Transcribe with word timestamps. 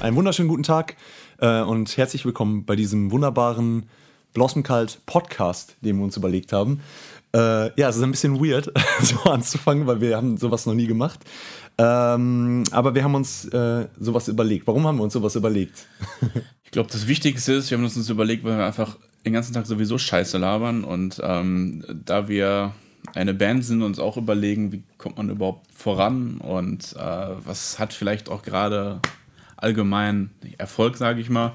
einen 0.00 0.16
wunderschönen 0.16 0.48
guten 0.48 0.62
Tag 0.62 0.96
äh, 1.38 1.60
und 1.60 1.96
herzlich 1.96 2.24
willkommen 2.24 2.64
bei 2.64 2.74
diesem 2.74 3.10
wunderbaren 3.10 3.84
Blossom 4.32 4.62
Cult 4.62 5.00
Podcast, 5.04 5.76
den 5.82 5.98
wir 5.98 6.04
uns 6.04 6.16
überlegt 6.16 6.52
haben. 6.54 6.80
Äh, 7.34 7.78
ja, 7.78 7.88
es 7.88 7.96
ist 7.96 8.02
ein 8.02 8.10
bisschen 8.10 8.42
weird, 8.42 8.72
so 9.02 9.30
anzufangen, 9.30 9.86
weil 9.86 10.00
wir 10.00 10.16
haben 10.16 10.38
sowas 10.38 10.64
noch 10.64 10.74
nie 10.74 10.86
gemacht. 10.86 11.20
Ähm, 11.76 12.64
aber 12.70 12.94
wir 12.94 13.04
haben 13.04 13.14
uns 13.14 13.44
äh, 13.46 13.88
sowas 13.98 14.28
überlegt. 14.28 14.66
Warum 14.66 14.86
haben 14.86 14.96
wir 14.96 15.04
uns 15.04 15.12
sowas 15.12 15.36
überlegt? 15.36 15.86
ich 16.64 16.70
glaube, 16.70 16.88
das 16.90 17.06
Wichtigste 17.06 17.52
ist, 17.52 17.70
wir 17.70 17.76
haben 17.76 17.84
uns 17.84 18.08
überlegt, 18.08 18.42
weil 18.42 18.56
wir 18.56 18.64
einfach 18.64 18.96
den 19.26 19.34
ganzen 19.34 19.52
Tag 19.52 19.66
sowieso 19.66 19.98
Scheiße 19.98 20.38
labern 20.38 20.82
und 20.82 21.20
ähm, 21.22 21.84
da 22.06 22.26
wir 22.26 22.72
eine 23.14 23.34
Band 23.34 23.64
sind 23.64 23.82
uns 23.82 23.98
auch 23.98 24.16
überlegen, 24.16 24.72
wie 24.72 24.82
kommt 24.96 25.18
man 25.18 25.30
überhaupt 25.30 25.66
voran 25.74 26.38
und 26.38 26.94
äh, 26.96 27.28
was 27.44 27.78
hat 27.78 27.92
vielleicht 27.92 28.28
auch 28.28 28.42
gerade 28.42 29.00
allgemein 29.60 30.30
Erfolg, 30.58 30.96
sage 30.96 31.20
ich 31.20 31.30
mal. 31.30 31.54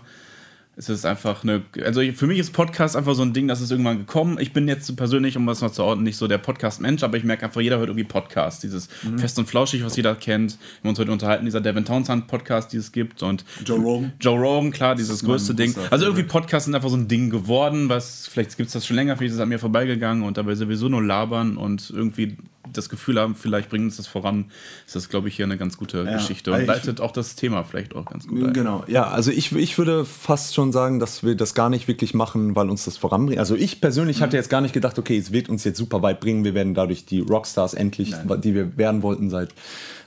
Es 0.77 0.90
ist 0.90 1.05
einfach 1.05 1.44
eine, 1.44 1.62
also 1.86 2.02
für 2.02 2.27
mich 2.27 2.38
ist 2.38 2.52
Podcast 2.52 2.98
einfach 2.98 3.16
so 3.16 3.22
ein 3.22 3.32
Ding, 3.32 3.48
das 3.48 3.62
ist 3.62 3.72
irgendwann 3.72 3.98
gekommen. 4.00 4.38
Ich 4.41 4.52
bin 4.52 4.68
jetzt 4.68 4.94
persönlich, 4.98 5.38
um 5.38 5.46
das 5.46 5.62
mal 5.62 5.72
zu 5.72 5.86
ordnen, 5.86 6.04
nicht 6.04 6.18
so 6.18 6.27
der 6.27 6.38
Podcast-Mensch, 6.38 7.02
aber 7.02 7.16
ich 7.16 7.23
merke 7.23 7.46
einfach, 7.46 7.62
jeder 7.62 7.77
hört 7.77 7.88
irgendwie 7.88 8.04
Podcast. 8.04 8.62
Dieses 8.62 8.90
mhm. 9.04 9.18
Fest 9.18 9.40
und 9.40 9.48
Flauschig, 9.48 9.86
was 9.86 9.96
jeder 9.96 10.16
kennt. 10.16 10.58
Wir 10.58 10.80
haben 10.84 10.90
uns 10.90 10.99
heute 10.99 11.13
unterhalten, 11.13 11.46
dieser 11.46 11.62
Devin 11.62 11.86
Townsend-Podcast, 11.86 12.73
die 12.73 12.77
es 12.77 12.91
gibt. 12.91 13.23
Und 13.23 13.46
Joe 13.66 13.80
Rogan. 13.80 14.12
Joe 14.20 14.38
Rogan, 14.38 14.72
klar, 14.72 14.96
dieses 14.96 15.24
größte 15.24 15.55
Ding. 15.55 15.74
Also 15.91 16.05
irgendwie 16.05 16.26
Podcasts 16.26 16.66
sind 16.66 16.76
einfach 16.76 16.90
so 16.90 16.98
ein 16.98 17.08
Ding 17.08 17.30
geworden, 17.30 17.88
was, 17.88 18.27
vielleicht 18.27 18.58
gibt 18.58 18.68
es 18.68 18.74
das 18.74 18.85
schon 18.85 18.98
länger, 18.98 19.16
vielleicht 19.16 19.32
ist 19.32 19.38
es 19.38 19.41
an 19.41 19.49
mir 19.49 19.60
vorbeigegangen 19.60 20.24
und 20.26 20.35
dabei 20.35 20.55
sowieso 20.55 20.90
nur 20.90 21.02
labern 21.02 21.55
und 21.55 21.90
irgendwie 21.90 22.35
das 22.77 22.90
Gefühl 22.90 23.20
haben, 23.20 23.35
vielleicht 23.35 23.70
bringt 23.70 23.85
uns 23.85 23.98
das 23.98 24.07
voran, 24.07 24.45
ist 24.85 24.95
das, 24.95 25.09
glaube 25.09 25.27
ich, 25.27 25.35
hier 25.35 25.45
eine 25.45 25.57
ganz 25.57 25.77
gute 25.77 26.04
ja, 26.04 26.13
Geschichte 26.13 26.51
und 26.51 26.65
leitet 26.65 27.01
auch 27.01 27.12
das 27.12 27.35
Thema 27.35 27.63
vielleicht 27.63 27.95
auch 27.95 28.05
ganz 28.05 28.27
gut 28.27 28.43
ein. 28.43 28.54
Genau, 28.54 28.84
ja, 28.87 29.07
also 29.07 29.31
ich, 29.31 29.51
ich 29.54 29.77
würde 29.77 30.05
fast 30.05 30.55
schon 30.55 30.71
sagen, 30.71 30.99
dass 30.99 31.23
wir 31.23 31.35
das 31.35 31.53
gar 31.53 31.70
nicht 31.70 31.87
wirklich 31.87 32.13
machen, 32.13 32.55
weil 32.55 32.70
uns 32.70 32.85
das 32.85 32.98
voranbringt. 32.98 33.40
Also 33.40 33.55
ich 33.55 33.81
persönlich 33.81 34.20
mhm. 34.20 34.23
hatte 34.23 34.37
jetzt 34.37 34.49
gar 34.49 34.62
nicht 34.62 34.73
gedacht, 34.73 34.99
okay, 34.99 35.18
es 35.18 35.31
wird 35.31 35.49
uns 35.49 35.63
jetzt 35.63 35.77
super 35.77 36.01
weit 36.01 36.20
bringen, 36.20 36.43
wir 36.43 36.53
werden 36.53 36.73
dadurch 36.73 37.05
die 37.05 37.21
Rockstars 37.21 37.73
endlich, 37.73 38.12
Nein. 38.12 38.41
die 38.41 38.53
wir 38.53 38.77
werden 38.77 39.01
wollten 39.01 39.29
seit 39.29 39.49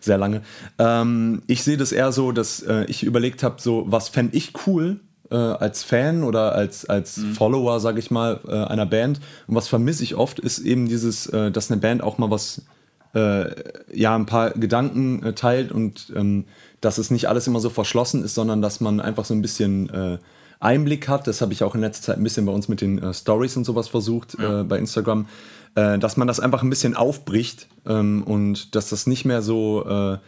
sehr 0.00 0.18
lange. 0.18 0.42
Ähm, 0.78 1.42
ich 1.46 1.62
sehe 1.62 1.76
das 1.76 1.92
eher 1.92 2.12
so, 2.12 2.32
dass 2.32 2.60
äh, 2.62 2.84
ich 2.86 3.02
überlegt 3.02 3.42
habe, 3.42 3.60
so, 3.60 3.84
was 3.88 4.08
fände 4.08 4.36
ich 4.36 4.52
cool, 4.66 5.00
äh, 5.30 5.36
als 5.36 5.82
Fan 5.82 6.24
oder 6.24 6.54
als, 6.54 6.88
als 6.88 7.18
mhm. 7.18 7.34
Follower, 7.34 7.80
sage 7.80 7.98
ich 7.98 8.10
mal, 8.10 8.40
äh, 8.48 8.52
einer 8.52 8.86
Band. 8.86 9.20
Und 9.46 9.54
was 9.54 9.68
vermisse 9.68 10.02
ich 10.02 10.14
oft, 10.14 10.38
ist 10.38 10.60
eben 10.60 10.88
dieses, 10.88 11.26
äh, 11.26 11.50
dass 11.50 11.70
eine 11.70 11.80
Band 11.80 12.02
auch 12.02 12.18
mal 12.18 12.30
was, 12.30 12.62
äh, 13.14 13.46
ja, 13.92 14.14
ein 14.14 14.26
paar 14.26 14.50
Gedanken 14.50 15.22
äh, 15.22 15.32
teilt 15.32 15.72
und 15.72 16.12
ähm, 16.14 16.44
dass 16.80 16.98
es 16.98 17.10
nicht 17.10 17.28
alles 17.28 17.46
immer 17.46 17.60
so 17.60 17.70
verschlossen 17.70 18.24
ist, 18.24 18.34
sondern 18.34 18.62
dass 18.62 18.80
man 18.80 19.00
einfach 19.00 19.24
so 19.24 19.34
ein 19.34 19.42
bisschen 19.42 19.90
äh, 19.90 20.18
Einblick 20.60 21.08
hat. 21.08 21.26
Das 21.26 21.40
habe 21.40 21.52
ich 21.52 21.62
auch 21.62 21.74
in 21.74 21.80
letzter 21.80 22.06
Zeit 22.06 22.18
ein 22.18 22.24
bisschen 22.24 22.46
bei 22.46 22.52
uns 22.52 22.68
mit 22.68 22.80
den 22.80 23.14
Stories 23.14 23.56
und 23.56 23.64
sowas 23.64 23.88
versucht 23.88 24.36
ja. 24.40 24.64
bei 24.64 24.76
Instagram, 24.76 25.26
dass 25.74 26.16
man 26.16 26.26
das 26.26 26.40
einfach 26.40 26.64
ein 26.64 26.70
bisschen 26.70 26.96
aufbricht 26.96 27.68
ähm, 27.86 28.24
und 28.24 28.74
dass 28.74 28.88
das 28.88 29.06
nicht 29.06 29.24
mehr 29.24 29.40
so 29.40 30.18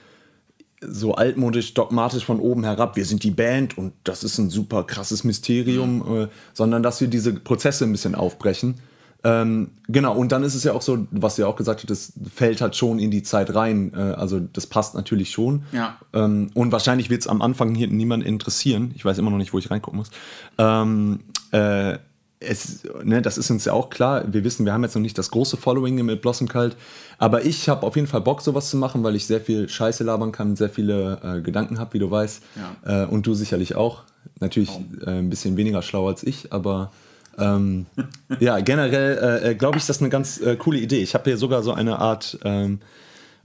so 0.80 1.14
altmodisch, 1.14 1.74
dogmatisch 1.74 2.24
von 2.24 2.40
oben 2.40 2.64
herab, 2.64 2.96
wir 2.96 3.04
sind 3.04 3.22
die 3.22 3.30
Band 3.30 3.76
und 3.76 3.92
das 4.04 4.24
ist 4.24 4.38
ein 4.38 4.50
super 4.50 4.84
krasses 4.84 5.24
Mysterium, 5.24 5.98
mhm. 5.98 6.22
äh, 6.22 6.28
sondern 6.54 6.82
dass 6.82 7.00
wir 7.00 7.08
diese 7.08 7.34
Prozesse 7.34 7.84
ein 7.84 7.92
bisschen 7.92 8.14
aufbrechen. 8.14 8.76
Ähm, 9.22 9.72
genau, 9.88 10.14
und 10.16 10.32
dann 10.32 10.42
ist 10.42 10.54
es 10.54 10.64
ja 10.64 10.72
auch 10.72 10.80
so, 10.80 11.06
was 11.10 11.38
ihr 11.38 11.46
auch 11.46 11.56
gesagt 11.56 11.80
habt, 11.80 11.90
das 11.90 12.12
fällt 12.34 12.62
halt 12.62 12.74
schon 12.74 12.98
in 12.98 13.10
die 13.10 13.22
Zeit 13.22 13.54
rein. 13.54 13.92
Äh, 13.94 14.00
also 14.00 14.40
das 14.40 14.66
passt 14.66 14.94
natürlich 14.94 15.30
schon. 15.30 15.64
Ja. 15.72 15.98
Ähm, 16.14 16.50
und 16.54 16.72
wahrscheinlich 16.72 17.10
wird 17.10 17.20
es 17.20 17.26
am 17.26 17.42
Anfang 17.42 17.74
hier 17.74 17.88
niemand 17.88 18.24
interessieren. 18.24 18.92
Ich 18.94 19.04
weiß 19.04 19.18
immer 19.18 19.30
noch 19.30 19.38
nicht, 19.38 19.52
wo 19.52 19.58
ich 19.58 19.70
reingucken 19.70 19.98
muss. 19.98 20.10
Ähm, 20.56 21.20
äh, 21.52 21.98
es, 22.40 22.82
ne, 23.04 23.20
das 23.20 23.36
ist 23.36 23.50
uns 23.50 23.66
ja 23.66 23.74
auch 23.74 23.90
klar. 23.90 24.24
Wir 24.32 24.44
wissen, 24.44 24.64
wir 24.64 24.72
haben 24.72 24.82
jetzt 24.82 24.94
noch 24.94 25.02
nicht 25.02 25.18
das 25.18 25.30
große 25.30 25.58
Following 25.58 26.02
mit 26.04 26.22
Blossom 26.22 26.48
Cult, 26.48 26.74
aber 27.18 27.44
ich 27.44 27.68
habe 27.68 27.86
auf 27.86 27.96
jeden 27.96 28.08
Fall 28.08 28.22
Bock, 28.22 28.40
sowas 28.40 28.70
zu 28.70 28.78
machen, 28.78 29.02
weil 29.04 29.14
ich 29.14 29.26
sehr 29.26 29.42
viel 29.42 29.68
Scheiße 29.68 30.04
labern 30.04 30.32
kann, 30.32 30.56
sehr 30.56 30.70
viele 30.70 31.20
äh, 31.22 31.40
Gedanken 31.42 31.78
habe, 31.78 31.92
wie 31.92 31.98
du 31.98 32.10
weißt. 32.10 32.42
Ja. 32.84 33.04
Äh, 33.04 33.06
und 33.06 33.26
du 33.26 33.34
sicherlich 33.34 33.74
auch. 33.76 34.04
Natürlich 34.40 34.70
äh, 35.06 35.10
ein 35.10 35.30
bisschen 35.30 35.56
weniger 35.56 35.82
schlau 35.82 36.08
als 36.08 36.22
ich, 36.22 36.52
aber 36.52 36.90
ähm, 37.38 37.86
ja, 38.40 38.60
generell 38.60 39.18
äh, 39.18 39.50
äh, 39.50 39.54
glaube 39.54 39.76
ich, 39.76 39.82
ist 39.82 39.90
das 39.90 40.00
eine 40.00 40.08
ganz 40.08 40.40
äh, 40.40 40.56
coole 40.56 40.78
Idee. 40.78 41.02
Ich 41.02 41.14
habe 41.14 41.24
hier 41.24 41.36
sogar 41.36 41.62
so 41.62 41.72
eine 41.72 41.98
Art 41.98 42.38
ähm, 42.44 42.80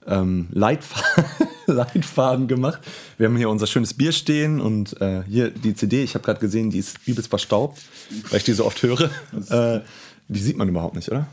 ähm, 0.08 0.48
Leitfaden, 0.52 1.26
Leitfaden 1.74 2.48
gemacht. 2.48 2.82
Wir 3.18 3.28
haben 3.28 3.38
hier 3.38 3.50
unser 3.50 3.68
schönes 3.68 3.94
Bier 3.94 4.12
stehen 4.12 4.62
und 4.62 5.00
äh, 5.02 5.24
hier 5.28 5.50
die 5.50 5.74
CD. 5.74 6.04
Ich 6.04 6.16
habe 6.16 6.24
gerade 6.24 6.40
gesehen, 6.40 6.70
die 6.70 6.80
ist 6.80 7.00
übelst 7.06 7.30
verstaubt, 7.30 7.82
weil 8.30 8.38
ich 8.38 8.44
die 8.44 8.54
so 8.54 8.66
oft 8.66 8.82
höre. 8.84 9.10
Äh, 9.50 9.82
die 10.28 10.40
sieht 10.40 10.58
man 10.58 10.70
überhaupt 10.70 10.96
nicht, 10.96 11.10
oder? 11.10 11.28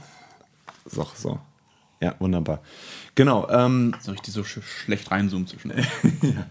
So, 0.86 1.06
so. 1.14 1.38
Ja, 2.00 2.16
wunderbar. 2.18 2.60
Genau. 3.14 3.48
Ähm, 3.48 3.94
Soll 4.00 4.16
ich 4.16 4.22
die 4.22 4.30
so 4.30 4.42
sch 4.42 4.60
schlecht 4.62 5.10
reinzoomen 5.10 5.46
zwischen? 5.46 5.70
ja, 6.22 6.46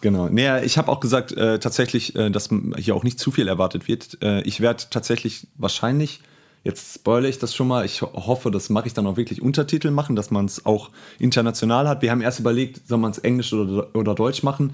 genau. 0.00 0.28
Naja, 0.28 0.62
ich 0.62 0.78
habe 0.78 0.90
auch 0.90 1.00
gesagt, 1.00 1.32
äh, 1.32 1.58
tatsächlich, 1.58 2.16
äh, 2.16 2.30
dass 2.30 2.48
hier 2.78 2.94
auch 2.94 3.04
nicht 3.04 3.18
zu 3.18 3.30
viel 3.30 3.48
erwartet 3.48 3.86
wird. 3.86 4.22
Äh, 4.22 4.42
ich 4.42 4.60
werde 4.60 4.84
tatsächlich 4.90 5.46
wahrscheinlich 5.56 6.20
Jetzt 6.64 6.94
spoilere 6.94 7.28
ich 7.28 7.38
das 7.38 7.54
schon 7.54 7.68
mal. 7.68 7.84
Ich 7.84 8.00
hoffe, 8.00 8.50
das 8.50 8.70
mache 8.70 8.86
ich 8.86 8.94
dann 8.94 9.06
auch 9.06 9.18
wirklich 9.18 9.42
Untertitel 9.42 9.90
machen, 9.90 10.16
dass 10.16 10.30
man 10.30 10.46
es 10.46 10.64
auch 10.64 10.90
international 11.18 11.86
hat. 11.86 12.00
Wir 12.00 12.10
haben 12.10 12.22
erst 12.22 12.40
überlegt, 12.40 12.88
soll 12.88 12.98
man 12.98 13.10
es 13.10 13.18
Englisch 13.18 13.52
oder, 13.52 13.94
oder 13.94 14.14
Deutsch 14.14 14.42
machen. 14.42 14.72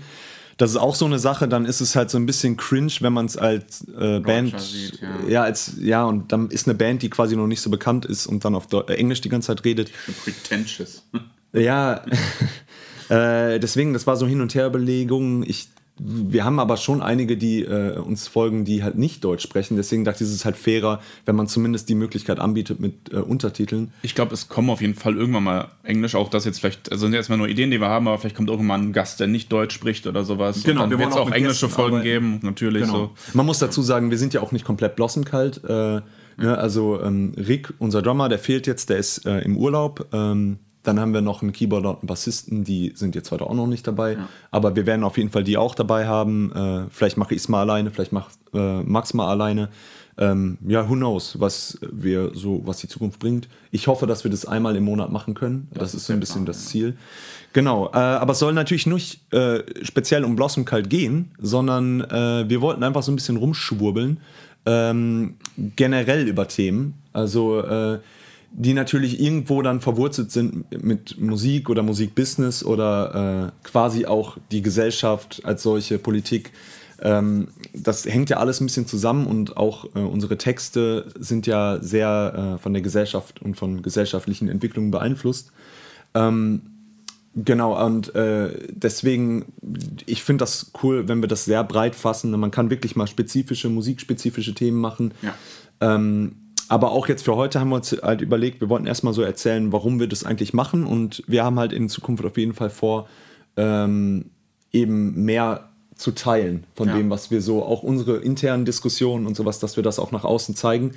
Das 0.56 0.70
ist 0.70 0.76
auch 0.76 0.94
so 0.94 1.06
eine 1.06 1.18
Sache, 1.18 1.48
dann 1.48 1.64
ist 1.64 1.80
es 1.80 1.96
halt 1.96 2.10
so 2.10 2.18
ein 2.18 2.26
bisschen 2.26 2.56
cringe, 2.56 2.92
wenn 3.00 3.12
man 3.12 3.26
es 3.26 3.36
als 3.36 3.88
äh, 3.98 4.20
Band. 4.20 4.60
Sieht, 4.60 5.00
ja. 5.00 5.28
ja. 5.28 5.42
als, 5.42 5.72
ja, 5.80 6.04
und 6.04 6.32
dann 6.32 6.48
ist 6.50 6.68
eine 6.68 6.74
Band, 6.74 7.02
die 7.02 7.10
quasi 7.10 7.34
noch 7.34 7.46
nicht 7.46 7.62
so 7.62 7.70
bekannt 7.70 8.04
ist 8.04 8.26
und 8.26 8.44
dann 8.44 8.54
auf 8.54 8.66
äh, 8.72 8.92
Englisch 8.92 9.22
die 9.22 9.30
ganze 9.30 9.48
Zeit 9.48 9.64
redet. 9.64 9.90
Pretentious. 10.22 11.02
ja, 11.54 12.04
äh, 13.08 13.58
deswegen, 13.58 13.94
das 13.94 14.06
war 14.06 14.16
so 14.16 14.26
Hin- 14.26 14.42
und 14.42 14.54
Herbelegung. 14.54 15.44
Ich 15.44 15.70
wir 16.02 16.44
haben 16.44 16.58
aber 16.58 16.76
schon 16.76 17.02
einige, 17.02 17.36
die 17.36 17.62
äh, 17.62 17.98
uns 17.98 18.26
folgen, 18.26 18.64
die 18.64 18.82
halt 18.82 18.96
nicht 18.96 19.22
Deutsch 19.22 19.42
sprechen. 19.42 19.76
Deswegen 19.76 20.04
dachte 20.04 20.24
ich, 20.24 20.30
es 20.30 20.34
ist 20.34 20.44
halt 20.44 20.56
fairer, 20.56 21.00
wenn 21.26 21.36
man 21.36 21.46
zumindest 21.46 21.88
die 21.88 21.94
Möglichkeit 21.94 22.38
anbietet 22.38 22.80
mit 22.80 23.12
äh, 23.12 23.16
Untertiteln. 23.16 23.92
Ich 24.02 24.14
glaube, 24.14 24.32
es 24.32 24.48
kommen 24.48 24.70
auf 24.70 24.80
jeden 24.80 24.94
Fall 24.94 25.16
irgendwann 25.16 25.44
mal 25.44 25.68
Englisch, 25.82 26.14
auch 26.14 26.30
das 26.30 26.44
jetzt 26.46 26.60
vielleicht, 26.60 26.90
also 26.90 27.06
sind 27.06 27.14
erstmal 27.14 27.38
nur 27.38 27.48
Ideen, 27.48 27.70
die 27.70 27.80
wir 27.80 27.88
haben, 27.88 28.08
aber 28.08 28.18
vielleicht 28.18 28.36
kommt 28.36 28.48
irgendwann 28.48 28.88
ein 28.88 28.92
Gast, 28.92 29.20
der 29.20 29.26
nicht 29.26 29.52
Deutsch 29.52 29.74
spricht 29.74 30.06
oder 30.06 30.24
sowas. 30.24 30.62
Genau, 30.62 30.84
Und 30.84 30.90
dann 30.90 30.98
wird 30.98 31.10
es 31.10 31.16
auch, 31.16 31.28
auch 31.28 31.32
englische 31.32 31.66
Gästen, 31.66 31.80
Folgen 31.80 32.02
geben, 32.02 32.40
natürlich. 32.42 32.84
Genau. 32.84 32.94
So. 32.94 33.10
Man 33.34 33.44
muss 33.44 33.58
dazu 33.58 33.82
sagen, 33.82 34.10
wir 34.10 34.18
sind 34.18 34.32
ja 34.32 34.40
auch 34.40 34.52
nicht 34.52 34.64
komplett 34.64 34.96
blossenkalt. 34.96 35.62
Äh, 35.64 36.00
ne? 36.38 36.58
Also 36.58 37.02
ähm, 37.02 37.34
Rick, 37.36 37.74
unser 37.78 38.00
Drummer, 38.00 38.28
der 38.28 38.38
fehlt 38.38 38.66
jetzt, 38.66 38.88
der 38.88 38.96
ist 38.96 39.26
äh, 39.26 39.40
im 39.40 39.56
Urlaub. 39.56 40.06
Ähm, 40.12 40.58
dann 40.90 40.98
haben 40.98 41.14
wir 41.14 41.20
noch 41.20 41.40
einen 41.42 41.52
Keyboarder 41.52 41.90
und 41.90 41.98
einen 42.00 42.08
Bassisten, 42.08 42.64
die 42.64 42.92
sind 42.96 43.14
jetzt 43.14 43.30
heute 43.30 43.46
auch 43.46 43.54
noch 43.54 43.68
nicht 43.68 43.86
dabei. 43.86 44.14
Ja. 44.14 44.28
Aber 44.50 44.74
wir 44.74 44.86
werden 44.86 45.04
auf 45.04 45.16
jeden 45.16 45.30
Fall 45.30 45.44
die 45.44 45.56
auch 45.56 45.76
dabei 45.76 46.06
haben. 46.06 46.52
Äh, 46.52 46.90
vielleicht 46.90 47.16
mache 47.16 47.32
ich 47.34 47.42
es 47.42 47.48
mal 47.48 47.60
alleine, 47.60 47.90
vielleicht 47.90 48.12
macht 48.12 48.38
äh, 48.52 48.82
Max 48.82 49.14
mal 49.14 49.28
alleine. 49.28 49.68
Ähm, 50.18 50.58
ja, 50.66 50.88
who 50.88 50.94
knows, 50.94 51.38
was 51.38 51.78
wir 51.80 52.32
so, 52.34 52.62
was 52.64 52.78
die 52.78 52.88
Zukunft 52.88 53.20
bringt. 53.20 53.48
Ich 53.70 53.86
hoffe, 53.86 54.06
dass 54.06 54.24
wir 54.24 54.32
das 54.32 54.44
einmal 54.44 54.74
im 54.74 54.84
Monat 54.84 55.12
machen 55.12 55.34
können. 55.34 55.68
Das, 55.70 55.92
das 55.92 55.94
ist 55.94 56.06
so 56.06 56.12
ein 56.12 56.20
bisschen 56.20 56.44
Plan, 56.44 56.46
das 56.46 56.66
Ziel. 56.66 56.96
Genau, 57.52 57.88
äh, 57.94 57.98
aber 57.98 58.32
es 58.32 58.40
soll 58.40 58.52
natürlich 58.52 58.86
nicht 58.86 59.32
äh, 59.32 59.62
speziell 59.82 60.24
um 60.24 60.34
Blossom 60.34 60.64
Kalt 60.64 60.90
gehen, 60.90 61.30
sondern 61.38 62.00
äh, 62.00 62.48
wir 62.48 62.60
wollten 62.60 62.82
einfach 62.82 63.04
so 63.04 63.12
ein 63.12 63.16
bisschen 63.16 63.36
rumschwurbeln. 63.36 64.18
Ähm, 64.66 65.36
generell 65.76 66.26
über 66.26 66.48
Themen. 66.48 66.94
Also 67.12 67.60
äh, 67.62 68.00
die 68.52 68.74
natürlich 68.74 69.20
irgendwo 69.20 69.62
dann 69.62 69.80
verwurzelt 69.80 70.32
sind 70.32 70.82
mit 70.82 71.20
Musik 71.20 71.70
oder 71.70 71.82
Musikbusiness 71.82 72.64
oder 72.64 73.52
äh, 73.64 73.66
quasi 73.66 74.06
auch 74.06 74.38
die 74.50 74.62
Gesellschaft 74.62 75.42
als 75.44 75.62
solche, 75.62 75.98
Politik. 75.98 76.52
Ähm, 77.00 77.48
das 77.72 78.04
hängt 78.04 78.28
ja 78.28 78.38
alles 78.38 78.60
ein 78.60 78.66
bisschen 78.66 78.86
zusammen 78.86 79.26
und 79.26 79.56
auch 79.56 79.84
äh, 79.94 80.00
unsere 80.00 80.36
Texte 80.36 81.06
sind 81.18 81.47
ja 81.47 81.78
sehr 81.80 82.56
äh, 82.56 82.58
von 82.58 82.72
der 82.72 82.82
Gesellschaft 82.82 83.41
und 83.41 83.56
von 83.56 83.82
gesellschaftlichen 83.82 84.48
Entwicklungen 84.48 84.91
beeinflusst. 84.91 85.53
Ähm, 86.14 86.62
genau, 87.34 87.82
und 87.86 88.14
äh, 88.14 88.50
deswegen, 88.70 89.46
ich 90.06 90.24
finde 90.24 90.42
das 90.42 90.72
cool, 90.82 91.08
wenn 91.08 91.22
wir 91.22 91.28
das 91.28 91.44
sehr 91.44 91.64
breit 91.64 91.94
fassen. 91.94 92.32
Man 92.32 92.50
kann 92.50 92.68
wirklich 92.68 92.96
mal 92.96 93.06
spezifische, 93.06 93.70
musikspezifische 93.70 94.54
Themen 94.54 94.78
machen. 94.78 95.14
Ja. 95.22 95.34
Ähm, 95.80 96.34
aber 96.70 96.92
auch 96.92 97.08
jetzt 97.08 97.24
für 97.24 97.34
heute 97.34 97.58
haben 97.58 97.70
wir 97.70 97.76
uns 97.76 97.90
halt 98.00 98.20
überlegt, 98.20 98.60
wir 98.60 98.68
wollten 98.68 98.86
erstmal 98.86 99.12
so 99.12 99.22
erzählen, 99.22 99.72
warum 99.72 99.98
wir 99.98 100.06
das 100.06 100.22
eigentlich 100.22 100.54
machen. 100.54 100.86
Und 100.86 101.24
wir 101.26 101.42
haben 101.42 101.58
halt 101.58 101.72
in 101.72 101.88
Zukunft 101.88 102.24
auf 102.24 102.38
jeden 102.38 102.54
Fall 102.54 102.70
vor, 102.70 103.08
ähm, 103.56 104.26
eben 104.70 105.24
mehr 105.24 105.70
zu 105.96 106.12
teilen 106.12 106.64
von 106.76 106.86
ja. 106.86 106.96
dem, 106.96 107.10
was 107.10 107.32
wir 107.32 107.42
so, 107.42 107.64
auch 107.64 107.82
unsere 107.82 108.18
internen 108.18 108.64
Diskussionen 108.64 109.26
und 109.26 109.36
sowas, 109.36 109.58
dass 109.58 109.74
wir 109.74 109.82
das 109.82 109.98
auch 109.98 110.12
nach 110.12 110.22
außen 110.22 110.54
zeigen. 110.54 110.92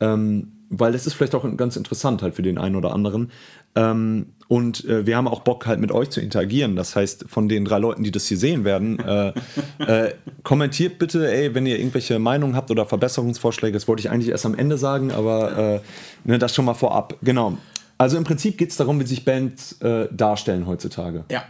Ähm, 0.00 0.52
weil 0.74 0.92
das 0.92 1.06
ist 1.06 1.14
vielleicht 1.14 1.34
auch 1.34 1.44
ganz 1.56 1.76
interessant 1.76 2.22
halt 2.22 2.34
für 2.34 2.42
den 2.42 2.56
einen 2.56 2.76
oder 2.76 2.94
anderen. 2.94 3.30
Ähm, 3.74 4.32
und 4.48 4.84
äh, 4.86 5.06
wir 5.06 5.16
haben 5.16 5.28
auch 5.28 5.40
Bock 5.40 5.66
halt 5.66 5.80
mit 5.80 5.92
euch 5.92 6.10
zu 6.10 6.20
interagieren. 6.20 6.76
Das 6.76 6.96
heißt, 6.96 7.26
von 7.28 7.48
den 7.48 7.66
drei 7.66 7.78
Leuten, 7.78 8.02
die 8.02 8.10
das 8.10 8.26
hier 8.26 8.38
sehen 8.38 8.64
werden, 8.64 8.98
äh, 8.98 9.32
äh, 9.78 10.14
kommentiert 10.42 10.98
bitte, 10.98 11.30
ey, 11.30 11.54
wenn 11.54 11.66
ihr 11.66 11.78
irgendwelche 11.78 12.18
Meinungen 12.18 12.56
habt 12.56 12.70
oder 12.70 12.86
Verbesserungsvorschläge. 12.86 13.74
Das 13.74 13.86
wollte 13.86 14.00
ich 14.00 14.10
eigentlich 14.10 14.30
erst 14.30 14.46
am 14.46 14.54
Ende 14.54 14.78
sagen, 14.78 15.12
aber 15.12 15.58
äh, 15.58 15.80
ne, 16.24 16.38
das 16.38 16.54
schon 16.54 16.64
mal 16.64 16.74
vorab. 16.74 17.16
Genau. 17.22 17.58
Also 17.98 18.16
im 18.16 18.24
Prinzip 18.24 18.56
geht 18.56 18.70
es 18.70 18.76
darum, 18.76 18.98
wie 18.98 19.04
sich 19.04 19.24
Bands 19.24 19.80
äh, 19.82 20.08
darstellen 20.10 20.66
heutzutage. 20.66 21.24
Ja. 21.30 21.44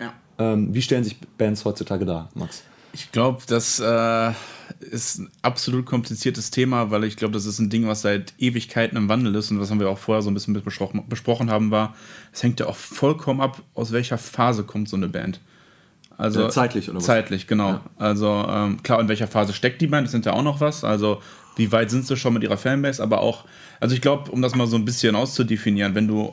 ja. 0.00 0.12
Ähm, 0.38 0.74
wie 0.74 0.82
stellen 0.82 1.04
sich 1.04 1.18
Bands 1.36 1.64
heutzutage 1.66 2.06
dar, 2.06 2.30
Max? 2.34 2.62
Ich 2.94 3.12
glaube, 3.12 3.42
das 3.46 3.78
äh, 3.78 4.32
ist 4.80 5.18
ein 5.18 5.30
absolut 5.42 5.86
kompliziertes 5.86 6.50
Thema, 6.50 6.90
weil 6.90 7.04
ich 7.04 7.16
glaube, 7.16 7.32
das 7.32 7.46
ist 7.46 7.58
ein 7.58 7.70
Ding, 7.70 7.86
was 7.86 8.02
seit 8.02 8.34
Ewigkeiten 8.38 8.96
im 8.96 9.08
Wandel 9.08 9.34
ist 9.34 9.50
und 9.50 9.60
was 9.60 9.76
wir 9.76 9.88
auch 9.88 9.98
vorher 9.98 10.22
so 10.22 10.30
ein 10.30 10.34
bisschen 10.34 10.54
besprochen, 10.62 11.04
besprochen 11.08 11.50
haben, 11.50 11.70
war, 11.70 11.94
es 12.32 12.42
hängt 12.42 12.60
ja 12.60 12.66
auch 12.66 12.76
vollkommen 12.76 13.40
ab, 13.40 13.62
aus 13.74 13.92
welcher 13.92 14.18
Phase 14.18 14.64
kommt 14.64 14.88
so 14.88 14.96
eine 14.96 15.08
Band. 15.08 15.40
Also 16.16 16.42
ja, 16.42 16.48
zeitlich 16.48 16.88
oder 16.88 16.98
was? 16.98 17.04
Zeitlich, 17.04 17.46
genau. 17.46 17.68
Ja. 17.68 17.80
Also 17.96 18.46
ähm, 18.48 18.82
klar, 18.82 19.00
in 19.00 19.08
welcher 19.08 19.28
Phase 19.28 19.52
steckt 19.52 19.80
die 19.80 19.86
Band, 19.86 20.06
das 20.06 20.12
sind 20.12 20.26
ja 20.26 20.32
auch 20.32 20.42
noch 20.42 20.60
was. 20.60 20.82
Also 20.82 21.22
wie 21.56 21.70
weit 21.72 21.90
sind 21.90 22.06
sie 22.06 22.16
schon 22.16 22.34
mit 22.34 22.42
ihrer 22.42 22.56
Fanbase, 22.56 23.02
aber 23.02 23.20
auch, 23.20 23.44
also 23.80 23.94
ich 23.94 24.00
glaube, 24.00 24.30
um 24.30 24.42
das 24.42 24.54
mal 24.54 24.66
so 24.66 24.76
ein 24.76 24.84
bisschen 24.84 25.14
auszudefinieren, 25.14 25.94
wenn 25.94 26.08
du 26.08 26.32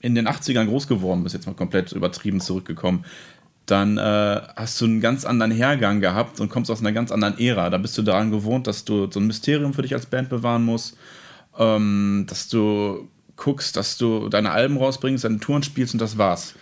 in 0.00 0.14
den 0.14 0.26
80ern 0.26 0.66
groß 0.66 0.86
geworden 0.86 1.22
bist, 1.22 1.34
jetzt 1.34 1.46
mal 1.46 1.54
komplett 1.54 1.92
übertrieben 1.92 2.40
zurückgekommen, 2.40 3.04
dann 3.70 3.98
äh, 3.98 4.40
hast 4.56 4.80
du 4.80 4.84
einen 4.84 5.00
ganz 5.00 5.24
anderen 5.24 5.52
Hergang 5.52 6.00
gehabt 6.00 6.40
und 6.40 6.48
kommst 6.48 6.70
aus 6.70 6.80
einer 6.80 6.92
ganz 6.92 7.12
anderen 7.12 7.38
Ära. 7.38 7.70
Da 7.70 7.78
bist 7.78 7.96
du 7.98 8.02
daran 8.02 8.30
gewohnt, 8.30 8.66
dass 8.66 8.84
du 8.84 9.10
so 9.10 9.20
ein 9.20 9.26
Mysterium 9.26 9.74
für 9.74 9.82
dich 9.82 9.94
als 9.94 10.06
Band 10.06 10.28
bewahren 10.28 10.64
musst, 10.64 10.96
ähm, 11.58 12.26
dass 12.28 12.48
du 12.48 13.08
guckst, 13.36 13.76
dass 13.76 13.96
du 13.96 14.28
deine 14.28 14.50
Alben 14.50 14.76
rausbringst, 14.76 15.24
deine 15.24 15.40
Touren 15.40 15.62
spielst 15.62 15.94
und 15.94 16.00
das 16.00 16.18
war's. 16.18 16.54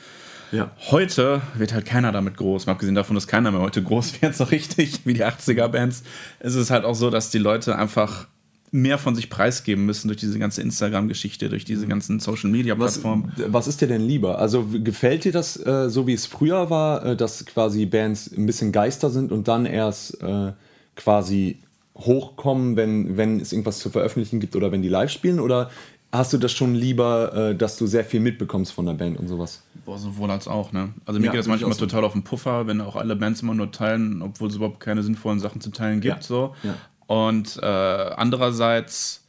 Ja. 0.52 0.70
Heute 0.90 1.43
wird 1.55 1.75
halt 1.75 1.84
keiner 1.84 2.10
damit 2.12 2.37
groß. 2.37 2.66
Mal 2.66 2.72
abgesehen 2.72 2.94
davon, 2.94 3.14
dass 3.14 3.26
keiner 3.26 3.50
mehr 3.50 3.61
heute 3.61 3.82
groß 3.82 4.22
wird, 4.22 4.34
so 4.34 4.44
richtig 4.44 5.00
wie 5.04 5.14
die 5.14 5.25
80er-Bands, 5.25 6.02
ist 6.40 6.54
es 6.54 6.70
halt 6.70 6.84
auch 6.84 6.94
so, 6.94 7.11
dass 7.11 7.31
die 7.31 7.38
Leute 7.38 7.76
einfach 7.76 8.26
mehr 8.70 8.98
von 8.98 9.14
sich 9.14 9.30
preisgeben 9.30 9.86
müssen 9.86 10.08
durch 10.08 10.20
diese 10.20 10.38
ganze 10.38 10.62
Instagram-Geschichte, 10.62 11.48
durch 11.48 11.64
diese 11.64 11.86
mhm. 11.86 11.90
ganzen 11.90 12.20
Social-Media-Plattformen. 12.20 13.32
Was, 13.36 13.52
was, 13.52 13.68
ist 13.68 13.80
dir 13.80 13.88
denn 13.88 14.02
lieber? 14.02 14.38
Also 14.38 14.66
gefällt 14.82 15.24
dir 15.24 15.32
das 15.32 15.56
äh, 15.64 15.88
so, 15.88 16.06
wie 16.06 16.12
es 16.12 16.26
früher 16.26 16.70
war, 16.70 17.04
äh, 17.04 17.16
dass 17.16 17.46
quasi 17.46 17.86
Bands 17.86 18.30
ein 18.36 18.46
bisschen 18.46 18.72
Geister 18.72 19.10
sind 19.10 19.32
und 19.32 19.48
dann 19.48 19.66
erst 19.66 20.22
äh, 20.22 20.52
quasi 20.96 21.58
hochkommen, 21.96 22.76
wenn, 22.76 23.16
wenn 23.16 23.40
es 23.40 23.52
irgendwas 23.52 23.78
zu 23.78 23.90
veröffentlichen 23.90 24.40
gibt 24.40 24.54
oder 24.54 24.70
wenn 24.70 24.82
die 24.82 24.88
live 24.88 25.10
spielen? 25.10 25.40
Oder 25.40 25.70
hast 26.12 26.32
du 26.32 26.38
das 26.38 26.52
schon 26.52 26.74
lieber, 26.74 27.34
äh, 27.34 27.54
dass 27.56 27.76
du 27.76 27.86
sehr 27.86 28.04
viel 28.04 28.20
mitbekommst 28.20 28.72
von 28.72 28.86
der 28.86 28.94
Band 28.94 29.18
und 29.18 29.28
sowas? 29.28 29.62
Boah, 29.84 29.98
sowohl 29.98 30.30
als 30.30 30.48
auch, 30.48 30.72
ne? 30.72 30.90
Also 31.06 31.18
mir 31.20 31.26
ja, 31.26 31.32
geht 31.32 31.40
das 31.40 31.46
manchmal 31.46 31.72
so. 31.72 31.80
total 31.86 32.04
auf 32.04 32.12
den 32.12 32.22
Puffer, 32.22 32.66
wenn 32.66 32.80
auch 32.80 32.96
alle 32.96 33.16
Bands 33.16 33.42
immer 33.42 33.54
nur 33.54 33.72
teilen, 33.72 34.22
obwohl 34.22 34.48
es 34.48 34.56
überhaupt 34.56 34.80
keine 34.80 35.02
sinnvollen 35.02 35.40
Sachen 35.40 35.60
zu 35.60 35.70
teilen 35.70 36.00
gibt. 36.00 36.16
Ja. 36.16 36.22
So. 36.22 36.54
Ja. 36.62 36.74
Und 37.08 37.58
äh, 37.62 37.66
andererseits 37.66 39.25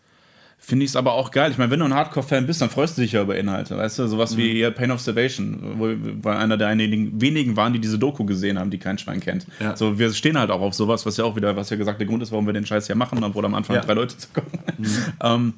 finde 0.59 0.83
ich 0.83 0.91
es 0.91 0.95
aber 0.97 1.13
auch 1.13 1.31
geil. 1.31 1.49
Ich 1.49 1.57
meine, 1.57 1.71
wenn 1.71 1.79
du 1.79 1.85
ein 1.85 1.93
Hardcore-Fan 1.93 2.45
bist, 2.45 2.61
dann 2.61 2.69
freust 2.69 2.97
du 2.97 3.01
dich 3.01 3.13
ja 3.13 3.21
über 3.21 3.37
Inhalte. 3.37 3.77
Weißt 3.77 3.97
du, 3.97 4.07
sowas 4.07 4.33
mhm. 4.33 4.37
wie 4.37 4.71
Pain 4.71 4.91
of 4.91 4.99
Salvation, 4.99 5.75
wo 5.77 5.87
wir 5.87 6.37
einer 6.37 6.57
der 6.57 6.67
einigen, 6.67 7.19
wenigen 7.19 7.55
waren, 7.55 7.71
die 7.71 7.79
diese 7.79 7.97
Doku 7.97 8.25
gesehen 8.25 8.59
haben, 8.59 8.69
die 8.69 8.77
kein 8.77 8.97
Schwein 8.97 9.21
kennt. 9.21 9.47
Ja. 9.61 9.77
So, 9.77 9.97
wir 9.97 10.13
stehen 10.13 10.37
halt 10.37 10.51
auch 10.51 10.59
auf 10.59 10.73
sowas, 10.73 11.05
was 11.05 11.15
ja 11.15 11.23
auch 11.23 11.37
wieder, 11.37 11.55
was 11.55 11.69
ja 11.69 11.77
gesagt 11.77 12.01
der 12.01 12.07
Grund 12.07 12.21
ist, 12.21 12.31
warum 12.33 12.45
wir 12.45 12.53
den 12.53 12.65
Scheiß 12.65 12.85
hier 12.87 12.97
machen, 12.97 13.23
obwohl 13.23 13.45
am 13.45 13.55
Anfang 13.55 13.77
ja. 13.77 13.81
drei 13.81 13.93
Leute 13.93 14.17
zu 14.17 14.27
kommen. 14.33 14.51
Mhm. 14.77 14.95
ähm, 15.23 15.53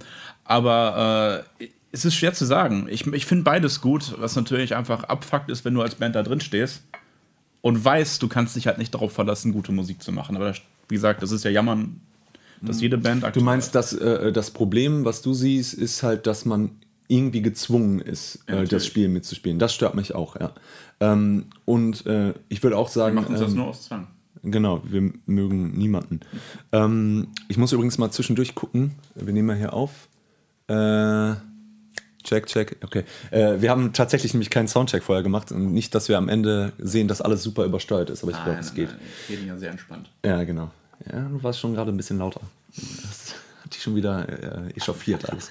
aber 0.45 1.44
äh, 1.59 1.67
es 1.91 2.06
ist 2.06 2.15
schwer 2.15 2.33
zu 2.33 2.45
sagen. 2.45 2.88
Ich, 2.89 3.06
ich 3.07 3.25
finde 3.25 3.44
beides 3.44 3.81
gut, 3.81 4.13
was 4.19 4.35
natürlich 4.35 4.75
einfach 4.75 5.06
abfuckt 5.06 5.50
ist, 5.50 5.65
wenn 5.65 5.74
du 5.74 5.81
als 5.81 5.95
Band 5.95 6.15
da 6.15 6.21
drin 6.21 6.39
stehst 6.39 6.83
und 7.62 7.83
weißt, 7.83 8.21
du 8.21 8.27
kannst 8.27 8.56
dich 8.56 8.67
halt 8.67 8.77
nicht 8.77 8.94
darauf 8.94 9.12
verlassen, 9.12 9.51
gute 9.51 9.71
Musik 9.71 10.01
zu 10.03 10.12
machen. 10.12 10.35
Aber 10.35 10.53
wie 10.88 10.95
gesagt, 10.95 11.24
das 11.24 11.31
ist 11.31 11.44
ja 11.44 11.51
Jammern 11.51 12.00
dass 12.61 12.81
jede 12.81 12.97
Band 12.97 13.25
Du 13.35 13.41
meinst, 13.41 13.75
dass 13.75 13.93
äh, 13.93 14.31
das 14.31 14.51
Problem, 14.51 15.05
was 15.05 15.21
du 15.21 15.33
siehst, 15.33 15.73
ist 15.73 16.03
halt, 16.03 16.27
dass 16.27 16.45
man 16.45 16.71
irgendwie 17.07 17.41
gezwungen 17.41 17.99
ist, 17.99 18.39
ja, 18.47 18.61
äh, 18.61 18.65
das 18.65 18.85
Spiel 18.85 19.09
mitzuspielen. 19.09 19.59
Das 19.59 19.73
stört 19.73 19.95
mich 19.95 20.15
auch, 20.15 20.39
ja. 20.39 20.53
Ähm, 21.01 21.47
und 21.65 22.05
äh, 22.05 22.33
ich 22.47 22.63
würde 22.63 22.77
auch 22.77 22.87
sagen. 22.87 23.15
Wir 23.15 23.21
machen 23.21 23.35
ähm, 23.35 23.41
das 23.41 23.53
nur 23.53 23.67
aus 23.67 23.83
Zwang. 23.83 24.07
Genau, 24.43 24.81
wir 24.85 25.11
mögen 25.25 25.71
niemanden. 25.77 26.21
Ähm, 26.71 27.27
ich 27.47 27.57
muss 27.57 27.73
übrigens 27.73 27.97
mal 27.97 28.11
zwischendurch 28.11 28.55
gucken. 28.55 28.95
Wir 29.15 29.33
nehmen 29.33 29.47
mal 29.47 29.57
hier 29.57 29.73
auf. 29.73 30.07
Äh, 30.67 31.35
check, 32.23 32.47
check. 32.47 32.77
Okay. 32.83 33.03
Äh, 33.29 33.61
wir 33.61 33.69
haben 33.69 33.93
tatsächlich 33.93 34.33
nämlich 34.33 34.49
keinen 34.49 34.67
Soundcheck 34.67 35.03
vorher 35.03 35.21
gemacht 35.21 35.51
und 35.51 35.73
nicht, 35.73 35.93
dass 35.93 36.09
wir 36.09 36.17
am 36.17 36.29
Ende 36.29 36.71
sehen, 36.79 37.07
dass 37.07 37.21
alles 37.21 37.43
super 37.43 37.65
übersteuert 37.65 38.09
ist, 38.09 38.23
aber 38.23 38.31
ich 38.31 38.43
glaube, 38.43 38.59
es 38.59 38.73
geht. 38.73 38.89
Nein, 38.89 38.99
wir 39.27 39.37
reden 39.37 39.47
ja 39.47 39.57
sehr 39.57 39.71
entspannt. 39.71 40.09
Ja, 40.25 40.43
genau. 40.43 40.71
Ja, 41.12 41.21
du 41.21 41.42
warst 41.44 41.59
schon 41.59 41.74
gerade 41.74 41.92
ein 41.92 41.98
bisschen 41.98 42.19
lauter. 42.19 42.42
Das 42.75 43.36
hat 43.63 43.74
dich 43.74 43.81
schon 43.81 43.95
wieder 43.95 44.27
äh, 44.27 44.77
echauffiert 44.77 45.30
alles. 45.30 45.50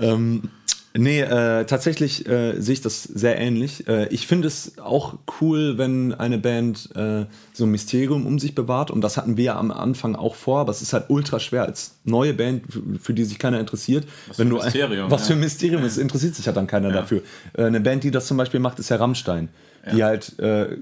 ähm, 0.00 0.50
nee, 0.94 1.20
äh, 1.20 1.64
tatsächlich 1.64 2.26
äh, 2.28 2.60
sehe 2.60 2.74
ich 2.74 2.80
das 2.80 3.02
sehr 3.02 3.38
ähnlich. 3.38 3.86
Äh, 3.88 4.08
ich 4.08 4.26
finde 4.26 4.48
es 4.48 4.78
auch 4.78 5.14
cool, 5.40 5.78
wenn 5.78 6.14
eine 6.14 6.38
Band 6.38 6.90
äh, 6.96 7.26
so 7.52 7.64
ein 7.64 7.70
Mysterium 7.70 8.26
um 8.26 8.38
sich 8.38 8.54
bewahrt. 8.54 8.90
Und 8.90 9.00
das 9.00 9.16
hatten 9.16 9.36
wir 9.36 9.56
am 9.56 9.70
Anfang 9.70 10.16
auch 10.16 10.34
vor, 10.34 10.60
aber 10.60 10.70
es 10.70 10.82
ist 10.82 10.92
halt 10.92 11.06
ultra 11.08 11.40
schwer 11.40 11.64
als 11.64 11.94
neue 12.04 12.34
Band, 12.34 12.64
für 13.00 13.14
die 13.14 13.24
sich 13.24 13.38
keiner 13.38 13.60
interessiert. 13.60 14.06
Was 14.28 14.38
wenn 14.38 14.48
für 14.50 14.60
ein 14.60 14.64
Mysterium. 14.64 15.10
was 15.10 15.26
für 15.26 15.32
ein 15.34 15.40
Mysterium 15.40 15.84
ist, 15.84 15.98
interessiert 15.98 16.34
sich 16.34 16.46
halt 16.46 16.56
dann 16.56 16.66
keiner 16.66 16.88
ja. 16.88 16.94
dafür. 16.94 17.22
Äh, 17.54 17.64
eine 17.64 17.80
Band, 17.80 18.04
die 18.04 18.10
das 18.10 18.26
zum 18.26 18.36
Beispiel 18.36 18.60
macht, 18.60 18.78
ist 18.78 18.88
ja 18.90 18.96
Rammstein 18.96 19.48
die 19.92 20.04
halt 20.04 20.38
äh, 20.38 20.76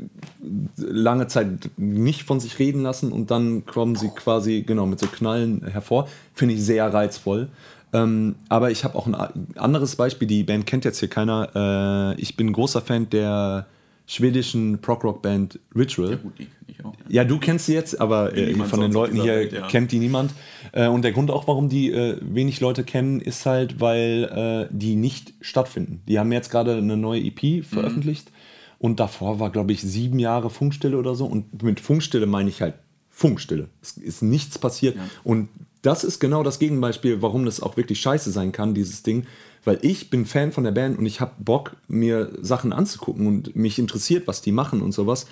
lange 0.77 1.27
Zeit 1.27 1.71
nicht 1.77 2.23
von 2.23 2.41
sich 2.41 2.59
reden 2.59 2.83
lassen 2.83 3.13
und 3.13 3.31
dann 3.31 3.67
kommen 3.67 3.97
sie 3.97 4.09
quasi 4.09 4.63
genau 4.63 4.87
mit 4.87 5.01
so 5.01 5.07
Knallen 5.07 5.67
hervor. 5.67 6.09
Finde 6.35 6.55
ich 6.55 6.63
sehr 6.63 6.93
reizvoll. 6.93 7.49
Ähm, 7.93 8.37
aber 8.49 8.71
ich 8.71 8.85
habe 8.85 8.97
auch 8.97 9.07
ein 9.07 9.15
anderes 9.57 9.97
Beispiel, 9.97 10.27
die 10.27 10.45
Band 10.45 10.67
kennt 10.67 10.85
jetzt 10.85 11.01
hier 11.01 11.09
keiner. 11.09 12.15
Äh, 12.17 12.21
ich 12.21 12.37
bin 12.37 12.53
großer 12.53 12.81
Fan 12.81 13.11
der 13.11 13.67
schwedischen 14.07 14.81
Prog-Rock-Band 14.81 15.59
Ritual. 15.77 16.11
Ja, 16.11 16.17
gut, 16.17 16.39
die 16.39 16.47
ich 16.67 16.85
auch. 16.85 16.95
Ja. 17.09 17.23
ja, 17.23 17.25
du 17.25 17.39
kennst 17.39 17.67
sie 17.67 17.75
jetzt, 17.75 18.01
aber 18.01 18.37
äh, 18.37 18.55
von 18.55 18.81
den 18.81 18.93
Leuten 18.93 19.21
hier 19.21 19.35
Welt, 19.35 19.53
ja. 19.53 19.67
kennt 19.69 19.93
die 19.93 19.99
niemand. 19.99 20.33
Äh, 20.73 20.89
und 20.89 21.03
der 21.03 21.13
Grund 21.13 21.31
auch, 21.31 21.47
warum 21.49 21.69
die 21.69 21.91
äh, 21.91 22.17
wenig 22.21 22.61
Leute 22.61 22.83
kennen, 22.83 23.21
ist 23.21 23.45
halt, 23.47 23.81
weil 23.81 24.69
äh, 24.71 24.75
die 24.75 24.97
nicht 24.97 25.35
stattfinden. 25.41 26.03
Die 26.09 26.19
haben 26.19 26.33
jetzt 26.33 26.51
gerade 26.51 26.77
eine 26.77 26.97
neue 26.97 27.21
EP 27.21 27.65
veröffentlicht. 27.65 28.31
Mhm 28.31 28.42
und 28.83 28.99
davor 28.99 29.39
war, 29.39 29.51
glaube 29.51 29.73
ich, 29.73 29.81
sieben 29.81 30.19
Jahre 30.19 30.51
Funkstille 30.51 30.99
oder 30.99 31.15
so. 31.15 31.25
Und 31.25 31.63
mit 31.63 31.79
Funkstille 31.79 32.27
meine 32.27 32.49
ich 32.49 32.61
halt 32.61 32.75
Funkstille. 33.11 33.69
Es 33.81 33.93
ist 33.93 34.23
nichts 34.23 34.59
passiert. 34.59 34.97
Ja. 34.97 35.03
Und 35.23 35.51
das 35.83 36.03
ist 36.03 36.19
genau 36.19 36.43
das 36.43 36.59
Gegenbeispiel, 36.59 37.23
warum 37.23 37.45
das 37.45 37.63
auch 37.63 37.77
wirklich 37.77 38.01
scheiße 38.01 38.33
sein 38.33 38.51
kann, 38.51 38.75
dieses 38.75 39.05
Ding. 39.05 39.25
Weil 39.65 39.79
ich 39.83 40.11
bin 40.11 40.27
Fan 40.27 40.51
von 40.51 40.65
der 40.65 40.73
Band 40.73 40.99
und 40.99 41.07
ich 41.07 41.21
habe 41.21 41.31
Bock, 41.39 41.77
mir 41.87 42.33
Sachen 42.41 42.73
anzugucken 42.73 43.29
und 43.29 43.55
mich 43.55 43.79
interessiert, 43.79 44.27
was 44.27 44.43
die 44.43 44.51
machen 44.51 44.83
und 44.83 44.91
sowas. 44.91 45.27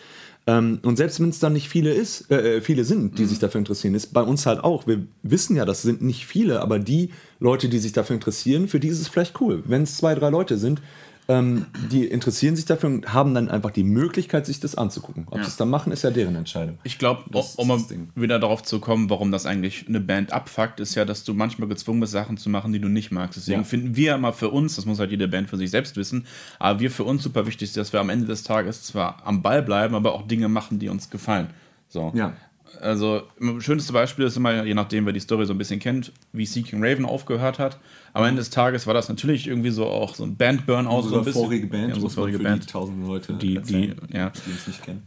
Ähm, 0.46 0.78
und 0.84 0.94
selbst 0.94 1.18
wenn 1.18 1.30
es 1.30 1.40
dann 1.40 1.52
nicht 1.52 1.68
viele 1.68 1.92
ist, 1.92 2.30
äh, 2.30 2.58
äh, 2.58 2.60
viele 2.60 2.84
sind, 2.84 3.18
die 3.18 3.22
mhm. 3.22 3.26
sich 3.26 3.40
dafür 3.40 3.58
interessieren, 3.58 3.96
ist 3.96 4.12
bei 4.12 4.22
uns 4.22 4.46
halt 4.46 4.62
auch. 4.62 4.86
Wir 4.86 5.04
wissen 5.24 5.56
ja, 5.56 5.64
das 5.64 5.82
sind 5.82 6.02
nicht 6.02 6.24
viele, 6.24 6.60
aber 6.60 6.78
die 6.78 7.10
Leute, 7.40 7.68
die 7.68 7.80
sich 7.80 7.92
dafür 7.92 8.14
interessieren, 8.14 8.68
für 8.68 8.78
die 8.78 8.88
ist 8.88 9.00
es 9.00 9.08
vielleicht 9.08 9.40
cool. 9.40 9.64
Wenn 9.66 9.82
es 9.82 9.96
zwei, 9.96 10.14
drei 10.14 10.30
Leute 10.30 10.56
sind, 10.56 10.80
ähm, 11.28 11.66
die 11.90 12.06
interessieren 12.06 12.56
sich 12.56 12.64
dafür 12.64 12.88
und 12.88 13.12
haben 13.12 13.34
dann 13.34 13.48
einfach 13.48 13.70
die 13.70 13.84
Möglichkeit, 13.84 14.46
sich 14.46 14.58
das 14.58 14.74
anzugucken. 14.74 15.26
Ob 15.30 15.38
ja. 15.38 15.44
sie 15.44 15.50
es 15.50 15.56
dann 15.56 15.70
machen, 15.70 15.92
ist 15.92 16.02
ja 16.02 16.10
deren 16.10 16.34
Entscheidung. 16.34 16.78
Ich 16.82 16.98
glaube, 16.98 17.24
um 17.56 17.68
mal 17.68 17.80
wieder 18.14 18.38
darauf 18.38 18.62
zu 18.62 18.80
kommen, 18.80 19.10
warum 19.10 19.30
das 19.30 19.46
eigentlich 19.46 19.86
eine 19.88 20.00
Band 20.00 20.32
abfuckt, 20.32 20.80
ist 20.80 20.94
ja, 20.94 21.04
dass 21.04 21.22
du 21.24 21.34
manchmal 21.34 21.68
gezwungen 21.68 22.00
bist, 22.00 22.12
Sachen 22.12 22.36
zu 22.36 22.50
machen, 22.50 22.72
die 22.72 22.80
du 22.80 22.88
nicht 22.88 23.12
magst. 23.12 23.36
Deswegen 23.36 23.60
ja. 23.60 23.64
finden 23.64 23.96
wir 23.96 24.14
immer 24.14 24.32
für 24.32 24.50
uns, 24.50 24.76
das 24.76 24.86
muss 24.86 24.98
halt 24.98 25.10
jede 25.10 25.28
Band 25.28 25.48
für 25.48 25.56
sich 25.56 25.70
selbst 25.70 25.96
wissen, 25.96 26.26
aber 26.58 26.80
wir 26.80 26.90
für 26.90 27.04
uns 27.04 27.22
super 27.22 27.46
wichtig 27.46 27.68
ist, 27.68 27.76
dass 27.76 27.92
wir 27.92 28.00
am 28.00 28.10
Ende 28.10 28.26
des 28.26 28.42
Tages 28.42 28.82
zwar 28.82 29.24
am 29.24 29.42
Ball 29.42 29.62
bleiben, 29.62 29.94
aber 29.94 30.14
auch 30.14 30.26
Dinge 30.26 30.48
machen, 30.48 30.78
die 30.78 30.88
uns 30.88 31.10
gefallen. 31.10 31.48
So. 31.88 32.12
Ja. 32.14 32.32
Also, 32.80 33.22
schönste 33.58 33.92
Beispiel 33.92 34.24
ist 34.24 34.36
immer, 34.36 34.64
je 34.64 34.74
nachdem, 34.74 35.06
wer 35.06 35.12
die 35.12 35.20
Story 35.20 35.46
so 35.46 35.52
ein 35.52 35.58
bisschen 35.58 35.80
kennt, 35.80 36.12
wie 36.32 36.46
Seeking 36.46 36.82
Raven 36.82 37.04
aufgehört 37.04 37.58
hat. 37.58 37.78
Am 38.12 38.24
Ende 38.24 38.40
des 38.40 38.50
Tages 38.50 38.86
war 38.86 38.94
das 38.94 39.08
natürlich 39.08 39.46
irgendwie 39.46 39.70
so 39.70 39.86
auch 39.86 40.14
so 40.14 40.24
ein 40.24 40.36
Band-Burnout. 40.36 41.02
So 41.02 41.18
ein 41.18 41.24
bisschen. 41.24 41.42
vorige 41.42 41.66
Band, 41.66 41.88
ja, 41.88 41.94
unsere 41.94 42.10
vorige 42.10 42.38
Band. 42.38 42.64
Die 42.64 42.66
tausend 42.66 43.06
Leute, 43.06 43.34
die, 43.34 43.58
die, 43.58 43.94
ja, 44.12 44.30
die 44.30 44.50
uns 44.50 44.66
nicht 44.66 44.82
kennen. 44.82 45.02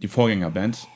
Die 0.00 0.08
Vorgängerband. 0.08 0.86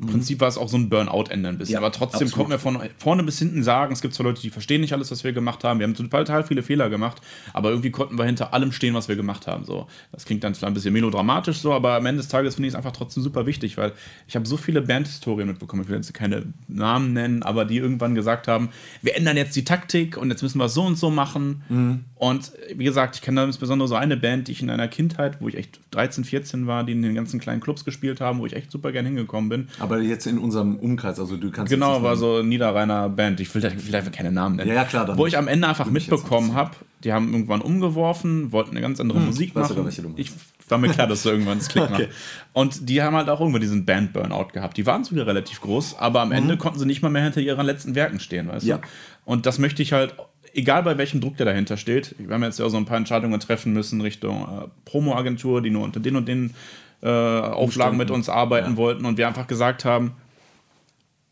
Im 0.00 0.06
Prinzip 0.06 0.40
war 0.40 0.48
es 0.48 0.56
auch 0.56 0.68
so 0.68 0.76
ein 0.76 0.88
Burnout-Ende 0.88 1.50
ein 1.50 1.58
bisschen. 1.58 1.74
Ja, 1.74 1.78
aber 1.78 1.92
trotzdem 1.92 2.26
absolut. 2.26 2.32
konnten 2.32 2.50
wir 2.50 2.58
von 2.58 2.80
vorne 2.96 3.22
bis 3.24 3.38
hinten 3.38 3.62
sagen, 3.62 3.92
es 3.92 4.00
gibt 4.00 4.14
zwar 4.14 4.24
Leute, 4.24 4.40
die 4.40 4.50
verstehen 4.50 4.80
nicht 4.80 4.92
alles, 4.94 5.10
was 5.10 5.22
wir 5.22 5.32
gemacht 5.32 5.64
haben. 5.64 5.80
Wir 5.80 5.86
haben 5.86 5.94
total 5.94 6.44
viele 6.44 6.62
Fehler 6.62 6.88
gemacht, 6.88 7.20
aber 7.52 7.70
irgendwie 7.70 7.90
konnten 7.90 8.16
wir 8.16 8.24
hinter 8.24 8.54
allem 8.54 8.72
stehen, 8.72 8.94
was 8.94 9.08
wir 9.08 9.16
gemacht 9.16 9.46
haben. 9.46 9.64
So, 9.64 9.86
das 10.10 10.24
klingt 10.24 10.44
dann 10.44 10.54
zwar 10.54 10.70
ein 10.70 10.74
bisschen 10.74 10.94
melodramatisch 10.94 11.58
so, 11.58 11.72
aber 11.72 11.96
am 11.96 12.06
Ende 12.06 12.22
des 12.22 12.28
Tages 12.28 12.54
finde 12.54 12.68
ich 12.68 12.72
es 12.72 12.76
einfach 12.76 12.92
trotzdem 12.92 13.22
super 13.22 13.44
wichtig, 13.44 13.76
weil 13.76 13.92
ich 14.26 14.34
habe 14.34 14.46
so 14.46 14.56
viele 14.56 14.80
Bandhistorien 14.80 15.48
mitbekommen. 15.48 15.82
Ich 15.82 15.88
will 15.88 15.96
jetzt 15.96 16.14
keine 16.14 16.46
Namen 16.68 17.12
nennen, 17.12 17.42
aber 17.42 17.64
die 17.66 17.76
irgendwann 17.76 18.14
gesagt 18.14 18.48
haben, 18.48 18.70
wir 19.02 19.16
ändern 19.16 19.36
jetzt 19.36 19.54
die 19.56 19.64
Taktik 19.64 20.16
und 20.16 20.30
jetzt 20.30 20.42
müssen 20.42 20.58
wir 20.58 20.68
so 20.70 20.82
und 20.82 20.96
so 20.96 21.10
machen. 21.10 21.62
Mhm. 21.68 22.04
Und 22.14 22.52
wie 22.74 22.84
gesagt, 22.84 23.16
ich 23.16 23.22
kenne 23.22 23.42
da 23.42 23.44
insbesondere 23.44 23.88
so 23.88 23.94
eine 23.94 24.16
Band, 24.16 24.48
die 24.48 24.52
ich 24.52 24.62
in 24.62 24.70
einer 24.70 24.88
Kindheit, 24.88 25.40
wo 25.40 25.48
ich 25.48 25.56
echt 25.56 25.80
13, 25.90 26.24
14 26.24 26.66
war, 26.66 26.84
die 26.84 26.92
in 26.92 27.02
den 27.02 27.14
ganzen 27.14 27.40
kleinen 27.40 27.60
Clubs 27.60 27.84
gespielt 27.84 28.20
haben, 28.20 28.38
wo 28.38 28.46
ich 28.46 28.54
echt 28.54 28.70
super 28.70 28.92
gern 28.92 29.04
hingekommen 29.04 29.50
bin. 29.50 29.68
Aber 29.82 30.00
jetzt 30.00 30.26
in 30.26 30.38
unserem 30.38 30.76
Umkreis, 30.76 31.18
also 31.18 31.36
du 31.36 31.50
kannst. 31.50 31.70
Genau, 31.70 32.02
war 32.02 32.16
so 32.16 32.38
ein 32.38 32.48
niederreiner 32.48 33.08
Band. 33.08 33.40
Ich 33.40 33.52
will 33.54 33.60
da 33.60 33.70
vielleicht 33.70 34.12
keine 34.12 34.30
Namen 34.30 34.56
nennen. 34.56 34.68
Ja, 34.68 34.76
ja 34.76 34.84
klar. 34.84 35.18
wo 35.18 35.26
ich 35.26 35.36
am 35.36 35.48
Ende 35.48 35.68
einfach 35.68 35.90
mitbekommen 35.90 36.54
habe, 36.54 36.70
die 37.04 37.12
haben 37.12 37.32
irgendwann 37.32 37.60
umgeworfen, 37.60 38.52
wollten 38.52 38.70
eine 38.70 38.80
ganz 38.80 39.00
andere 39.00 39.18
hm, 39.18 39.26
Musik 39.26 39.54
machen. 39.54 39.68
Sogar, 39.68 39.84
welche 39.84 40.02
ich 40.16 40.30
war 40.68 40.78
mir 40.78 40.88
klar, 40.88 41.06
dass 41.06 41.24
du 41.24 41.30
irgendwann 41.30 41.58
das 41.58 41.68
Klick 41.68 41.82
okay. 41.92 42.08
Und 42.52 42.88
die 42.88 43.02
haben 43.02 43.16
halt 43.16 43.28
auch 43.28 43.40
irgendwann 43.40 43.60
diesen 43.60 43.84
Band-Burnout 43.84 44.48
gehabt. 44.52 44.76
Die 44.76 44.86
waren 44.86 45.04
sogar 45.04 45.26
relativ 45.26 45.60
groß, 45.60 45.98
aber 45.98 46.20
am 46.20 46.28
mhm. 46.28 46.34
Ende 46.34 46.56
konnten 46.56 46.78
sie 46.78 46.86
nicht 46.86 47.02
mal 47.02 47.10
mehr 47.10 47.24
hinter 47.24 47.40
ihren 47.40 47.66
letzten 47.66 47.94
Werken 47.94 48.20
stehen, 48.20 48.48
weißt 48.48 48.66
ja. 48.66 48.78
du? 48.78 48.82
Und 49.24 49.46
das 49.46 49.58
möchte 49.58 49.82
ich 49.82 49.92
halt 49.92 50.14
egal 50.54 50.82
bei 50.82 50.98
welchem 50.98 51.20
Druck 51.20 51.36
der 51.36 51.46
dahinter 51.46 51.76
steht, 51.76 52.14
wir 52.18 52.34
haben 52.34 52.42
jetzt 52.42 52.58
ja 52.58 52.68
so 52.68 52.76
ein 52.76 52.84
paar 52.84 52.96
Entscheidungen 52.96 53.38
treffen 53.40 53.72
müssen 53.72 54.00
Richtung 54.00 54.42
äh, 54.42 54.68
Promo-Agentur, 54.84 55.62
die 55.62 55.70
nur 55.70 55.82
unter 55.82 56.00
den 56.00 56.16
und 56.16 56.28
den 56.28 56.54
äh, 57.02 57.08
Auflagen 57.08 57.96
mit 57.96 58.10
uns 58.10 58.28
arbeiten 58.28 58.72
ja. 58.72 58.76
wollten 58.76 59.04
und 59.04 59.18
wir 59.18 59.26
einfach 59.26 59.46
gesagt 59.46 59.84
haben, 59.84 60.14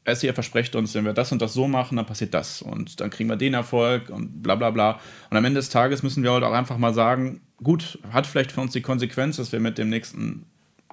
es 0.05 0.23
ihr 0.23 0.35
versprecht 0.35 0.75
uns, 0.75 0.95
wenn 0.95 1.05
wir 1.05 1.13
das 1.13 1.31
und 1.33 1.43
das 1.43 1.53
so 1.53 1.69
machen, 1.69 1.97
dann 1.97 2.07
passiert 2.07 2.35
das 2.35 2.63
und 2.63 3.01
dann 3.01 3.11
kriegen 3.11 3.29
wir 3.29 3.37
den 3.37 3.55
Erfolg 3.55 4.11
und 4.11 4.43
bla 4.43 4.55
bla 4.55 4.71
bla. 4.71 4.99
Und 5.31 5.37
am 5.37 5.45
Ende 5.45 5.61
des 5.61 5.69
Tages 5.69 6.03
müssen 6.03 6.23
wir 6.23 6.33
halt 6.33 6.45
auch 6.45 6.53
einfach 6.53 6.79
mal 6.79 6.95
sagen, 6.95 7.41
gut, 7.63 7.99
hat 8.11 8.27
vielleicht 8.27 8.53
für 8.53 8.61
uns 8.61 8.73
die 8.73 8.81
Konsequenz, 8.81 9.37
dass 9.37 9.53
wir 9.53 9.61
mit 9.61 9.79
dem 9.79 9.91
nächsten 9.91 10.47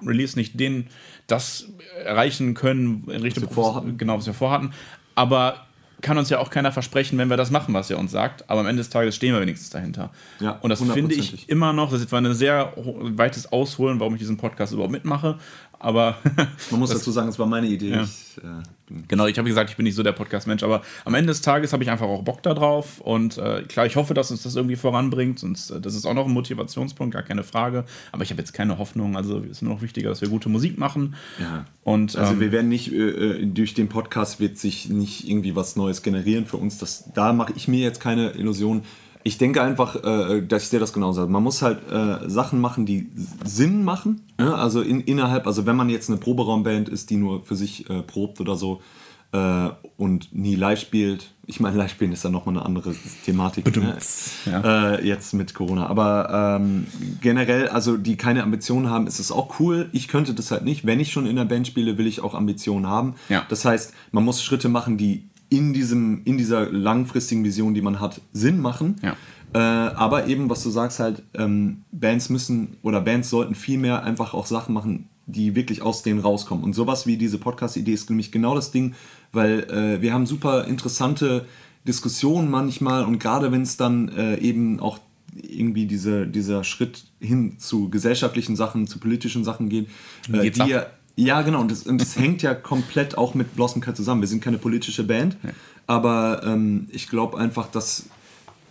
Release 0.04 0.38
nicht 0.38 0.60
den 0.60 0.88
das 1.26 1.72
erreichen 2.04 2.54
können 2.54 3.08
in 3.08 3.22
Richtung 3.22 3.44
was 3.44 3.50
wir 3.50 3.54
vorhatten. 3.54 3.98
genau 3.98 4.18
was 4.18 4.26
wir 4.26 4.34
vorhatten, 4.34 4.72
aber 5.14 5.66
kann 6.00 6.16
uns 6.16 6.30
ja 6.30 6.38
auch 6.38 6.50
keiner 6.50 6.70
versprechen, 6.70 7.18
wenn 7.18 7.28
wir 7.28 7.36
das 7.36 7.50
machen, 7.50 7.74
was 7.74 7.90
er 7.90 7.98
uns 7.98 8.12
sagt. 8.12 8.48
Aber 8.48 8.60
am 8.60 8.66
Ende 8.66 8.80
des 8.80 8.90
Tages 8.90 9.16
stehen 9.16 9.34
wir 9.34 9.40
wenigstens 9.40 9.70
dahinter. 9.70 10.10
Ja, 10.38 10.52
und 10.60 10.70
das 10.70 10.80
finde 10.80 11.14
ich 11.14 11.48
immer 11.48 11.72
noch, 11.72 11.90
das 11.90 12.10
war 12.12 12.20
ein 12.20 12.34
sehr 12.34 12.72
weites 12.76 13.50
Ausholen, 13.50 13.98
warum 13.98 14.14
ich 14.14 14.20
diesen 14.20 14.36
Podcast 14.36 14.72
überhaupt 14.72 14.92
mitmache. 14.92 15.38
Aber 15.78 16.18
man 16.70 16.80
muss 16.80 16.90
dazu 16.94 17.10
sagen, 17.10 17.28
es 17.28 17.38
war 17.38 17.46
meine 17.46 17.66
Idee. 17.66 17.90
Ja. 17.90 18.02
Ich, 18.02 18.38
äh, 18.38 19.02
genau, 19.06 19.26
ich 19.26 19.38
habe 19.38 19.48
gesagt, 19.48 19.70
ich 19.70 19.76
bin 19.76 19.84
nicht 19.84 19.94
so 19.94 20.02
der 20.02 20.12
Podcast-Mensch, 20.12 20.62
aber 20.62 20.82
am 21.04 21.14
Ende 21.14 21.28
des 21.28 21.40
Tages 21.40 21.72
habe 21.72 21.82
ich 21.82 21.90
einfach 21.90 22.06
auch 22.06 22.22
Bock 22.22 22.42
darauf 22.42 23.00
und 23.00 23.38
äh, 23.38 23.62
klar, 23.62 23.86
ich 23.86 23.96
hoffe, 23.96 24.14
dass 24.14 24.30
uns 24.30 24.42
das 24.42 24.56
irgendwie 24.56 24.76
voranbringt. 24.76 25.42
Und 25.42 25.70
äh, 25.70 25.80
das 25.80 25.94
ist 25.94 26.06
auch 26.06 26.14
noch 26.14 26.26
ein 26.26 26.32
Motivationspunkt, 26.32 27.14
gar 27.14 27.22
keine 27.22 27.44
Frage. 27.44 27.84
Aber 28.12 28.22
ich 28.22 28.30
habe 28.30 28.40
jetzt 28.40 28.52
keine 28.52 28.78
Hoffnung. 28.78 29.16
Also 29.16 29.38
es 29.40 29.50
ist 29.50 29.62
nur 29.62 29.74
noch 29.74 29.82
wichtiger, 29.82 30.08
dass 30.08 30.20
wir 30.20 30.28
gute 30.28 30.48
Musik 30.48 30.78
machen. 30.78 31.14
Ja. 31.38 31.64
Und, 31.84 32.16
also 32.16 32.32
ähm, 32.32 32.40
wir 32.40 32.52
werden 32.52 32.68
nicht 32.68 32.92
äh, 32.92 32.96
äh, 32.96 33.46
durch 33.46 33.74
den 33.74 33.88
Podcast 33.88 34.40
wird 34.40 34.58
sich 34.58 34.88
nicht 34.88 35.28
irgendwie 35.28 35.54
was 35.54 35.76
Neues 35.76 36.02
generieren 36.02 36.46
für 36.46 36.56
uns. 36.56 36.78
Das, 36.78 37.12
da 37.14 37.32
mache 37.32 37.52
ich 37.56 37.68
mir 37.68 37.80
jetzt 37.80 38.00
keine 38.00 38.30
Illusionen 38.30 38.82
ich 39.28 39.36
denke 39.36 39.62
einfach, 39.62 39.94
äh, 40.02 40.40
dass 40.40 40.64
ich 40.64 40.70
dir 40.70 40.80
das 40.80 40.94
genau 40.94 41.12
sage. 41.12 41.30
Man 41.30 41.42
muss 41.42 41.60
halt 41.60 41.80
äh, 41.90 42.28
Sachen 42.28 42.60
machen, 42.60 42.86
die 42.86 43.10
Sinn 43.44 43.84
machen. 43.84 44.22
Ja? 44.40 44.54
Also 44.54 44.80
in, 44.80 45.02
innerhalb, 45.02 45.46
also 45.46 45.66
wenn 45.66 45.76
man 45.76 45.90
jetzt 45.90 46.08
eine 46.08 46.18
Proberaumband 46.18 46.88
ist, 46.88 47.10
die 47.10 47.16
nur 47.16 47.44
für 47.44 47.54
sich 47.54 47.88
äh, 47.90 48.02
probt 48.02 48.40
oder 48.40 48.56
so 48.56 48.80
äh, 49.32 49.68
und 49.98 50.34
nie 50.34 50.54
live 50.54 50.80
spielt. 50.80 51.30
Ich 51.44 51.60
meine, 51.60 51.76
live 51.76 51.90
spielen 51.90 52.12
ist 52.12 52.24
dann 52.24 52.32
nochmal 52.32 52.56
eine 52.56 52.64
andere 52.64 52.94
Thematik 53.24 53.76
ne? 53.76 53.98
ja. 54.46 54.94
Äh, 54.94 55.06
jetzt 55.06 55.34
mit 55.34 55.52
Corona. 55.54 55.86
Aber 55.86 56.58
ähm, 56.58 56.86
generell, 57.20 57.68
also 57.68 57.98
die 57.98 58.16
keine 58.16 58.42
Ambitionen 58.42 58.88
haben, 58.88 59.06
ist 59.06 59.18
es 59.18 59.30
auch 59.30 59.60
cool. 59.60 59.90
Ich 59.92 60.08
könnte 60.08 60.32
das 60.32 60.50
halt 60.50 60.64
nicht. 60.64 60.86
Wenn 60.86 61.00
ich 61.00 61.12
schon 61.12 61.26
in 61.26 61.36
der 61.36 61.44
Band 61.44 61.66
spiele, 61.66 61.98
will 61.98 62.06
ich 62.06 62.20
auch 62.20 62.34
Ambitionen 62.34 62.86
haben. 62.86 63.14
Ja. 63.28 63.44
Das 63.48 63.66
heißt, 63.66 63.92
man 64.12 64.24
muss 64.24 64.42
Schritte 64.42 64.70
machen, 64.70 64.96
die 64.96 65.27
in, 65.50 65.72
diesem, 65.72 66.22
in 66.24 66.38
dieser 66.38 66.70
langfristigen 66.70 67.44
Vision, 67.44 67.74
die 67.74 67.82
man 67.82 68.00
hat, 68.00 68.20
Sinn 68.32 68.60
machen. 68.60 68.96
Ja. 69.02 69.16
Äh, 69.54 69.58
aber 69.58 70.26
eben, 70.26 70.50
was 70.50 70.62
du 70.62 70.70
sagst, 70.70 71.00
halt, 71.00 71.22
ähm, 71.34 71.84
Bands 71.90 72.28
müssen 72.28 72.76
oder 72.82 73.00
Bands 73.00 73.30
sollten 73.30 73.54
viel 73.54 73.78
mehr 73.78 74.02
einfach 74.02 74.34
auch 74.34 74.46
Sachen 74.46 74.74
machen, 74.74 75.08
die 75.26 75.54
wirklich 75.54 75.82
aus 75.82 76.02
denen 76.02 76.20
rauskommen. 76.20 76.64
Und 76.64 76.74
sowas 76.74 77.06
wie 77.06 77.16
diese 77.16 77.38
Podcast-Idee 77.38 77.92
ist 77.92 78.10
nämlich 78.10 78.32
genau 78.32 78.54
das 78.54 78.70
Ding, 78.70 78.94
weil 79.32 79.60
äh, 79.70 80.02
wir 80.02 80.12
haben 80.12 80.26
super 80.26 80.66
interessante 80.66 81.46
Diskussionen 81.86 82.50
manchmal 82.50 83.04
und 83.04 83.18
gerade 83.18 83.50
wenn 83.52 83.62
es 83.62 83.76
dann 83.76 84.08
äh, 84.08 84.38
eben 84.38 84.80
auch 84.80 84.98
irgendwie 85.34 85.86
diese, 85.86 86.26
dieser 86.26 86.64
Schritt 86.64 87.04
hin 87.20 87.58
zu 87.58 87.88
gesellschaftlichen 87.90 88.56
Sachen, 88.56 88.86
zu 88.86 88.98
politischen 88.98 89.44
Sachen 89.44 89.68
geht, 89.68 89.88
äh, 90.32 90.50
die 90.50 90.70
ja 90.70 90.86
ja, 91.18 91.42
genau. 91.42 91.60
Und 91.60 91.70
das, 91.72 91.82
und 91.82 92.00
das 92.00 92.16
hängt 92.18 92.42
ja 92.42 92.54
komplett 92.54 93.18
auch 93.18 93.34
mit 93.34 93.56
Blossom 93.56 93.82
Cat 93.82 93.96
zusammen. 93.96 94.20
Wir 94.20 94.28
sind 94.28 94.42
keine 94.42 94.58
politische 94.58 95.02
Band, 95.02 95.36
ja. 95.42 95.50
aber 95.88 96.42
ähm, 96.44 96.86
ich 96.92 97.08
glaube 97.08 97.36
einfach, 97.38 97.66
dass, 97.66 98.06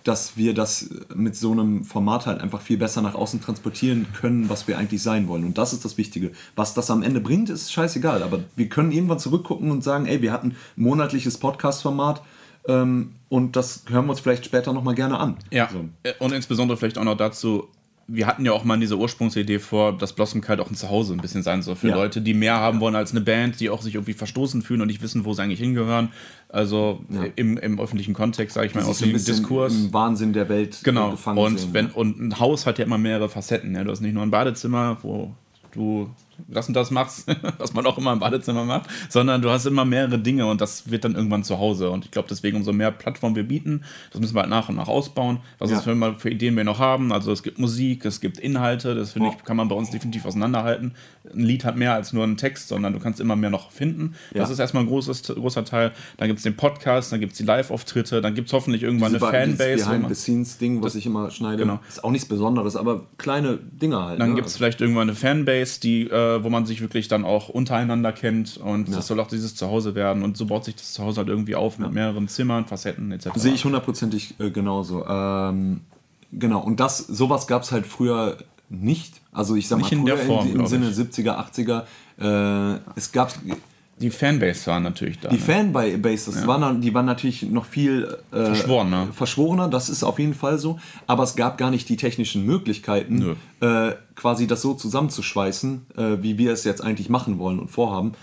dass 0.05 0.37
wir 0.37 0.53
das 0.53 0.89
mit 1.13 1.35
so 1.35 1.51
einem 1.51 1.83
Format 1.83 2.25
halt 2.25 2.39
einfach 2.39 2.61
viel 2.61 2.77
besser 2.77 3.01
nach 3.01 3.15
außen 3.15 3.41
transportieren 3.41 4.07
können, 4.13 4.47
was 4.47 4.65
wir 4.65 4.77
eigentlich 4.77 5.03
sein 5.03 5.27
wollen. 5.27 5.43
Und 5.43 5.57
das 5.57 5.73
ist 5.73 5.83
das 5.83 5.97
Wichtige. 5.97 6.31
Was 6.55 6.73
das 6.73 6.89
am 6.89 7.03
Ende 7.03 7.19
bringt, 7.19 7.49
ist 7.49 7.73
scheißegal. 7.73 8.23
Aber 8.23 8.39
wir 8.55 8.69
können 8.69 8.93
irgendwann 8.93 9.19
zurückgucken 9.19 9.69
und 9.69 9.83
sagen, 9.83 10.05
ey, 10.05 10.21
wir 10.21 10.31
hatten 10.31 10.51
ein 10.51 10.55
monatliches 10.77 11.37
Podcast-Format. 11.39 12.21
Ähm, 12.69 13.15
und 13.27 13.57
das 13.57 13.83
hören 13.89 14.05
wir 14.05 14.11
uns 14.11 14.21
vielleicht 14.21 14.45
später 14.45 14.71
nochmal 14.71 14.95
gerne 14.95 15.19
an. 15.19 15.35
Ja, 15.51 15.69
so. 15.69 15.83
und 16.19 16.31
insbesondere 16.31 16.77
vielleicht 16.77 16.97
auch 16.97 17.03
noch 17.03 17.17
dazu, 17.17 17.67
wir 18.09 18.25
hatten 18.25 18.45
ja 18.45 18.53
auch 18.53 18.63
mal 18.63 18.79
diese 18.79 18.97
Ursprungsidee 18.97 19.59
vor, 19.59 19.97
dass 19.97 20.13
Blossom 20.13 20.39
Kite 20.41 20.61
auch 20.61 20.69
ein 20.69 20.75
Zuhause 20.75 21.13
ein 21.13 21.19
bisschen 21.19 21.43
sein 21.43 21.61
soll 21.61 21.75
für 21.75 21.89
ja. 21.89 21.95
Leute, 21.95 22.21
die 22.21 22.33
mehr 22.33 22.55
haben 22.55 22.79
wollen 22.79 22.95
als 22.95 23.11
eine 23.11 23.19
Band, 23.19 23.59
die 23.59 23.69
auch 23.69 23.81
sich 23.81 23.95
irgendwie 23.95 24.13
verstoßen 24.13 24.61
fühlen 24.61 24.81
und 24.81 24.87
nicht 24.87 25.01
wissen, 25.01 25.25
wo 25.25 25.33
sie 25.33 25.41
eigentlich 25.41 25.59
hingehören. 25.59 26.13
Also 26.47 27.03
ja. 27.09 27.25
im, 27.35 27.57
im 27.57 27.79
öffentlichen 27.79 28.13
Kontext, 28.13 28.55
sage 28.55 28.67
ich 28.67 28.75
mal, 28.75 28.83
aus 28.83 28.99
dem 28.99 29.11
Diskurs. 29.11 29.73
Im 29.73 29.93
Wahnsinn 29.93 30.31
der 30.31 30.47
Welt 30.47 30.79
genau. 30.83 31.11
gefangen 31.11 31.37
und 31.37 31.59
sehen, 31.59 31.73
wenn, 31.73 31.87
Und 31.87 32.19
ein 32.19 32.39
Haus 32.39 32.65
hat 32.65 32.79
ja 32.79 32.85
immer 32.85 32.97
mehrere 32.97 33.27
Facetten. 33.27 33.75
Ja? 33.75 33.83
Du 33.83 33.91
hast 33.91 33.99
nicht 33.99 34.13
nur 34.13 34.23
ein 34.23 34.31
Badezimmer, 34.31 34.97
wo 35.01 35.33
du 35.73 36.09
das 36.47 36.67
und 36.67 36.73
das 36.73 36.91
machst, 36.91 37.27
was 37.57 37.73
man 37.73 37.85
auch 37.85 37.97
immer 37.97 38.13
im 38.13 38.19
Badezimmer 38.19 38.65
macht, 38.65 38.89
sondern 39.09 39.41
du 39.41 39.49
hast 39.49 39.65
immer 39.65 39.85
mehrere 39.85 40.19
Dinge 40.19 40.45
und 40.45 40.61
das 40.61 40.89
wird 40.89 41.03
dann 41.03 41.15
irgendwann 41.15 41.43
zu 41.43 41.59
Hause. 41.59 41.89
Und 41.89 42.05
ich 42.05 42.11
glaube, 42.11 42.27
deswegen 42.29 42.57
umso 42.57 42.73
mehr 42.73 42.91
Plattformen 42.91 43.35
wir 43.35 43.47
bieten, 43.47 43.83
das 44.11 44.21
müssen 44.21 44.35
wir 44.35 44.41
halt 44.41 44.49
nach 44.49 44.69
und 44.69 44.75
nach 44.75 44.87
ausbauen. 44.87 45.39
Was 45.59 45.71
ja. 45.71 45.79
für, 45.79 46.15
für 46.17 46.29
Ideen 46.29 46.55
wir 46.55 46.63
noch 46.63 46.79
haben. 46.79 47.11
Also 47.11 47.31
es 47.31 47.43
gibt 47.43 47.59
Musik, 47.59 48.05
es 48.05 48.21
gibt 48.21 48.39
Inhalte, 48.39 48.95
das 48.95 49.13
finde 49.13 49.29
ich, 49.29 49.43
kann 49.43 49.57
man 49.57 49.67
bei 49.67 49.75
uns 49.75 49.89
definitiv 49.89 50.25
auseinanderhalten. 50.25 50.93
Ein 51.33 51.41
Lied 51.41 51.65
hat 51.65 51.75
mehr 51.75 51.93
als 51.93 52.13
nur 52.13 52.23
einen 52.23 52.37
Text, 52.37 52.69
sondern 52.69 52.93
du 52.93 52.99
kannst 52.99 53.19
immer 53.19 53.35
mehr 53.35 53.49
noch 53.49 53.71
finden. 53.71 54.15
Ja. 54.33 54.41
Das 54.41 54.49
ist 54.49 54.59
erstmal 54.59 54.83
ein 54.83 54.87
großes, 54.87 55.23
großer 55.23 55.65
Teil. 55.65 55.91
Dann 56.17 56.27
gibt 56.27 56.39
es 56.39 56.43
den 56.43 56.55
Podcast, 56.55 57.11
dann 57.11 57.19
gibt 57.19 57.33
es 57.33 57.37
die 57.37 57.43
Live-Auftritte, 57.43 58.21
dann 58.21 58.35
gibt 58.35 58.47
es 58.47 58.53
hoffentlich 58.53 58.83
irgendwann 58.83 59.13
Diese 59.13 59.27
eine 59.27 59.47
Fanbase. 59.47 59.77
Das 59.77 59.87
Behind-the-Scenes-Ding, 59.87 60.83
was 60.83 60.95
ich 60.95 61.05
immer 61.05 61.31
schneide, 61.31 61.63
genau. 61.63 61.79
ist 61.87 62.03
auch 62.03 62.11
nichts 62.11 62.27
Besonderes, 62.27 62.75
aber 62.75 63.05
kleine 63.17 63.57
Dinge 63.57 64.03
halt. 64.03 64.19
Dann 64.19 64.29
ne? 64.29 64.35
gibt 64.35 64.47
es 64.47 64.57
vielleicht 64.57 64.81
irgendwann 64.81 65.09
eine 65.09 65.15
Fanbase, 65.15 65.79
die, 65.79 66.03
äh, 66.03 66.26
wo 66.43 66.49
man 66.49 66.65
sich 66.65 66.81
wirklich 66.81 67.07
dann 67.07 67.25
auch 67.25 67.49
untereinander 67.49 68.11
kennt 68.11 68.57
und 68.57 68.89
ja. 68.89 68.95
das 68.95 69.07
soll 69.07 69.19
auch 69.19 69.27
dieses 69.27 69.55
Zuhause 69.55 69.95
werden 69.95 70.23
und 70.23 70.37
so 70.37 70.45
baut 70.45 70.65
sich 70.65 70.75
das 70.75 70.93
Zuhause 70.93 71.19
halt 71.19 71.29
irgendwie 71.29 71.55
auf 71.55 71.79
mit 71.79 71.91
mehreren 71.91 72.27
Zimmern, 72.27 72.65
Facetten 72.65 73.11
etc. 73.11 73.29
Sehe 73.35 73.53
ich 73.53 73.65
hundertprozentig 73.65 74.39
äh, 74.39 74.49
genauso. 74.49 75.05
Ähm, 75.05 75.81
genau, 76.31 76.61
und 76.61 76.79
das, 76.79 76.99
sowas 76.99 77.47
gab 77.47 77.63
es 77.63 77.71
halt 77.71 77.85
früher 77.85 78.37
nicht. 78.69 79.21
Also 79.31 79.55
ich 79.55 79.67
sag 79.67 79.79
nicht 79.79 79.91
mal 79.93 80.17
früher 80.17 80.19
in 80.19 80.27
Form, 80.27 80.55
im 80.55 80.67
Sinne 80.67 80.89
ich. 80.89 80.97
70er, 80.97 81.83
80er. 82.19 82.75
Äh, 82.75 82.79
es 82.95 83.11
gab 83.11 83.33
die 83.99 84.09
Fanbase 84.11 84.67
war 84.67 84.79
natürlich 84.79 85.19
da. 85.19 85.29
Die 85.29 85.35
ne? 85.35 85.41
Fanbase, 85.41 86.31
das 86.31 86.41
ja. 86.41 86.47
waren, 86.47 86.81
die 86.81 86.93
waren 86.93 87.05
natürlich 87.05 87.43
noch 87.43 87.65
viel 87.65 88.17
äh, 88.31 88.45
verschworener. 88.45 89.07
verschworener, 89.11 89.67
das 89.69 89.89
ist 89.89 90.03
auf 90.03 90.19
jeden 90.19 90.35
Fall 90.35 90.59
so. 90.59 90.79
Aber 91.07 91.23
es 91.23 91.35
gab 91.35 91.57
gar 91.57 91.71
nicht 91.71 91.89
die 91.89 91.97
technischen 91.97 92.45
Möglichkeiten, 92.45 93.37
äh, 93.59 93.93
quasi 94.15 94.45
das 94.45 94.61
so 94.61 94.73
zusammenzuschweißen, 94.75 95.85
äh, 95.97 96.17
wie 96.21 96.37
wir 96.37 96.53
es 96.53 96.63
jetzt 96.63 96.83
eigentlich 96.83 97.09
machen 97.09 97.39
wollen 97.39 97.59
und 97.59 97.69
vorhaben. 97.69 98.13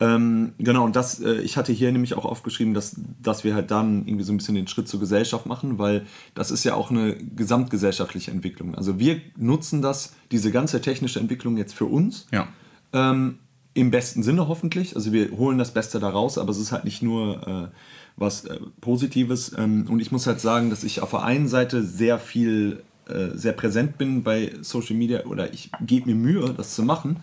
Ähm, 0.00 0.52
genau, 0.58 0.84
und 0.84 0.96
das, 0.96 1.20
äh, 1.20 1.40
ich 1.42 1.56
hatte 1.56 1.72
hier 1.72 1.92
nämlich 1.92 2.14
auch 2.14 2.24
aufgeschrieben, 2.24 2.74
dass, 2.74 2.96
dass 3.22 3.44
wir 3.44 3.54
halt 3.54 3.70
dann 3.70 4.06
irgendwie 4.06 4.24
so 4.24 4.32
ein 4.32 4.36
bisschen 4.36 4.56
den 4.56 4.66
Schritt 4.66 4.88
zur 4.88 4.98
Gesellschaft 4.98 5.46
machen, 5.46 5.78
weil 5.78 6.06
das 6.34 6.50
ist 6.50 6.64
ja 6.64 6.74
auch 6.74 6.90
eine 6.90 7.14
gesamtgesellschaftliche 7.16 8.32
Entwicklung. 8.32 8.74
Also 8.74 8.98
wir 8.98 9.20
nutzen 9.36 9.80
das, 9.80 10.14
diese 10.32 10.50
ganze 10.50 10.80
technische 10.80 11.20
Entwicklung 11.20 11.56
jetzt 11.56 11.74
für 11.74 11.84
uns. 11.84 12.26
Ja. 12.32 12.48
Ähm, 12.92 13.38
im 13.74 13.90
besten 13.90 14.22
Sinne 14.22 14.48
hoffentlich. 14.48 14.96
Also 14.96 15.12
wir 15.12 15.30
holen 15.32 15.58
das 15.58 15.72
Beste 15.72 15.98
daraus, 15.98 16.38
aber 16.38 16.50
es 16.50 16.58
ist 16.58 16.72
halt 16.72 16.84
nicht 16.84 17.02
nur 17.02 17.46
äh, 17.46 17.76
was 18.16 18.44
äh, 18.44 18.58
Positives. 18.80 19.52
Ähm, 19.56 19.86
und 19.88 20.00
ich 20.00 20.12
muss 20.12 20.26
halt 20.26 20.40
sagen, 20.40 20.70
dass 20.70 20.84
ich 20.84 21.00
auf 21.00 21.10
der 21.10 21.22
einen 21.22 21.48
Seite 21.48 21.82
sehr 21.82 22.18
viel, 22.18 22.82
äh, 23.08 23.28
sehr 23.34 23.52
präsent 23.52 23.98
bin 23.98 24.22
bei 24.22 24.52
Social 24.60 24.96
Media 24.96 25.24
oder 25.24 25.52
ich 25.52 25.70
gebe 25.80 26.06
mir 26.06 26.16
Mühe, 26.16 26.54
das 26.56 26.74
zu 26.74 26.82
machen. 26.82 27.22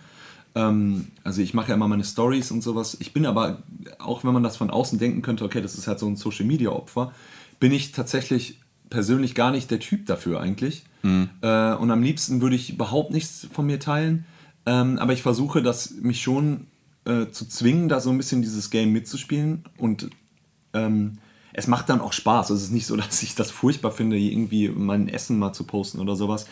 Ähm, 0.56 1.08
also 1.24 1.42
ich 1.42 1.54
mache 1.54 1.70
ja 1.70 1.76
immer 1.76 1.88
meine 1.88 2.04
Stories 2.04 2.52
und 2.52 2.62
sowas. 2.62 2.98
Ich 3.00 3.14
bin 3.14 3.26
aber, 3.26 3.64
auch 4.00 4.24
wenn 4.24 4.34
man 4.34 4.44
das 4.44 4.58
von 4.58 4.70
außen 4.70 4.98
denken 4.98 5.22
könnte, 5.22 5.44
okay, 5.44 5.62
das 5.62 5.76
ist 5.76 5.88
halt 5.88 6.00
so 6.00 6.08
ein 6.08 6.16
Social-Media-Opfer, 6.16 7.14
bin 7.60 7.72
ich 7.72 7.92
tatsächlich 7.92 8.60
persönlich 8.90 9.36
gar 9.36 9.52
nicht 9.52 9.70
der 9.70 9.80
Typ 9.80 10.08
dafür 10.08 10.42
eigentlich. 10.42 10.84
Mhm. 11.04 11.30
Äh, 11.42 11.74
und 11.76 11.92
am 11.92 12.02
liebsten 12.02 12.42
würde 12.42 12.56
ich 12.56 12.72
überhaupt 12.72 13.12
nichts 13.12 13.48
von 13.52 13.66
mir 13.66 13.80
teilen. 13.80 14.26
Ähm, 14.66 14.98
aber 15.00 15.14
ich 15.14 15.22
versuche, 15.22 15.62
das 15.62 15.92
mich 16.02 16.22
schon 16.22 16.68
äh, 17.06 17.28
zu 17.32 17.48
zwingen, 17.48 17.90
da 17.90 18.00
so 18.00 18.10
ein 18.10 18.18
bisschen 18.18 18.42
dieses 18.42 18.70
Game 18.70 18.92
mitzuspielen. 18.92 19.66
Und 19.78 20.10
ähm, 20.74 21.18
es 21.54 21.68
macht 21.68 21.90
dann 21.90 22.02
auch 22.02 22.14
Spaß. 22.14 22.52
Es 22.52 22.64
ist 22.64 22.72
nicht 22.72 22.86
so, 22.86 22.96
dass 22.98 23.24
ich 23.24 23.36
das 23.36 23.52
furchtbar 23.52 23.92
finde, 23.92 24.18
irgendwie 24.18 24.70
mein 24.70 25.08
Essen 25.08 25.40
mal 25.40 25.54
zu 25.54 25.64
posten 25.64 26.00
oder 26.00 26.16
sowas. 26.16 26.46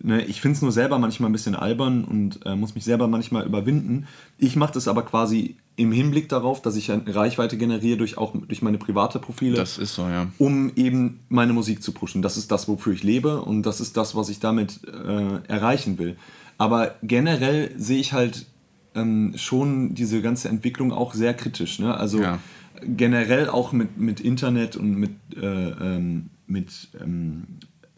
Ne, 0.00 0.24
ich 0.24 0.40
finde 0.40 0.56
es 0.56 0.62
nur 0.62 0.72
selber 0.72 0.98
manchmal 0.98 1.30
ein 1.30 1.32
bisschen 1.32 1.54
albern 1.54 2.04
und 2.04 2.44
äh, 2.44 2.56
muss 2.56 2.74
mich 2.74 2.84
selber 2.84 3.06
manchmal 3.06 3.46
überwinden. 3.46 4.06
Ich 4.38 4.56
mache 4.56 4.72
das 4.72 4.88
aber 4.88 5.02
quasi 5.02 5.56
im 5.76 5.92
Hinblick 5.92 6.28
darauf, 6.28 6.62
dass 6.62 6.76
ich 6.76 6.90
eine 6.90 7.14
Reichweite 7.14 7.56
generiere 7.56 7.98
durch 7.98 8.18
auch 8.18 8.32
durch 8.34 8.62
meine 8.62 8.78
private 8.78 9.18
Profile. 9.18 9.56
Das 9.56 9.78
ist 9.78 9.94
so, 9.94 10.02
ja. 10.02 10.26
Um 10.38 10.72
eben 10.74 11.20
meine 11.28 11.52
Musik 11.52 11.82
zu 11.82 11.92
pushen. 11.92 12.22
Das 12.22 12.36
ist 12.36 12.50
das, 12.50 12.66
wofür 12.66 12.92
ich 12.92 13.02
lebe 13.02 13.40
und 13.40 13.62
das 13.62 13.80
ist 13.80 13.96
das, 13.96 14.16
was 14.16 14.28
ich 14.28 14.40
damit 14.40 14.80
äh, 14.84 15.48
erreichen 15.48 15.98
will. 15.98 16.16
Aber 16.58 16.94
generell 17.02 17.72
sehe 17.76 17.98
ich 17.98 18.12
halt 18.12 18.46
ähm, 18.94 19.32
schon 19.36 19.94
diese 19.94 20.22
ganze 20.22 20.48
Entwicklung 20.48 20.92
auch 20.92 21.14
sehr 21.14 21.34
kritisch. 21.34 21.78
Ne? 21.78 21.96
Also 21.96 22.20
ja. 22.20 22.38
generell 22.82 23.48
auch 23.48 23.72
mit, 23.72 23.98
mit 23.98 24.20
Internet 24.20 24.76
und 24.76 24.94
mit, 24.96 25.12
äh, 25.36 25.46
ähm, 25.46 26.30
mit 26.46 26.88
ähm, 27.00 27.44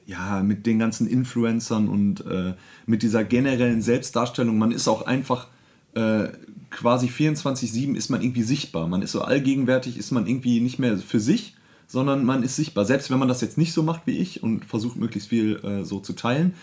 ja, 0.07 0.43
mit 0.43 0.67
den 0.67 0.79
ganzen 0.79 1.09
Influencern 1.09 1.89
und 1.89 2.25
äh, 2.27 2.55
mit 2.87 3.03
dieser 3.03 3.25
generellen 3.25 3.83
Selbstdarstellung, 3.83 4.57
man 4.57 4.71
ist 4.71 4.87
auch 4.87 5.05
einfach 5.05 5.49
äh, 5.95 6.29
quasi 6.71 7.09
24-7 7.09 7.97
ist 7.97 8.09
man 8.09 8.23
irgendwie 8.23 8.43
sichtbar. 8.43 8.87
Man 8.87 9.03
ist 9.03 9.13
so 9.13 9.23
allgegenwärtig, 9.23 9.99
ist 9.99 10.13
man 10.13 10.27
irgendwie 10.27 10.61
nicht 10.61 10.79
mehr 10.79 10.97
für 10.99 11.19
sich, 11.21 11.57
sondern 11.89 12.25
man 12.25 12.43
ist 12.43 12.57
sichtbar. 12.57 12.85
Selbst 12.85 13.11
wenn 13.11 13.19
man 13.19 13.29
das 13.29 13.41
jetzt 13.41 13.59
nicht 13.59 13.73
so 13.73 13.83
macht 13.83 14.03
wie 14.07 14.19
ich 14.19 14.43
und 14.43 14.65
versucht 14.65 14.97
möglichst 14.97 15.29
viel 15.29 15.57
äh, 15.65 15.85
so 15.85 15.99
zu 15.99 16.13
teilen. 16.13 16.55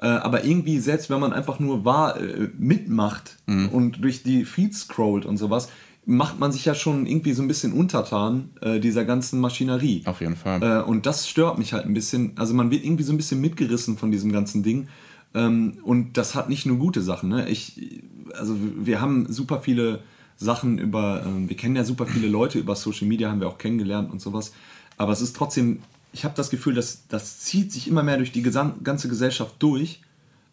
Äh, 0.00 0.06
aber 0.06 0.44
irgendwie, 0.44 0.78
selbst 0.78 1.10
wenn 1.10 1.20
man 1.20 1.32
einfach 1.32 1.58
nur 1.58 1.84
wahr 1.84 2.20
äh, 2.20 2.48
mitmacht 2.58 3.36
mhm. 3.46 3.68
und 3.68 4.04
durch 4.04 4.22
die 4.22 4.44
Feeds 4.44 4.80
scrollt 4.80 5.26
und 5.26 5.36
sowas, 5.36 5.68
macht 6.06 6.40
man 6.40 6.50
sich 6.50 6.64
ja 6.64 6.74
schon 6.74 7.06
irgendwie 7.06 7.32
so 7.32 7.42
ein 7.42 7.48
bisschen 7.48 7.72
untertan 7.72 8.50
äh, 8.62 8.80
dieser 8.80 9.04
ganzen 9.04 9.40
Maschinerie. 9.40 10.02
Auf 10.06 10.20
jeden 10.20 10.36
Fall. 10.36 10.62
Äh, 10.62 10.82
und 10.82 11.06
das 11.06 11.28
stört 11.28 11.58
mich 11.58 11.72
halt 11.72 11.84
ein 11.84 11.94
bisschen. 11.94 12.32
Also 12.36 12.54
man 12.54 12.70
wird 12.70 12.84
irgendwie 12.84 13.04
so 13.04 13.12
ein 13.12 13.16
bisschen 13.16 13.40
mitgerissen 13.40 13.98
von 13.98 14.10
diesem 14.10 14.32
ganzen 14.32 14.62
Ding. 14.62 14.88
Ähm, 15.34 15.78
und 15.84 16.16
das 16.16 16.34
hat 16.34 16.48
nicht 16.48 16.66
nur 16.66 16.78
gute 16.78 17.02
Sachen. 17.02 17.28
Ne? 17.28 17.48
Ich, 17.48 18.02
also 18.34 18.56
wir 18.76 19.00
haben 19.00 19.30
super 19.30 19.60
viele 19.60 20.00
Sachen 20.36 20.78
über, 20.78 21.22
ähm, 21.26 21.48
wir 21.48 21.56
kennen 21.56 21.76
ja 21.76 21.84
super 21.84 22.06
viele 22.06 22.26
Leute 22.28 22.58
über 22.58 22.74
Social 22.74 23.06
Media, 23.06 23.30
haben 23.30 23.40
wir 23.40 23.48
auch 23.48 23.58
kennengelernt 23.58 24.10
und 24.10 24.20
sowas. 24.20 24.52
Aber 24.96 25.12
es 25.12 25.20
ist 25.20 25.36
trotzdem, 25.36 25.80
ich 26.12 26.24
habe 26.24 26.34
das 26.36 26.50
Gefühl, 26.50 26.74
dass 26.74 27.06
das 27.08 27.40
zieht 27.40 27.72
sich 27.72 27.88
immer 27.88 28.02
mehr 28.02 28.16
durch 28.16 28.32
die 28.32 28.42
ganze 28.42 29.08
Gesellschaft 29.08 29.54
durch. 29.58 30.02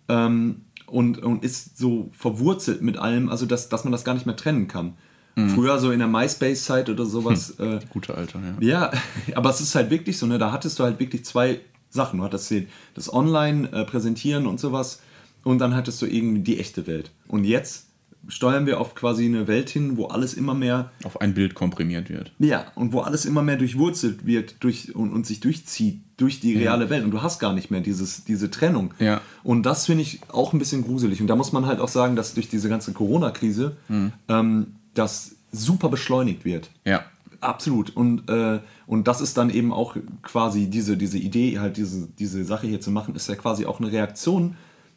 Ähm, 0.10 0.62
und, 0.88 1.22
und 1.22 1.44
ist 1.44 1.78
so 1.78 2.10
verwurzelt 2.14 2.82
mit 2.82 2.98
allem, 2.98 3.30
also 3.30 3.46
dass, 3.46 3.70
dass 3.70 3.84
man 3.84 3.92
das 3.92 4.06
gar 4.06 4.14
nicht 4.14 4.26
mehr 4.26 4.38
trennen 4.38 4.68
kann. 4.68 4.94
Mhm. 5.36 5.50
Früher 5.50 5.80
so 5.80 5.92
in 5.92 6.00
der 6.00 6.08
MySpace-Zeit 6.08 6.90
oder 6.90 7.06
sowas. 7.06 7.54
Hm, 7.58 7.78
äh, 7.78 7.80
gute 7.90 8.16
Alter, 8.16 8.40
ja. 8.62 8.68
Ja, 8.68 8.92
aber 9.36 9.50
es 9.50 9.62
ist 9.62 9.76
halt 9.76 9.90
wirklich 9.90 10.18
so, 10.18 10.26
ne? 10.26 10.38
Da 10.38 10.52
hattest 10.52 10.80
du 10.80 10.84
halt 10.84 11.00
wirklich 11.00 11.26
zwei 11.26 11.60
Sachen. 11.90 12.20
Du 12.20 12.26
hattest 12.26 12.54
das 12.96 13.14
Online-Präsentieren 13.14 14.46
äh, 14.46 14.48
und 14.48 14.60
sowas 14.60 15.02
und 15.44 15.60
dann 15.60 15.76
hattest 15.76 16.02
du 16.02 16.06
irgendwie 16.06 16.42
die 16.42 16.60
echte 16.60 16.88
Welt. 16.88 17.12
Und 17.28 17.44
jetzt 17.44 17.87
steuern 18.28 18.66
wir 18.66 18.80
auf 18.80 18.96
quasi 18.96 19.26
eine 19.26 19.48
Welt 19.48 19.70
hin, 19.70 19.98
wo 19.98 20.06
alles 20.06 20.34
immer 20.34 20.54
mehr 20.54 20.92
auf 21.04 21.22
ein 21.22 21.34
Bild 21.34 21.56
komprimiert 21.56 22.10
wird. 22.10 22.32
Ja, 22.40 22.66
und 22.76 22.94
wo 22.94 23.02
alles 23.02 23.26
immer 23.26 23.42
mehr 23.42 23.58
durchwurzelt 23.58 24.26
wird 24.26 24.56
durch, 24.64 24.96
und, 24.96 25.12
und 25.12 25.26
sich 25.26 25.40
durchzieht 25.40 26.02
durch 26.18 26.40
die 26.40 26.56
reale 26.56 26.86
ja. 26.86 26.90
Welt. 26.90 27.04
Und 27.04 27.12
du 27.12 27.22
hast 27.22 27.40
gar 27.40 27.54
nicht 27.54 27.72
mehr 27.72 27.82
dieses, 27.82 28.26
diese 28.26 28.50
Trennung. 28.50 28.94
Ja. 29.00 29.22
Und 29.44 29.64
das 29.64 29.86
finde 29.86 30.02
ich 30.02 30.20
auch 30.30 30.54
ein 30.54 30.60
bisschen 30.60 30.84
gruselig. 30.84 31.22
Und 31.22 31.28
da 31.28 31.36
muss 31.36 31.52
man 31.52 31.66
halt 31.66 31.80
auch 31.80 31.88
sagen, 31.90 32.16
dass 32.16 32.34
durch 32.34 32.50
diese 32.50 32.70
ganze 32.70 32.94
Corona-Krise 32.94 33.78
mhm. 33.88 34.12
ähm, 34.28 34.68
das 34.94 35.36
super 35.52 35.90
beschleunigt 35.90 36.44
wird. 36.44 36.70
Ja. 36.86 37.06
Absolut. 37.40 37.96
Und, 37.96 38.30
äh, 38.30 38.60
und 38.88 39.08
das 39.08 39.22
ist 39.22 39.38
dann 39.38 39.50
eben 39.52 39.72
auch 39.72 39.96
quasi 40.24 40.68
diese, 40.68 40.98
diese 40.98 41.20
Idee, 41.20 41.60
halt 41.60 41.78
diese, 41.78 42.08
diese 42.18 42.44
Sache 42.44 42.68
hier 42.68 42.82
zu 42.82 42.90
machen, 42.90 43.16
ist 43.16 43.30
ja 43.30 43.36
quasi 43.36 43.66
auch 43.66 43.80
eine 43.80 43.92
Reaktion 43.92 44.56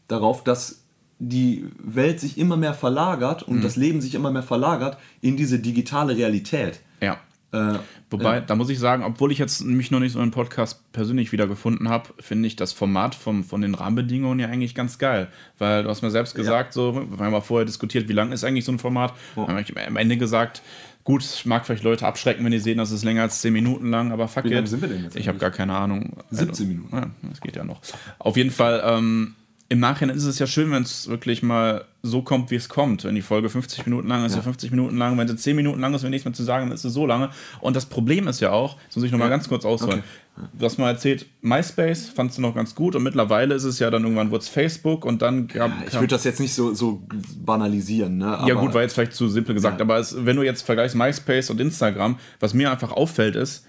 darauf, 0.08 0.42
dass 0.42 0.80
die 1.20 1.66
Welt 1.78 2.18
sich 2.18 2.38
immer 2.38 2.56
mehr 2.56 2.74
verlagert 2.74 3.42
und 3.42 3.58
mhm. 3.58 3.62
das 3.62 3.76
Leben 3.76 4.00
sich 4.00 4.14
immer 4.14 4.30
mehr 4.30 4.42
verlagert 4.42 4.98
in 5.20 5.36
diese 5.36 5.58
digitale 5.58 6.16
Realität. 6.16 6.80
Ja. 7.00 7.18
Äh, 7.52 7.78
Wobei, 8.10 8.38
äh, 8.38 8.42
da 8.46 8.54
muss 8.54 8.70
ich 8.70 8.78
sagen, 8.78 9.04
obwohl 9.04 9.32
ich 9.32 9.38
jetzt 9.38 9.64
mich 9.64 9.90
noch 9.90 10.00
nicht 10.00 10.12
so 10.12 10.20
im 10.20 10.30
Podcast 10.30 10.92
persönlich 10.92 11.32
wiedergefunden 11.32 11.88
habe, 11.88 12.10
finde 12.20 12.46
ich 12.46 12.56
das 12.56 12.72
Format 12.72 13.14
vom, 13.14 13.44
von 13.44 13.60
den 13.60 13.74
Rahmenbedingungen 13.74 14.38
ja 14.38 14.48
eigentlich 14.48 14.74
ganz 14.74 14.98
geil. 14.98 15.28
Weil 15.58 15.82
du 15.82 15.90
hast 15.90 16.02
mir 16.02 16.10
selbst 16.10 16.34
gesagt, 16.34 16.70
ja. 16.70 16.72
so, 16.82 16.94
wir 16.94 17.24
haben 17.24 17.32
ja 17.32 17.40
vorher 17.40 17.66
diskutiert, 17.66 18.08
wie 18.08 18.12
lang 18.12 18.32
ist 18.32 18.44
eigentlich 18.44 18.64
so 18.64 18.72
ein 18.72 18.78
Format. 18.78 19.14
Oh. 19.36 19.46
Haben 19.46 19.64
wir 19.66 19.86
am 19.86 19.96
Ende 19.96 20.16
gesagt, 20.16 20.62
gut, 21.04 21.24
ich 21.24 21.44
mag 21.44 21.66
vielleicht 21.66 21.82
Leute 21.82 22.06
abschrecken, 22.06 22.44
wenn 22.44 22.52
die 22.52 22.60
sehen, 22.60 22.78
dass 22.78 22.92
es 22.92 23.02
länger 23.02 23.22
als 23.22 23.40
10 23.40 23.52
Minuten 23.52 23.90
lang, 23.90 24.12
aber 24.12 24.28
fuck 24.28 24.44
Wie 24.44 24.54
lange 24.54 24.66
sind 24.66 24.80
wir 24.80 24.88
denn 24.88 25.04
jetzt? 25.04 25.16
Ich 25.16 25.28
habe 25.28 25.38
gar 25.38 25.50
keine 25.50 25.74
Ahnung. 25.74 26.16
17 26.30 26.68
Minuten. 26.68 26.96
Ja, 26.96 27.10
das 27.28 27.40
geht 27.40 27.56
ja 27.56 27.64
noch. 27.64 27.80
Auf 28.18 28.36
jeden 28.36 28.50
Fall, 28.50 28.82
ähm, 28.84 29.34
im 29.70 29.78
Nachhinein 29.78 30.16
ist 30.16 30.24
es 30.24 30.40
ja 30.40 30.48
schön, 30.48 30.72
wenn 30.72 30.82
es 30.82 31.08
wirklich 31.08 31.44
mal 31.44 31.84
so 32.02 32.22
kommt, 32.22 32.50
wie 32.50 32.56
es 32.56 32.68
kommt. 32.68 33.04
Wenn 33.04 33.14
die 33.14 33.22
Folge 33.22 33.48
50 33.48 33.86
Minuten 33.86 34.08
lang 34.08 34.24
ist, 34.24 34.34
ja. 34.34 34.42
50 34.42 34.72
Minuten 34.72 34.96
lang. 34.96 35.16
Wenn 35.16 35.28
sie 35.28 35.36
10 35.36 35.54
Minuten 35.54 35.78
lang 35.78 35.94
ist, 35.94 36.02
wenn 36.02 36.10
nichts 36.10 36.24
mehr 36.24 36.34
zu 36.34 36.42
sagen, 36.42 36.66
dann 36.66 36.74
ist 36.74 36.82
sie 36.82 36.90
so 36.90 37.06
lange. 37.06 37.30
Und 37.60 37.76
das 37.76 37.86
Problem 37.86 38.26
ist 38.26 38.40
ja 38.40 38.50
auch, 38.50 38.76
das 38.88 38.96
muss 38.96 39.04
ich 39.04 39.12
nochmal 39.12 39.28
ja. 39.28 39.36
ganz 39.36 39.48
kurz 39.48 39.64
ausholen. 39.64 40.00
Okay. 40.00 40.48
Du 40.58 40.64
hast 40.64 40.78
mal 40.78 40.90
erzählt, 40.90 41.26
MySpace 41.42 42.08
fandst 42.08 42.38
du 42.38 42.42
noch 42.42 42.52
ganz 42.52 42.74
gut 42.74 42.96
und 42.96 43.04
mittlerweile 43.04 43.54
ist 43.54 43.62
es 43.62 43.78
ja 43.78 43.90
dann 43.90 44.02
irgendwann 44.02 44.32
wurde 44.32 44.42
es 44.42 44.48
Facebook 44.48 45.04
und 45.04 45.22
dann 45.22 45.46
gab, 45.46 45.70
ja, 45.70 45.76
Ich 45.86 45.94
würde 45.94 46.08
das 46.08 46.24
jetzt 46.24 46.40
nicht 46.40 46.54
so, 46.54 46.74
so 46.74 47.02
banalisieren, 47.36 48.18
ne? 48.18 48.38
Aber 48.38 48.48
ja, 48.48 48.54
gut, 48.54 48.74
war 48.74 48.82
jetzt 48.82 48.94
vielleicht 48.94 49.12
zu 49.12 49.28
simpel 49.28 49.54
gesagt, 49.54 49.80
aber 49.80 49.98
es, 49.98 50.16
wenn 50.24 50.36
du 50.36 50.42
jetzt 50.42 50.62
vergleichst 50.62 50.96
MySpace 50.96 51.50
und 51.50 51.60
Instagram, 51.60 52.18
was 52.40 52.54
mir 52.54 52.72
einfach 52.72 52.90
auffällt, 52.90 53.36
ist, 53.36 53.66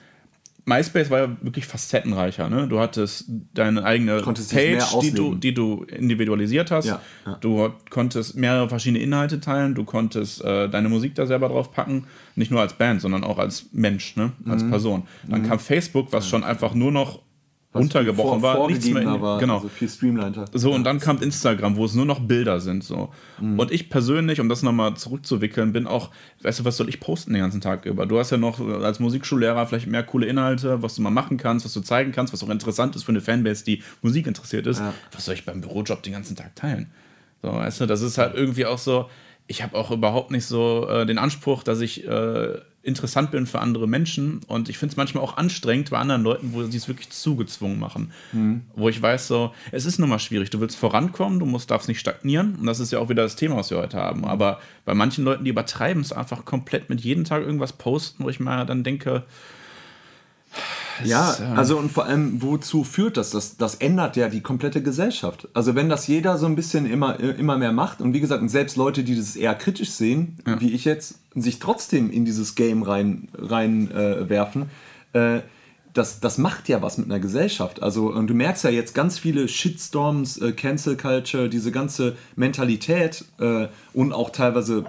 MySpace 0.66 1.10
war 1.10 1.20
ja 1.20 1.38
wirklich 1.42 1.66
facettenreicher. 1.66 2.50
Ne? 2.50 2.68
Du 2.68 2.80
hattest 2.80 3.26
deine 3.54 3.84
eigene 3.84 4.22
Page, 4.22 5.00
die 5.02 5.12
du, 5.12 5.36
die 5.36 5.54
du 5.54 5.84
individualisiert 5.84 6.72
hast. 6.72 6.86
Ja, 6.86 7.02
ja. 7.26 7.38
Du 7.42 7.74
konntest 7.90 8.36
mehrere 8.36 8.70
verschiedene 8.70 9.04
Inhalte 9.04 9.40
teilen. 9.40 9.76
Du 9.76 9.84
konntest 9.84 10.44
äh, 10.44 10.70
deine 10.70 10.90
Musik 10.90 11.16
da 11.16 11.26
selber 11.26 11.50
drauf 11.50 11.72
packen. 11.72 12.06
Nicht 12.36 12.52
nur 12.52 12.62
als 12.62 12.74
Band, 12.74 13.02
sondern 13.02 13.24
auch 13.24 13.40
als 13.40 13.68
Mensch, 13.74 14.16
ne? 14.16 14.32
als 14.48 14.64
mhm. 14.64 14.70
Person. 14.70 15.04
Dann 15.28 15.42
mhm. 15.42 15.48
kam 15.48 15.60
Facebook, 15.60 16.14
was 16.14 16.28
schon 16.28 16.44
einfach 16.44 16.74
nur 16.74 16.92
noch 16.92 17.22
runtergebrochen 17.74 18.42
war, 18.42 18.68
nichts 18.68 18.90
mehr 18.90 19.02
in, 19.02 19.22
war, 19.22 19.40
genau. 19.40 19.56
Also 19.56 19.70
viel 19.70 19.88
streamliner. 19.88 20.46
So, 20.54 20.74
und 20.74 20.84
dann 20.84 21.00
kam 21.00 21.22
Instagram, 21.22 21.78
wo 21.78 21.86
es 21.86 21.94
nur 21.94 22.06
noch 22.06 22.20
Bilder 22.20 22.60
sind. 22.60 22.84
So. 22.84 23.10
Mhm. 23.40 23.60
Und 23.60 23.72
ich 23.72 23.90
persönlich, 23.90 24.40
um 24.42 24.50
das 24.50 24.62
nochmal 24.62 24.96
zurückzuwickeln, 24.96 25.72
bin 25.72 25.88
auch, 25.88 26.10
weißt 26.42 26.60
du, 26.60 26.66
was 26.66 26.78
soll 26.78 26.90
ich 26.90 27.00
posten 27.00 27.34
den 27.34 27.42
ganzen 27.42 27.62
Tag 27.62 27.86
über? 27.86 28.06
Du 28.06 28.20
hast 28.20 28.30
ja 28.32 28.38
noch 28.38 28.60
als 28.60 29.00
Musikschullehrer 29.00 29.66
vielleicht 29.68 29.88
mehr 29.88 30.04
coole 30.04 30.26
Inhalte, 30.26 30.82
was 30.82 30.96
du 30.96 31.02
mal 31.02 31.12
machen 31.12 31.38
kannst, 31.38 31.66
was 31.66 31.74
du 31.74 31.82
zeigen 31.82 32.12
kannst, 32.12 32.34
was 32.34 32.44
auch 32.44 32.50
interessant 32.50 32.96
ist 32.96 33.04
für 33.04 33.12
eine 33.12 33.22
Fanbase, 33.22 33.64
die 33.64 33.84
Musik 34.02 34.28
interessiert 34.28 34.68
ist. 34.68 34.80
Ja. 34.80 34.94
Was 35.14 35.26
soll 35.26 35.36
ich 35.36 35.46
beim 35.46 35.62
Bürojob 35.62 36.04
den 36.04 36.14
ganzen 36.14 36.36
Tag 36.36 36.56
teilen? 36.56 36.92
So, 37.42 37.54
weißt 37.54 37.82
du, 37.82 37.86
das 37.86 38.02
ist 38.02 38.18
halt 38.18 38.36
irgendwie 38.36 38.66
auch 38.66 38.78
so, 38.78 39.10
ich 39.48 39.64
habe 39.64 39.78
auch 39.78 39.92
überhaupt 39.92 40.32
nicht 40.32 40.46
so 40.46 40.88
äh, 40.90 41.06
den 41.06 41.18
Anspruch, 41.18 41.64
dass 41.64 41.82
ich 41.82 42.08
äh, 42.08 42.60
interessant 42.84 43.32
bin 43.32 43.46
für 43.46 43.60
andere 43.60 43.88
Menschen. 43.88 44.42
Und 44.48 44.70
ich 44.70 44.78
finde 44.78 44.94
es 44.94 44.98
manchmal 44.98 45.24
auch 45.24 45.38
anstrengend 45.38 45.92
bei 45.92 45.98
anderen 45.98 46.24
Leuten, 46.24 46.54
wo 46.54 46.64
sie 46.64 46.78
es 46.78 46.88
wirklich 46.88 47.10
zugezwungen 47.10 47.80
machen. 47.80 48.12
Mhm. 48.32 48.62
Wo 48.76 48.90
ich 48.90 49.02
weiß, 49.02 49.28
so, 49.28 49.54
es 49.72 49.86
ist 49.86 50.00
nun 50.00 50.10
mal 50.10 50.20
schwierig. 50.20 50.50
Du 50.50 50.60
willst 50.60 50.78
vorankommen, 50.78 51.40
du 51.40 51.46
musst, 51.46 51.70
darfst 51.70 51.88
nicht 51.88 52.00
stagnieren. 52.00 52.56
Und 52.56 52.66
das 52.66 52.80
ist 52.80 52.92
ja 52.92 53.00
auch 53.00 53.10
wieder 53.10 53.24
das 53.24 53.36
Thema, 53.36 53.58
was 53.58 53.70
wir 53.70 53.78
heute 53.78 53.98
haben. 53.98 54.26
Aber 54.26 54.60
bei 54.86 54.94
manchen 54.94 55.24
Leuten, 55.24 55.44
die 55.44 55.52
übertreiben 55.52 56.02
es 56.02 56.12
einfach 56.12 56.46
komplett 56.46 56.90
mit 56.90 57.02
jedem 57.02 57.24
Tag 57.24 57.44
irgendwas 57.44 57.74
posten, 57.74 58.24
wo 58.24 58.30
ich 58.30 58.40
mal 58.40 58.66
dann 58.66 58.84
denke, 58.84 59.24
ja, 61.04 61.36
ähm, 61.40 61.58
also 61.58 61.78
und 61.78 61.92
vor 61.92 62.06
allem, 62.06 62.42
wozu 62.42 62.84
führt 62.84 63.18
das? 63.18 63.32
das? 63.32 63.58
Das 63.58 63.76
ändert 63.76 64.18
ja 64.18 64.30
die 64.30 64.42
komplette 64.42 64.82
Gesellschaft. 64.82 65.48
Also 65.54 65.76
wenn 65.76 65.90
das 65.90 66.08
jeder 66.08 66.38
so 66.38 66.46
ein 66.46 66.56
bisschen 66.56 66.86
immer, 66.86 67.20
immer 67.20 67.58
mehr 67.58 67.72
macht 67.72 68.02
und 68.02 68.14
wie 68.14 68.20
gesagt, 68.20 68.48
selbst 68.50 68.78
Leute, 68.78 69.04
die 69.04 69.16
das 69.16 69.36
eher 69.36 69.56
kritisch 69.56 69.92
sehen, 69.92 70.38
ja. 70.48 70.60
wie 70.60 70.72
ich 70.72 70.86
jetzt, 70.86 71.16
sich 71.36 71.60
trotzdem 71.60 72.12
in 72.12 72.26
dieses 72.26 72.56
Game 72.56 72.84
rein, 72.84 73.30
rein 73.38 73.92
äh, 73.92 74.30
werfen, 74.30 74.70
äh, 75.14 75.42
das, 75.94 76.20
das 76.20 76.38
macht 76.38 76.70
ja 76.70 76.82
was 76.82 76.98
mit 76.98 77.08
einer 77.08 77.20
Gesellschaft. 77.20 77.84
Also, 77.84 78.12
und 78.12 78.28
du 78.28 78.34
merkst 78.34 78.64
ja 78.64 78.70
jetzt 78.70 78.96
ganz 78.96 79.20
viele 79.20 79.48
Shitstorms, 79.48 80.38
äh, 80.38 80.54
Cancel 80.54 80.96
Culture, 80.96 81.50
diese 81.50 81.72
ganze 81.72 82.16
Mentalität 82.36 83.26
äh, 83.40 83.68
und 83.94 84.14
auch 84.14 84.30
teilweise 84.30 84.86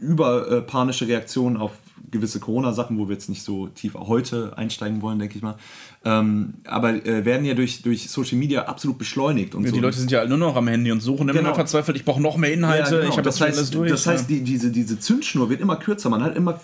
über 0.00 0.48
äh, 0.48 1.04
Reaktionen 1.04 1.56
auf 1.56 1.72
gewisse 2.10 2.40
Corona-Sachen, 2.40 2.98
wo 2.98 3.08
wir 3.08 3.14
jetzt 3.14 3.28
nicht 3.28 3.42
so 3.42 3.68
tief 3.68 3.94
heute 3.94 4.56
einsteigen 4.56 5.02
wollen, 5.02 5.18
denke 5.18 5.36
ich 5.36 5.42
mal. 5.42 5.56
Ähm, 6.04 6.54
aber 6.64 7.06
äh, 7.06 7.24
werden 7.24 7.44
ja 7.44 7.54
durch, 7.54 7.82
durch 7.82 8.08
Social 8.10 8.38
Media 8.38 8.64
absolut 8.64 8.98
beschleunigt. 8.98 9.54
Und 9.54 9.64
ja, 9.64 9.70
so. 9.70 9.76
Die 9.76 9.80
Leute 9.80 9.98
sind 9.98 10.10
ja 10.10 10.24
nur 10.26 10.38
noch 10.38 10.56
am 10.56 10.68
Handy 10.68 10.90
und 10.90 11.00
suchen 11.00 11.28
immer 11.28 11.38
genau. 11.38 11.54
verzweifelt, 11.54 11.96
ich 11.96 12.04
brauche 12.04 12.20
noch 12.20 12.36
mehr 12.36 12.52
Inhalte, 12.52 12.94
ja, 12.94 13.00
genau. 13.00 13.10
ich 13.10 13.16
habe 13.16 13.22
das, 13.22 13.38
das 13.38 13.48
heißt, 13.48 13.58
alles 13.58 13.70
durch. 13.70 13.90
Das 13.90 14.06
heißt, 14.06 14.30
die, 14.30 14.42
diese, 14.42 14.70
diese 14.70 14.98
Zündschnur 14.98 15.50
wird 15.50 15.60
immer 15.60 15.76
kürzer, 15.76 16.08
man 16.08 16.22
hat 16.22 16.36
immer, 16.36 16.60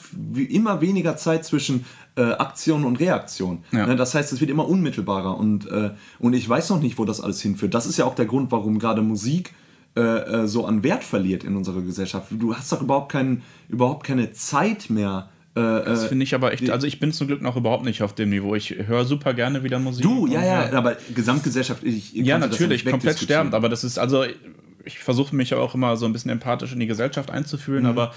immer 0.49 0.81
weniger 0.81 1.17
Zeit 1.17 1.45
zwischen 1.45 1.85
äh, 2.17 2.23
Aktion 2.23 2.85
und 2.85 2.99
Reaktion. 2.99 3.65
Ja. 3.73 3.87
Ne, 3.87 3.97
das 3.97 4.15
heißt, 4.15 4.33
es 4.33 4.41
wird 4.41 4.51
immer 4.51 4.67
unmittelbarer 4.67 5.37
und, 5.37 5.71
äh, 5.71 5.91
und 6.19 6.33
ich 6.33 6.49
weiß 6.49 6.71
noch 6.71 6.81
nicht, 6.81 6.99
wo 6.99 7.05
das 7.05 7.21
alles 7.21 7.41
hinführt. 7.43 7.75
Das 7.75 7.87
ist 7.87 7.99
ja 7.99 8.05
auch 8.05 8.15
der 8.15 8.27
Grund, 8.27 8.51
warum 8.53 8.79
gerade 8.79 9.03
Musik 9.03 9.53
äh, 9.97 10.01
äh, 10.43 10.47
so 10.47 10.67
an 10.67 10.83
Wert 10.83 11.05
verliert 11.05 11.43
in 11.43 11.57
unserer 11.57 11.81
Gesellschaft. 11.81 12.29
Du 12.31 12.55
hast 12.55 12.71
doch 12.71 12.83
überhaupt, 12.83 13.11
kein, 13.11 13.43
überhaupt 13.69 14.07
keine 14.07 14.31
Zeit 14.33 14.91
mehr. 14.91 15.31
Äh, 15.57 15.85
das 15.85 16.05
äh, 16.05 16.09
finde 16.09 16.25
ich 16.25 16.35
aber 16.35 16.53
echt, 16.53 16.69
also 16.69 16.87
ich 16.87 17.01
bin 17.01 17.13
zum 17.13 17.29
Glück 17.29 17.41
noch 17.41 17.57
überhaupt 17.57 17.85
nicht 17.85 18.03
auf 18.03 18.15
dem 18.15 18.29
Niveau. 18.29 18.55
Ich 18.55 18.71
höre 18.71 19.07
super 19.07 19.33
gerne 19.33 19.63
wieder 19.65 19.79
Musik. 19.79 20.03
Du, 20.03 20.27
ja, 20.27 20.45
ja, 20.45 20.73
aber 20.73 20.99
gesamtgesellschaftlich. 21.15 22.13
Ja, 22.13 22.37
natürlich, 22.37 22.85
komplett 22.85 23.19
sterbend, 23.19 23.55
aber 23.55 23.71
das 23.71 23.83
ist, 23.83 23.99
also 23.99 24.25
ich 24.85 24.99
versuche 24.99 25.35
mich 25.35 25.55
auch 25.55 25.75
immer 25.75 25.97
so 25.97 26.05
ein 26.05 26.13
bisschen 26.13 26.31
empathisch 26.31 26.73
in 26.73 26.81
die 26.81 26.87
Gesellschaft 26.87 27.31
einzufühlen, 27.31 27.85
mhm. 27.85 27.89
aber 27.89 28.15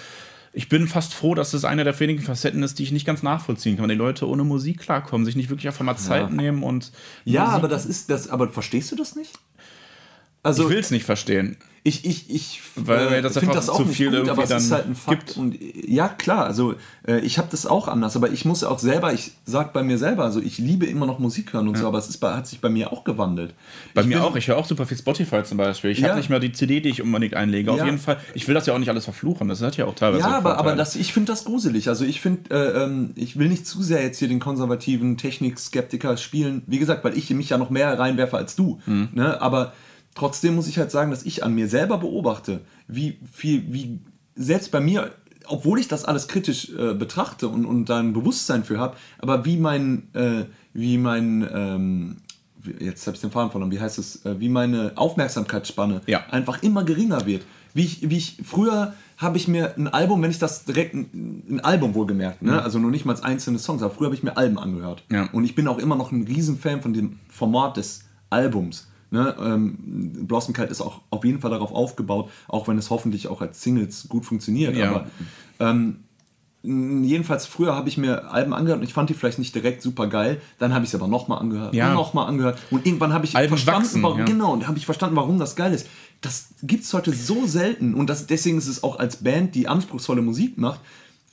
ich 0.52 0.68
bin 0.68 0.88
fast 0.88 1.14
froh, 1.14 1.34
dass 1.34 1.54
es 1.54 1.64
eine 1.64 1.86
der 1.86 1.98
wenigen 1.98 2.22
Facetten 2.22 2.62
ist, 2.62 2.78
die 2.78 2.84
ich 2.84 2.92
nicht 2.92 3.06
ganz 3.06 3.24
nachvollziehen 3.24 3.78
kann. 3.78 3.84
Wenn 3.84 3.90
die 3.90 3.96
Leute 3.96 4.28
ohne 4.28 4.44
Musik 4.44 4.80
klarkommen, 4.80 5.24
sich 5.24 5.38
nicht 5.38 5.50
wirklich 5.50 5.68
einfach 5.68 5.86
mal 5.86 5.96
Zeit 5.96 6.30
ja. 6.30 6.36
nehmen 6.36 6.64
und. 6.64 6.92
Ja, 7.24 7.44
Musik 7.46 7.56
aber 7.56 7.68
das 7.70 7.86
ist 7.86 8.10
das, 8.10 8.30
aber 8.30 8.50
verstehst 8.50 8.92
du 8.92 8.98
das 8.98 9.16
nicht? 9.16 9.32
Also, 10.44 10.64
ich 10.64 10.70
will 10.70 10.80
es 10.80 10.92
nicht 10.92 11.06
verstehen. 11.06 11.58
Ich, 11.84 12.06
ich, 12.06 12.30
ich 12.30 12.62
äh, 12.76 13.30
finde 13.30 13.54
das 13.54 13.70
auch 13.70 13.78
zu 13.78 13.86
viel 13.86 14.12
gut, 14.12 14.30
aber 14.30 14.44
es 14.44 14.52
ist 14.52 14.72
halt 14.72 14.86
ein 14.86 14.96
Fakt. 14.96 15.28
Gibt. 15.28 15.38
Und 15.38 15.58
ja, 15.88 16.10
klar, 16.10 16.46
also 16.46 16.76
äh, 17.08 17.20
ich 17.20 17.38
habe 17.38 17.48
das 17.50 17.66
auch 17.66 17.88
anders, 17.88 18.16
aber 18.18 18.32
ich 18.32 18.44
muss 18.44 18.64
auch 18.64 18.80
selber, 18.80 19.14
ich 19.14 19.32
sag 19.46 19.72
bei 19.72 19.82
mir 19.82 19.98
selber, 19.98 20.24
also 20.24 20.42
ich 20.42 20.58
liebe 20.58 20.86
immer 20.86 21.06
noch 21.06 21.20
Musik 21.20 21.54
hören 21.54 21.68
und 21.68 21.76
ja. 21.76 21.82
so, 21.82 21.88
aber 21.88 21.98
es 21.98 22.10
ist 22.10 22.18
bei, 22.18 22.34
hat 22.34 22.48
sich 22.48 22.60
bei 22.60 22.70
mir 22.70 22.92
auch 22.92 23.06
gewandelt. 23.06 23.54
Bei 23.94 24.02
ich 24.02 24.08
mir 24.08 24.16
bin, 24.16 24.24
auch, 24.24 24.36
ich 24.36 24.48
höre 24.48 24.58
auch 24.58 24.66
super 24.66 24.86
viel 24.86 24.98
Spotify 24.98 25.44
zum 25.44 25.58
Beispiel. 25.58 25.92
Ich 25.92 26.00
ja. 26.00 26.10
habe 26.10 26.18
nicht 26.18 26.30
mehr 26.30 26.40
die 26.40 26.52
CD, 26.52 26.82
die 26.82 26.90
ich 26.90 27.02
unbedingt 27.02 27.34
einlege. 27.34 27.72
Auf 27.72 27.84
jeden 27.84 28.00
Fall, 28.00 28.18
ich 28.34 28.48
will 28.48 28.56
das 28.56 28.66
ja 28.66 28.74
auch 28.74 28.80
nicht 28.80 28.90
alles 28.90 29.06
verfluchen, 29.06 29.48
das 29.48 29.62
hat 29.62 29.78
ja 29.78 29.86
auch 29.86 29.96
teilweise. 29.96 30.24
Ja, 30.24 30.38
aber, 30.38 30.58
aber 30.58 30.76
das, 30.76 30.96
ich 30.96 31.14
finde 31.14 31.32
das 31.32 31.46
gruselig. 31.46 31.88
Also 31.88 32.04
ich 32.04 32.20
finde, 32.20 32.50
äh, 32.52 32.84
ähm, 32.84 33.12
ich 33.16 33.40
will 33.40 33.48
nicht 33.48 33.66
zu 33.66 33.82
sehr 33.82 34.04
jetzt 34.04 34.20
hier 34.20 34.28
den 34.28 34.40
konservativen 34.40 35.18
Technik-Skeptiker 35.18 36.18
spielen, 36.18 36.64
wie 36.68 36.80
gesagt, 36.80 37.04
weil 37.04 37.18
ich 37.18 37.30
mich 37.30 37.50
ja 37.50 37.58
noch 37.58 37.70
mehr 37.70 37.98
reinwerfe 37.98 38.38
als 38.38 38.56
du. 38.56 38.80
Mhm. 38.86 39.10
Ne? 39.14 39.42
Aber 39.42 39.74
Trotzdem 40.20 40.56
muss 40.56 40.68
ich 40.68 40.78
halt 40.78 40.92
sagen, 40.92 41.12
dass 41.12 41.24
ich 41.24 41.46
an 41.46 41.56
mir 41.56 41.70
selber 41.70 41.98
beobachte, 41.98 42.60
wie 42.90 43.20
viel, 43.32 43.64
wie 43.72 44.02
selbst 44.36 44.70
bei 44.70 44.82
mir, 44.82 45.12
obwohl 45.48 45.80
ich 45.80 45.88
das 45.88 46.04
alles 46.04 46.28
kritisch 46.28 46.72
äh, 46.78 46.94
betrachte 46.94 47.48
und, 47.48 47.66
und 47.66 47.86
da 47.86 48.00
ein 48.00 48.12
Bewusstsein 48.12 48.66
für 48.66 48.80
habe, 48.80 48.98
aber 49.20 49.46
wie 49.46 49.56
mein, 49.56 50.14
äh, 50.14 50.44
wie 50.74 50.98
mein, 50.98 51.48
ähm, 51.54 52.18
jetzt 52.82 53.08
habe 53.08 53.16
ich 53.16 53.22
den 53.22 53.32
Faden 53.32 53.50
verloren, 53.50 53.72
wie 53.72 53.80
heißt 53.80 53.98
es, 53.98 54.26
äh, 54.26 54.42
wie 54.42 54.50
meine 54.50 54.92
Aufmerksamkeitsspanne 54.96 56.02
ja. 56.06 56.26
einfach 56.32 56.64
immer 56.64 56.84
geringer 56.84 57.26
wird. 57.26 57.46
Wie 57.74 57.86
ich, 57.86 58.10
wie 58.10 58.18
ich 58.18 58.42
früher 58.44 58.96
habe 59.16 59.38
ich 59.38 59.48
mir 59.48 59.78
ein 59.78 59.88
Album, 59.88 60.22
wenn 60.22 60.32
ich 60.32 60.40
das 60.40 60.66
direkt, 60.66 60.96
ein, 60.96 61.44
ein 61.50 61.60
Album 61.62 61.96
wohlgemerkt, 61.96 62.42
ne? 62.42 62.52
Mhm. 62.52 62.60
also 62.60 62.78
nur 62.78 62.92
nicht 62.92 63.06
mal 63.06 63.14
als 63.14 63.24
einzelne 63.24 63.58
Songs, 63.58 63.82
aber 63.82 63.94
früher 63.94 64.08
habe 64.08 64.16
ich 64.16 64.24
mir 64.24 64.36
Alben 64.36 64.60
angehört. 64.60 65.02
Ja. 65.10 65.30
Und 65.32 65.46
ich 65.46 65.56
bin 65.56 65.66
auch 65.70 65.78
immer 65.78 65.96
noch 65.96 66.12
ein 66.12 66.24
Riesenfan 66.24 66.82
von 66.82 66.92
dem 66.92 67.20
Format 67.30 67.78
des 67.78 68.04
Albums. 68.30 68.90
Ne, 69.12 69.36
ähm, 69.40 70.28
Blossom 70.28 70.54
Kite 70.54 70.68
ist 70.68 70.82
auch 70.82 71.02
auf 71.10 71.26
jeden 71.26 71.40
Fall 71.40 71.50
darauf 71.50 71.72
aufgebaut, 71.72 72.30
auch 72.48 72.68
wenn 72.68 72.78
es 72.78 72.92
hoffentlich 72.92 73.28
auch 73.28 73.42
als 73.42 73.62
Singles 73.64 74.08
gut 74.08 74.26
funktioniert. 74.26 74.76
Ja. 74.76 74.90
Aber 74.90 75.08
ähm, 75.60 76.04
jedenfalls 76.62 77.46
früher 77.46 77.76
habe 77.76 77.88
ich 77.90 77.98
mir 77.98 78.32
Alben 78.32 78.54
angehört 78.54 78.82
und 78.82 78.86
ich 78.86 78.94
fand 78.94 79.10
die 79.10 79.14
vielleicht 79.14 79.40
nicht 79.40 79.56
direkt 79.56 79.82
super 79.82 80.08
geil. 80.08 80.42
Dann 80.58 80.74
habe 80.74 80.86
ich 80.86 80.92
sie 80.92 80.98
aber 80.98 81.08
nochmal 81.08 81.40
angehört 81.40 81.74
ja. 81.74 81.90
und 81.90 81.96
nochmal 81.96 82.28
angehört. 82.28 82.60
Und 82.70 82.86
irgendwann 82.86 83.14
habe 83.14 83.26
ich 83.26 83.36
Alben 83.36 83.50
verstanden, 83.50 83.84
wachsen, 83.84 84.04
warum, 84.04 84.20
ja. 84.20 84.26
genau, 84.26 84.54
und 84.54 84.68
habe 84.68 84.78
ich 84.78 84.86
verstanden, 84.86 85.16
warum 85.16 85.40
das 85.40 85.56
geil 85.56 85.74
ist. 85.74 85.88
Das 86.22 86.50
gibt 86.62 86.84
es 86.84 86.94
heute 86.94 87.14
so 87.14 87.48
selten 87.48 87.94
und 87.94 88.10
das, 88.10 88.28
deswegen 88.28 88.58
ist 88.58 88.68
es 88.68 88.84
auch 88.84 89.00
als 89.00 89.18
Band, 89.18 89.56
die 89.56 89.70
anspruchsvolle 89.70 90.22
Musik 90.22 90.58
macht, 90.58 90.82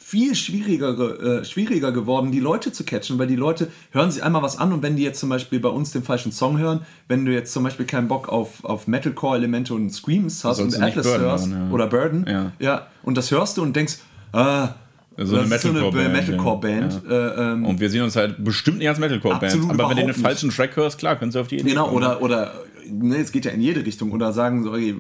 viel 0.09 0.37
schwieriger, 0.37 1.40
äh, 1.40 1.45
schwieriger 1.45 1.90
geworden, 1.90 2.31
die 2.31 2.38
Leute 2.38 2.71
zu 2.71 2.85
catchen, 2.85 3.19
weil 3.19 3.27
die 3.27 3.35
Leute 3.35 3.73
hören 3.90 4.12
sich 4.12 4.23
einmal 4.23 4.40
was 4.40 4.57
an 4.57 4.73
und 4.73 4.81
wenn 4.81 4.95
die 4.95 5.03
jetzt 5.03 5.19
zum 5.19 5.31
Beispiel 5.31 5.59
bei 5.59 5.69
uns 5.69 5.90
den 5.90 6.05
falschen 6.05 6.31
Song 6.31 6.59
hören, 6.59 6.83
wenn 7.09 7.25
du 7.25 7.33
jetzt 7.33 7.53
zum 7.53 7.64
Beispiel 7.64 7.87
keinen 7.87 8.07
Bock 8.07 8.29
auf, 8.29 8.64
auf 8.64 8.87
Metalcore-Elemente 8.87 9.75
und 9.75 9.90
Screams 9.90 10.45
hast 10.45 10.61
und 10.61 10.81
Atlas 10.81 11.07
hörst 11.07 11.49
ja. 11.49 11.71
oder 11.73 11.88
Burden, 11.88 12.25
ja. 12.29 12.53
ja, 12.61 12.87
und 13.03 13.16
das 13.16 13.33
hörst 13.33 13.57
du 13.57 13.62
und 13.62 13.75
denkst, 13.75 13.99
ah, 14.31 14.75
so 15.16 15.38
eine 15.38 15.49
Metalcore-Band. 15.49 16.12
Metalcore 16.12 16.61
Band, 16.61 17.03
ja. 17.05 17.11
äh, 17.11 17.53
ähm, 17.53 17.66
und 17.66 17.81
wir 17.81 17.90
sehen 17.90 18.03
uns 18.03 18.14
halt 18.14 18.37
bestimmt 18.45 18.79
nicht 18.79 18.88
als 18.88 19.01
Metalcore-Band. 19.01 19.71
Aber 19.71 19.90
wenn 19.90 19.97
du 19.97 20.12
den 20.12 20.14
falschen 20.14 20.51
Track 20.51 20.77
hörst, 20.77 20.99
klar, 20.99 21.16
kannst 21.16 21.35
du 21.35 21.40
auf 21.40 21.49
die 21.49 21.57
Idee 21.57 21.71
Genau, 21.71 21.87
kommen. 21.87 21.97
oder, 21.97 22.23
oder 22.23 22.53
ne, 22.90 23.16
es 23.16 23.33
geht 23.33 23.44
ja 23.44 23.51
in 23.51 23.61
jede 23.61 23.85
Richtung. 23.85 24.12
Oder 24.12 24.33
sagen, 24.33 24.64
sorry, 24.64 24.94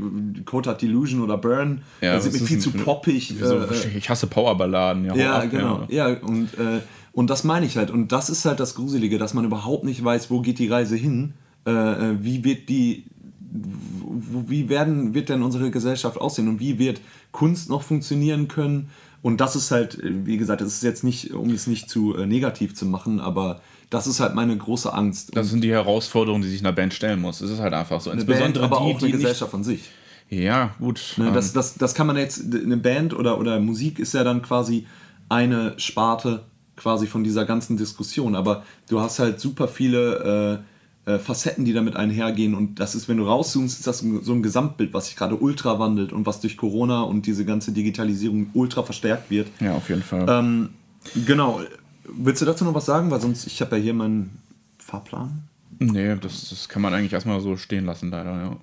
Code 0.44 0.70
hat 0.70 0.82
Delusion 0.82 1.20
oder 1.20 1.38
Burn. 1.38 1.82
Ja, 2.00 2.14
das 2.14 2.26
ist 2.26 2.40
mir 2.40 2.46
viel 2.46 2.58
zu 2.58 2.70
poppig. 2.70 3.34
So, 3.40 3.58
äh, 3.58 3.96
ich 3.96 4.08
hasse 4.08 4.26
Powerballaden. 4.26 5.04
Ja, 5.04 5.16
ja 5.16 5.38
ab, 5.38 5.50
genau. 5.50 5.86
Ja, 5.88 6.08
ja 6.08 6.20
und, 6.20 6.54
äh, 6.54 6.80
und 7.12 7.30
das 7.30 7.44
meine 7.44 7.66
ich 7.66 7.76
halt. 7.76 7.90
Und 7.90 8.12
das 8.12 8.30
ist 8.30 8.44
halt 8.44 8.60
das 8.60 8.74
Gruselige, 8.74 9.18
dass 9.18 9.34
man 9.34 9.44
überhaupt 9.44 9.84
nicht 9.84 10.02
weiß, 10.02 10.30
wo 10.30 10.40
geht 10.40 10.58
die 10.58 10.68
Reise 10.68 10.96
hin. 10.96 11.34
Äh, 11.66 11.70
äh 11.70 12.16
wie 12.20 12.44
wird 12.44 12.68
die 12.68 13.04
wie 14.48 14.68
werden, 14.68 15.14
wird 15.14 15.28
denn 15.28 15.42
unsere 15.42 15.70
Gesellschaft 15.70 16.20
aussehen 16.20 16.48
und 16.48 16.60
wie 16.60 16.78
wird 16.78 17.00
Kunst 17.32 17.70
noch 17.70 17.82
funktionieren 17.82 18.48
können? 18.48 18.90
Und 19.22 19.40
das 19.40 19.56
ist 19.56 19.70
halt, 19.70 19.98
wie 20.02 20.36
gesagt, 20.36 20.60
das 20.60 20.68
ist 20.68 20.82
jetzt 20.82 21.04
nicht, 21.04 21.32
um 21.32 21.50
es 21.50 21.66
nicht 21.66 21.90
zu 21.90 22.16
äh, 22.16 22.26
negativ 22.26 22.74
zu 22.74 22.86
machen, 22.86 23.18
aber 23.18 23.60
das 23.90 24.06
ist 24.06 24.20
halt 24.20 24.34
meine 24.34 24.56
große 24.56 24.92
Angst. 24.92 25.36
Das 25.36 25.50
sind 25.50 25.62
die 25.62 25.70
Herausforderungen, 25.70 26.42
die 26.42 26.48
sich 26.48 26.60
einer 26.60 26.72
Band 26.72 26.94
stellen 26.94 27.20
muss. 27.20 27.40
Es 27.40 27.50
ist 27.50 27.60
halt 27.60 27.72
einfach 27.72 28.00
so. 28.00 28.10
Insbesondere 28.10 28.68
Band, 28.68 28.72
aber 28.72 28.84
die, 28.84 28.94
auch 28.94 28.98
die 28.98 29.04
eine 29.06 29.12
Gesellschaft 29.12 29.54
an 29.54 29.64
sich. 29.64 29.82
Ja, 30.28 30.74
gut. 30.78 31.14
Ne, 31.18 31.30
das, 31.32 31.48
ähm, 31.48 31.54
das, 31.54 31.74
das 31.74 31.94
kann 31.94 32.06
man 32.06 32.16
jetzt, 32.16 32.42
eine 32.52 32.76
Band 32.76 33.14
oder, 33.14 33.38
oder 33.38 33.60
Musik 33.60 33.98
ist 33.98 34.14
ja 34.14 34.24
dann 34.24 34.42
quasi 34.42 34.86
eine 35.28 35.74
Sparte 35.78 36.44
quasi 36.76 37.06
von 37.06 37.24
dieser 37.24 37.44
ganzen 37.44 37.76
Diskussion. 37.76 38.34
Aber 38.34 38.64
du 38.88 39.00
hast 39.00 39.18
halt 39.18 39.40
super 39.40 39.68
viele 39.68 40.62
äh, 41.06 41.12
äh, 41.12 41.18
Facetten, 41.20 41.64
die 41.64 41.72
damit 41.72 41.94
einhergehen. 41.96 42.54
Und 42.54 42.80
das 42.80 42.94
ist, 42.96 43.08
wenn 43.08 43.16
du 43.18 43.24
rauszoomst, 43.24 43.78
ist 43.78 43.86
das 43.86 44.00
so 44.00 44.32
ein 44.32 44.42
Gesamtbild, 44.42 44.92
was 44.92 45.06
sich 45.06 45.16
gerade 45.16 45.36
ultra 45.36 45.78
wandelt 45.78 46.12
und 46.12 46.26
was 46.26 46.40
durch 46.40 46.56
Corona 46.56 47.02
und 47.02 47.26
diese 47.26 47.44
ganze 47.44 47.72
Digitalisierung 47.72 48.50
ultra 48.54 48.82
verstärkt 48.82 49.30
wird. 49.30 49.48
Ja, 49.60 49.74
auf 49.74 49.88
jeden 49.88 50.02
Fall. 50.02 50.26
Ähm, 50.28 50.70
genau. 51.24 51.60
Willst 52.08 52.42
du 52.42 52.46
dazu 52.46 52.64
noch 52.64 52.74
was 52.74 52.86
sagen? 52.86 53.10
Weil 53.10 53.20
sonst, 53.20 53.46
ich 53.46 53.60
habe 53.60 53.76
ja 53.76 53.82
hier 53.82 53.94
meinen 53.94 54.38
Fahrplan. 54.78 55.42
Nee, 55.78 56.16
das, 56.16 56.50
das 56.50 56.68
kann 56.68 56.82
man 56.82 56.94
eigentlich 56.94 57.12
erstmal 57.12 57.40
so 57.40 57.56
stehen 57.56 57.84
lassen, 57.84 58.10
leider, 58.10 58.32
ja. 58.32 58.56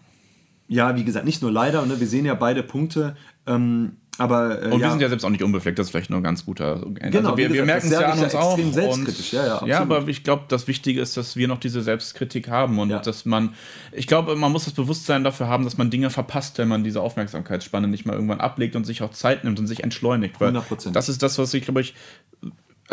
Ja, 0.67 0.95
wie 0.95 1.03
gesagt, 1.03 1.25
nicht 1.25 1.41
nur 1.41 1.51
leider, 1.51 1.85
ne? 1.85 1.99
wir 1.99 2.07
sehen 2.07 2.25
ja 2.25 2.33
beide 2.33 2.63
Punkte. 2.63 3.15
Ähm, 3.45 3.97
aber, 4.17 4.61
äh, 4.61 4.65
und 4.65 4.73
wir 4.73 4.79
ja. 4.79 4.91
sind 4.91 5.01
ja 5.01 5.09
selbst 5.09 5.23
auch 5.23 5.29
nicht 5.29 5.43
unbefleckt, 5.43 5.79
das 5.79 5.87
ist 5.87 5.91
vielleicht 5.91 6.11
nur 6.11 6.19
ein 6.19 6.23
ganz 6.23 6.45
guter. 6.45 6.81
Genau, 6.93 7.29
also 7.29 7.37
wir, 7.37 7.51
wir 7.51 7.65
merken 7.65 7.87
es 7.87 7.93
ja 7.93 8.11
an 8.11 8.19
uns 8.19 8.35
auch. 8.35 8.57
Selbstkritisch. 8.57 9.33
Und, 9.33 9.39
ja, 9.39 9.45
ja, 9.45 9.65
ja, 9.65 9.79
aber 9.79 10.07
ich 10.07 10.23
glaube, 10.23 10.43
das 10.47 10.67
Wichtige 10.67 11.01
ist, 11.01 11.17
dass 11.17 11.35
wir 11.35 11.47
noch 11.47 11.59
diese 11.59 11.81
Selbstkritik 11.81 12.47
haben 12.47 12.77
und 12.77 12.91
ja. 12.91 12.99
dass 12.99 13.25
man, 13.25 13.55
ich 13.91 14.05
glaube, 14.05 14.35
man 14.35 14.51
muss 14.51 14.65
das 14.65 14.73
Bewusstsein 14.73 15.23
dafür 15.23 15.47
haben, 15.47 15.63
dass 15.63 15.77
man 15.77 15.89
Dinge 15.89 16.11
verpasst, 16.11 16.59
wenn 16.59 16.67
man 16.67 16.83
diese 16.83 17.01
Aufmerksamkeitsspanne 17.01 17.87
nicht 17.87 18.05
mal 18.05 18.13
irgendwann 18.13 18.39
ablegt 18.39 18.75
und 18.75 18.85
sich 18.85 19.01
auch 19.01 19.11
Zeit 19.11 19.43
nimmt 19.43 19.59
und 19.59 19.65
sich 19.65 19.83
entschleunigt. 19.83 20.39
Weil 20.39 20.55
100%. 20.55 20.91
das 20.91 21.09
ist 21.09 21.23
das, 21.23 21.39
was 21.39 21.53
ich, 21.55 21.63
glaube 21.63 21.81
ich, 21.81 21.95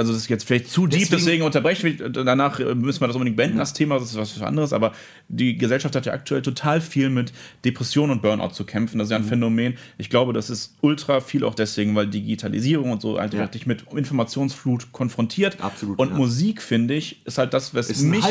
also 0.00 0.14
das 0.14 0.22
ist 0.22 0.30
jetzt 0.30 0.44
vielleicht 0.44 0.70
zu 0.70 0.86
deep, 0.86 1.00
deswegen, 1.00 1.16
deswegen 1.18 1.42
unterbreche 1.42 1.88
ich, 1.88 2.02
danach 2.12 2.58
müssen 2.58 3.00
wir 3.02 3.06
das 3.06 3.16
unbedingt 3.16 3.36
beenden, 3.36 3.58
ja. 3.58 3.62
das 3.62 3.74
Thema, 3.74 3.98
das 3.98 4.10
ist 4.10 4.16
was 4.16 4.40
anderes, 4.40 4.72
aber 4.72 4.92
die 5.28 5.58
Gesellschaft 5.58 5.94
hat 5.94 6.06
ja 6.06 6.14
aktuell 6.14 6.40
total 6.40 6.80
viel 6.80 7.10
mit 7.10 7.34
Depression 7.66 8.10
und 8.10 8.22
Burnout 8.22 8.54
zu 8.54 8.64
kämpfen, 8.64 8.98
das 8.98 9.08
ist 9.08 9.10
ja 9.10 9.18
ein 9.18 9.24
mhm. 9.24 9.28
Phänomen. 9.28 9.74
Ich 9.98 10.08
glaube, 10.08 10.32
das 10.32 10.48
ist 10.48 10.74
ultra 10.80 11.20
viel 11.20 11.44
auch 11.44 11.54
deswegen, 11.54 11.94
weil 11.94 12.06
Digitalisierung 12.06 12.92
und 12.92 13.02
so 13.02 13.18
halt 13.20 13.34
ja. 13.34 13.46
dich 13.46 13.66
mit 13.66 13.84
Informationsflut 13.92 14.90
konfrontiert. 14.92 15.58
Absolut. 15.60 15.98
Und 15.98 16.10
ja. 16.10 16.16
Musik, 16.16 16.62
finde 16.62 16.94
ich, 16.94 17.24
ist 17.26 17.36
halt 17.36 17.52
das, 17.52 17.74
was 17.74 18.00
mich 18.00 18.24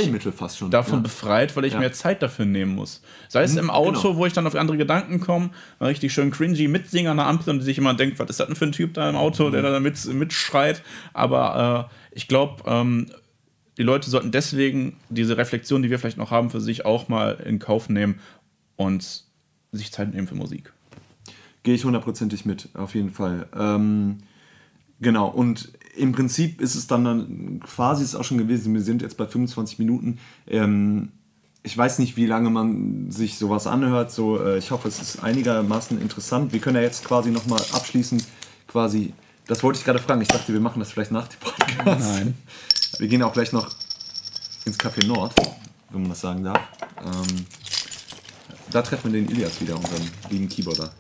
davon 0.72 1.04
befreit, 1.04 1.56
weil 1.56 1.66
ich 1.66 1.78
mir 1.78 1.92
Zeit 1.92 2.24
dafür 2.24 2.46
nehmen 2.46 2.74
muss. 2.74 3.02
Sei 3.28 3.44
es 3.44 3.54
mhm, 3.54 3.60
im 3.60 3.70
Auto, 3.70 4.10
genau. 4.10 4.16
wo 4.18 4.26
ich 4.26 4.34
dann 4.34 4.48
auf 4.48 4.56
andere 4.56 4.78
Gedanken 4.78 5.20
komme, 5.20 5.52
richtig 5.80 6.14
schön 6.14 6.32
cringy 6.32 6.68
mitsingen 6.68 7.12
an 7.12 7.18
der 7.18 7.28
Ampel 7.28 7.54
und 7.54 7.62
sich 7.62 7.78
immer 7.78 7.94
denkt, 7.94 8.18
was 8.18 8.30
ist 8.30 8.40
das 8.40 8.48
denn 8.48 8.56
für 8.56 8.66
ein 8.66 8.72
Typ 8.72 8.94
da 8.96 9.10
im 9.10 9.16
Auto, 9.16 9.48
mhm. 9.48 9.52
der 9.52 9.62
da 9.62 9.80
mit, 9.80 10.04
mitschreit, 10.14 10.82
aber 11.14 11.56
äh, 11.60 11.84
ich 12.12 12.28
glaube, 12.28 12.64
ähm, 12.66 13.08
die 13.78 13.84
Leute 13.84 14.10
sollten 14.10 14.32
deswegen 14.32 14.98
diese 15.10 15.38
Reflexion, 15.38 15.82
die 15.82 15.90
wir 15.90 16.00
vielleicht 16.00 16.18
noch 16.18 16.32
haben, 16.32 16.50
für 16.50 16.62
sich 16.62 16.86
auch 16.86 17.08
mal 17.08 17.32
in 17.46 17.60
Kauf 17.60 17.90
nehmen 17.90 18.20
und 18.76 19.24
sich 19.72 19.92
Zeit 19.92 20.14
nehmen 20.14 20.28
für 20.28 20.36
Musik. 20.36 20.74
Gehe 21.64 21.76
ich 21.76 21.86
hundertprozentig 21.86 22.46
mit, 22.46 22.70
auf 22.74 22.96
jeden 22.96 23.12
Fall. 23.12 23.48
Ähm, 23.58 24.18
genau, 25.00 25.28
und 25.28 25.72
im 25.96 26.12
Prinzip 26.12 26.62
ist 26.62 26.76
es 26.76 26.88
dann, 26.88 27.04
dann 27.04 27.60
quasi 27.62 28.04
ist 28.04 28.16
auch 28.16 28.24
schon 28.24 28.38
gewesen, 28.38 28.74
wir 28.74 28.82
sind 28.82 29.02
jetzt 29.02 29.18
bei 29.18 29.28
25 29.28 29.80
Minuten. 29.80 30.20
Ähm, 30.48 31.10
ich 31.64 31.78
weiß 31.78 32.00
nicht, 32.00 32.16
wie 32.16 32.26
lange 32.26 32.50
man 32.50 33.12
sich 33.12 33.38
sowas 33.38 33.68
anhört. 33.68 34.12
So, 34.12 34.42
äh, 34.42 34.58
ich 34.58 34.72
hoffe, 34.72 34.88
es 34.88 35.02
ist 35.02 35.24
einigermaßen 35.24 36.02
interessant. 36.02 36.54
Wir 36.54 36.60
können 36.60 36.78
ja 36.78 36.82
jetzt 36.82 37.06
quasi 37.06 37.32
nochmal 37.32 37.62
abschließend 37.74 38.26
quasi 38.68 39.14
Das 39.50 39.64
wollte 39.64 39.80
ich 39.80 39.86
gerade 39.86 39.98
fragen. 39.98 40.22
Ich 40.22 40.28
dachte, 40.28 40.54
wir 40.54 40.60
machen 40.60 40.80
das 40.80 40.92
vielleicht 40.92 41.12
nach 41.12 41.28
dem 41.28 41.40
Podcast. 41.40 42.08
Nein. 42.08 42.38
Wir 43.00 43.08
gehen 43.08 43.24
auch 43.24 43.34
gleich 43.34 43.52
noch 43.52 43.68
ins 44.66 44.78
Café 44.78 45.04
Nord, 45.08 45.34
wenn 45.90 46.02
man 46.02 46.12
das 46.12 46.22
sagen 46.22 46.44
darf. 46.44 46.62
Ähm, 47.04 47.48
da 48.70 48.84
treffen 48.84 49.12
wir 49.12 49.20
den 49.20 49.28
Ilias 49.28 49.60
wieder, 49.60 49.76
unseren 49.76 50.08
lieben 50.30 50.48
Keyboarder. 50.48 50.94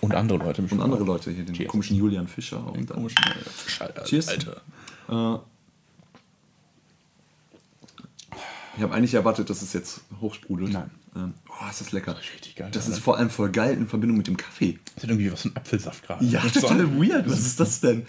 Und 0.00 0.16
andere 0.16 0.38
Leute. 0.38 0.62
Und 0.62 0.80
andere 0.80 1.04
Leute 1.04 1.30
hier, 1.30 1.44
den 1.44 1.54
Cheers. 1.54 1.70
komischen 1.70 1.96
Julian 1.96 2.26
Fischer. 2.26 2.66
Und 2.66 2.90
dann, 2.90 2.96
Komischen, 2.96 3.22
äh, 3.24 3.70
Scheiße, 3.70 4.02
Cheers. 4.04 4.28
Alter. 4.28 4.56
äh, 5.08 5.38
ich 8.78 8.82
habe 8.82 8.94
eigentlich 8.94 9.14
erwartet, 9.14 9.48
dass 9.48 9.62
es 9.62 9.72
jetzt 9.74 10.00
hochsprudelt. 10.20 10.72
Nein. 10.72 10.90
Ähm, 11.14 11.34
oh, 11.48 11.68
ist 11.70 11.80
das 11.80 11.92
lecker. 11.92 12.16
Richtig 12.16 12.56
geil. 12.56 12.70
Das 12.72 12.84
Alter. 12.84 12.96
ist 12.96 13.02
vor 13.04 13.18
allem 13.18 13.28
voll 13.30 13.50
geil 13.50 13.74
in 13.76 13.86
Verbindung 13.86 14.16
mit 14.16 14.26
dem 14.28 14.36
Kaffee. 14.36 14.78
Das 14.94 15.04
hat 15.04 15.10
irgendwie 15.10 15.30
was 15.32 15.42
von 15.42 15.54
Apfelsaft 15.56 16.06
gerade. 16.06 16.24
Ja, 16.24 16.40
Das 16.42 16.56
ist 16.56 16.60
total 16.62 16.80
so- 16.80 17.02
weird. 17.02 17.28
Was 17.28 17.40
ist 17.40 17.60
das 17.60 17.80
denn? 17.80 18.06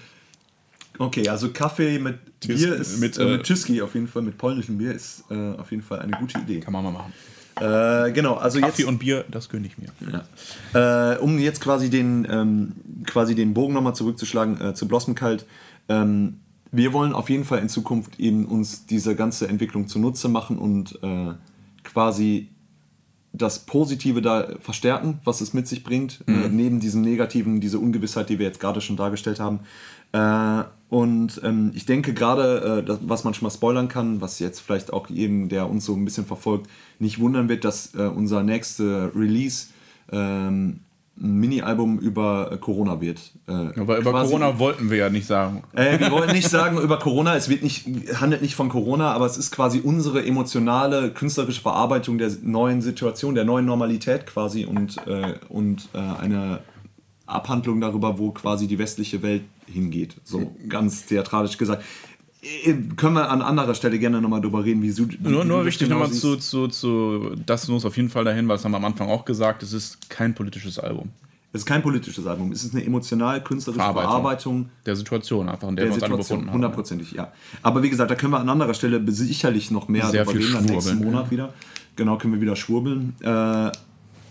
Okay, 0.99 1.27
also 1.27 1.49
Kaffee 1.51 1.97
mit 1.99 2.19
Tschüss- 2.41 2.57
Bier 2.59 2.75
ist 2.75 2.99
mit, 2.99 3.17
äh, 3.17 3.23
äh, 3.23 3.31
mit 3.37 3.43
Tschüsski 3.43 3.81
auf 3.81 3.93
jeden 3.95 4.07
Fall, 4.07 4.21
mit 4.21 4.37
polnischem 4.37 4.77
Bier 4.77 4.93
ist 4.93 5.23
äh, 5.31 5.53
auf 5.57 5.71
jeden 5.71 5.81
Fall 5.83 5.99
eine 5.99 6.15
gute 6.17 6.37
Idee. 6.39 6.59
Kann 6.59 6.71
man 6.73 6.83
mal 6.83 6.91
machen. 6.91 7.13
Äh, 7.59 8.11
genau, 8.13 8.35
also 8.35 8.59
Kaffee 8.59 8.83
jetzt, 8.83 8.87
und 8.89 8.99
Bier, 8.99 9.25
das 9.29 9.49
gönne 9.49 9.67
ich 9.67 9.75
mir. 9.77 9.89
ja. 10.73 11.13
äh, 11.13 11.17
um 11.17 11.37
jetzt 11.39 11.61
quasi 11.61 11.89
den, 11.89 12.27
ähm, 12.29 12.73
quasi 13.05 13.35
den 13.35 13.53
Bogen 13.53 13.73
nochmal 13.73 13.95
zurückzuschlagen 13.95 14.61
äh, 14.61 14.73
zu 14.75 14.87
Blossom 14.87 15.13
Kalt. 15.15 15.45
Ähm, 15.89 16.39
wir 16.71 16.93
wollen 16.93 17.13
auf 17.13 17.29
jeden 17.29 17.43
Fall 17.45 17.59
in 17.59 17.69
Zukunft 17.69 18.19
eben 18.19 18.45
uns 18.45 18.85
diese 18.85 19.15
ganze 19.15 19.47
Entwicklung 19.47 19.87
zunutze 19.87 20.29
machen 20.29 20.57
und 20.57 20.97
äh, 21.03 21.33
quasi 21.83 22.49
das 23.33 23.59
Positive 23.59 24.21
da 24.21 24.47
verstärken, 24.59 25.19
was 25.23 25.41
es 25.41 25.53
mit 25.53 25.67
sich 25.67 25.83
bringt, 25.83 26.23
äh, 26.27 26.49
neben 26.49 26.79
diesem 26.79 27.01
Negativen, 27.01 27.59
diese 27.59 27.79
Ungewissheit, 27.79 28.29
die 28.29 28.37
wir 28.37 28.45
jetzt 28.45 28.59
gerade 28.59 28.79
schon 28.79 28.95
dargestellt 28.95 29.39
haben. 29.39 29.61
Äh, 30.11 30.63
und 30.89 31.41
ähm, 31.43 31.71
ich 31.73 31.87
denke 31.87 32.13
gerade, 32.13 32.81
äh, 32.81 32.83
das, 32.85 32.99
was 33.01 33.23
man 33.23 33.33
schon 33.33 33.47
mal 33.47 33.49
spoilern 33.49 33.87
kann, 33.87 34.21
was 34.21 34.37
jetzt 34.37 34.59
vielleicht 34.59 34.93
auch 34.93 35.09
jedem, 35.09 35.49
der 35.49 35.67
uns 35.67 35.85
so 35.85 35.95
ein 35.95 36.05
bisschen 36.05 36.25
verfolgt, 36.25 36.69
nicht 36.99 37.19
wundern 37.19 37.49
wird, 37.49 37.65
dass 37.65 37.95
äh, 37.95 38.03
unser 38.03 38.43
nächster 38.43 39.15
Release 39.15 39.67
ähm, 40.11 40.81
ein 41.21 41.39
Mini-Album 41.39 41.99
über 41.99 42.51
äh, 42.51 42.57
Corona 42.57 42.99
wird. 42.99 43.19
Äh, 43.47 43.51
Aber 43.79 43.97
über 43.99 44.11
quasi- 44.11 44.31
Corona 44.31 44.57
wollten 44.59 44.89
wir 44.89 44.97
ja 44.97 45.09
nicht 45.09 45.27
sagen. 45.27 45.63
äh, 45.75 45.99
wir 45.99 46.09
wollen 46.11 46.31
nicht 46.31 46.49
sagen 46.49 46.77
über 46.79 46.97
Corona, 46.99 47.35
es 47.35 47.49
wird 47.49 47.61
nicht, 47.61 47.85
handelt 48.19 48.41
nicht 48.41 48.55
von 48.55 48.69
Corona, 48.69 49.11
aber 49.13 49.25
es 49.27 49.37
ist 49.37 49.51
quasi 49.51 49.79
unsere 49.79 50.25
emotionale, 50.25 51.11
künstlerische 51.11 51.61
Verarbeitung 51.61 52.17
der 52.17 52.31
neuen 52.41 52.81
Situation, 52.81 53.35
der 53.35 53.45
neuen 53.45 53.65
Normalität 53.65 54.25
quasi 54.25 54.65
und, 54.65 54.97
äh, 55.07 55.35
und 55.49 55.87
äh, 55.93 55.99
eine 55.99 56.59
Abhandlung 57.25 57.79
darüber, 57.79 58.17
wo 58.17 58.31
quasi 58.31 58.67
die 58.67 58.79
westliche 58.79 59.21
Welt 59.21 59.43
hingeht. 59.65 60.15
So 60.23 60.51
ganz 60.67 61.05
theatralisch 61.05 61.57
gesagt. 61.57 61.83
Äh, 62.43 62.73
Können 62.95 63.15
wir 63.15 63.29
an 63.29 63.41
anderer 63.41 63.73
Stelle 63.73 63.97
gerne 63.99 64.21
nochmal 64.21 64.41
drüber 64.41 64.63
reden, 64.65 64.81
wie 64.81 64.95
wie 64.97 65.17
Nur, 65.29 65.45
nur 65.45 65.65
wichtig 65.65 65.87
genau 65.87 66.01
nochmal 66.01 66.13
zu, 66.13 66.33
siehst. 66.35 66.49
zu, 66.49 66.67
zu, 66.67 67.31
das 67.45 67.67
muss 67.67 67.85
auf 67.85 67.95
jeden 67.95 68.09
Fall 68.09 68.25
dahin, 68.25 68.47
weil 68.47 68.57
das 68.57 68.65
haben 68.65 68.71
wir 68.71 68.77
am 68.77 68.85
Anfang 68.85 69.09
auch 69.09 69.25
gesagt, 69.25 69.63
es 69.63 69.73
ist 69.73 70.09
kein 70.09 70.35
politisches 70.35 70.77
Album. 70.79 71.09
Es 71.55 71.61
ist 71.61 71.65
kein 71.67 71.83
politisches 71.83 72.25
Album, 72.25 72.51
es 72.51 72.63
ist 72.63 72.73
eine 72.73 72.83
emotional-künstlerische 72.83 73.79
Verarbeitung. 73.79 74.09
Verarbeitung 74.09 74.69
Der 74.87 74.95
Situation 74.95 75.47
einfach, 75.47 75.67
in 75.69 75.75
der, 75.75 75.85
der 75.85 75.91
wir 75.91 75.95
uns 75.95 76.03
alle 76.03 76.17
befunden 76.17 76.47
haben. 76.47 76.53
hundertprozentig, 76.55 77.11
ja. 77.11 77.31
Aber 77.61 77.83
wie 77.83 77.91
gesagt, 77.91 78.09
da 78.09 78.15
können 78.15 78.33
wir 78.33 78.39
an 78.39 78.49
anderer 78.49 78.73
Stelle 78.73 78.99
sicherlich 79.11 79.69
noch 79.69 79.87
mehr 79.87 80.07
Sehr 80.07 80.25
drüber 80.25 80.39
reden, 80.39 80.53
dann 80.53 80.65
nächsten 80.65 80.97
Monat 80.97 81.29
wieder. 81.29 81.53
Genau, 81.95 82.17
können 82.17 82.33
wir 82.33 82.41
wieder 82.41 82.55
schwurbeln. 82.55 83.13
Äh, 83.21 83.71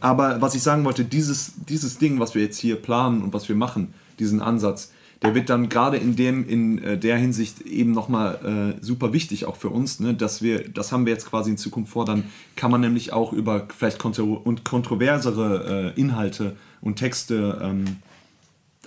aber 0.00 0.40
was 0.40 0.56
ich 0.56 0.62
sagen 0.64 0.84
wollte, 0.84 1.04
dieses, 1.04 1.52
dieses 1.68 1.96
Ding, 1.98 2.18
was 2.18 2.34
wir 2.34 2.42
jetzt 2.42 2.58
hier 2.58 2.74
planen 2.74 3.22
und 3.22 3.32
was 3.32 3.48
wir 3.48 3.54
machen, 3.54 3.94
diesen 4.18 4.42
Ansatz, 4.42 4.90
der 5.22 5.34
wird 5.34 5.50
dann 5.50 5.68
gerade 5.68 5.96
in 5.96 6.16
dem 6.16 6.48
in 6.48 6.82
äh, 6.82 6.98
der 6.98 7.16
Hinsicht 7.16 7.62
eben 7.62 7.92
nochmal 7.92 8.76
äh, 8.80 8.84
super 8.84 9.12
wichtig 9.12 9.44
auch 9.46 9.56
für 9.56 9.68
uns, 9.70 10.00
ne, 10.00 10.14
dass 10.14 10.42
wir, 10.42 10.68
das 10.68 10.92
haben 10.92 11.06
wir 11.06 11.12
jetzt 11.12 11.26
quasi 11.26 11.50
in 11.50 11.56
Zukunft 11.56 11.92
vor, 11.92 12.04
dann 12.04 12.24
kann 12.56 12.70
man 12.70 12.80
nämlich 12.80 13.12
auch 13.12 13.32
über 13.32 13.66
vielleicht 13.76 13.98
kontro 13.98 14.34
und 14.34 14.64
kontroversere 14.64 15.92
äh, 15.96 16.00
Inhalte 16.00 16.56
und 16.80 16.96
Texte 16.96 17.60
ähm, 17.62 17.84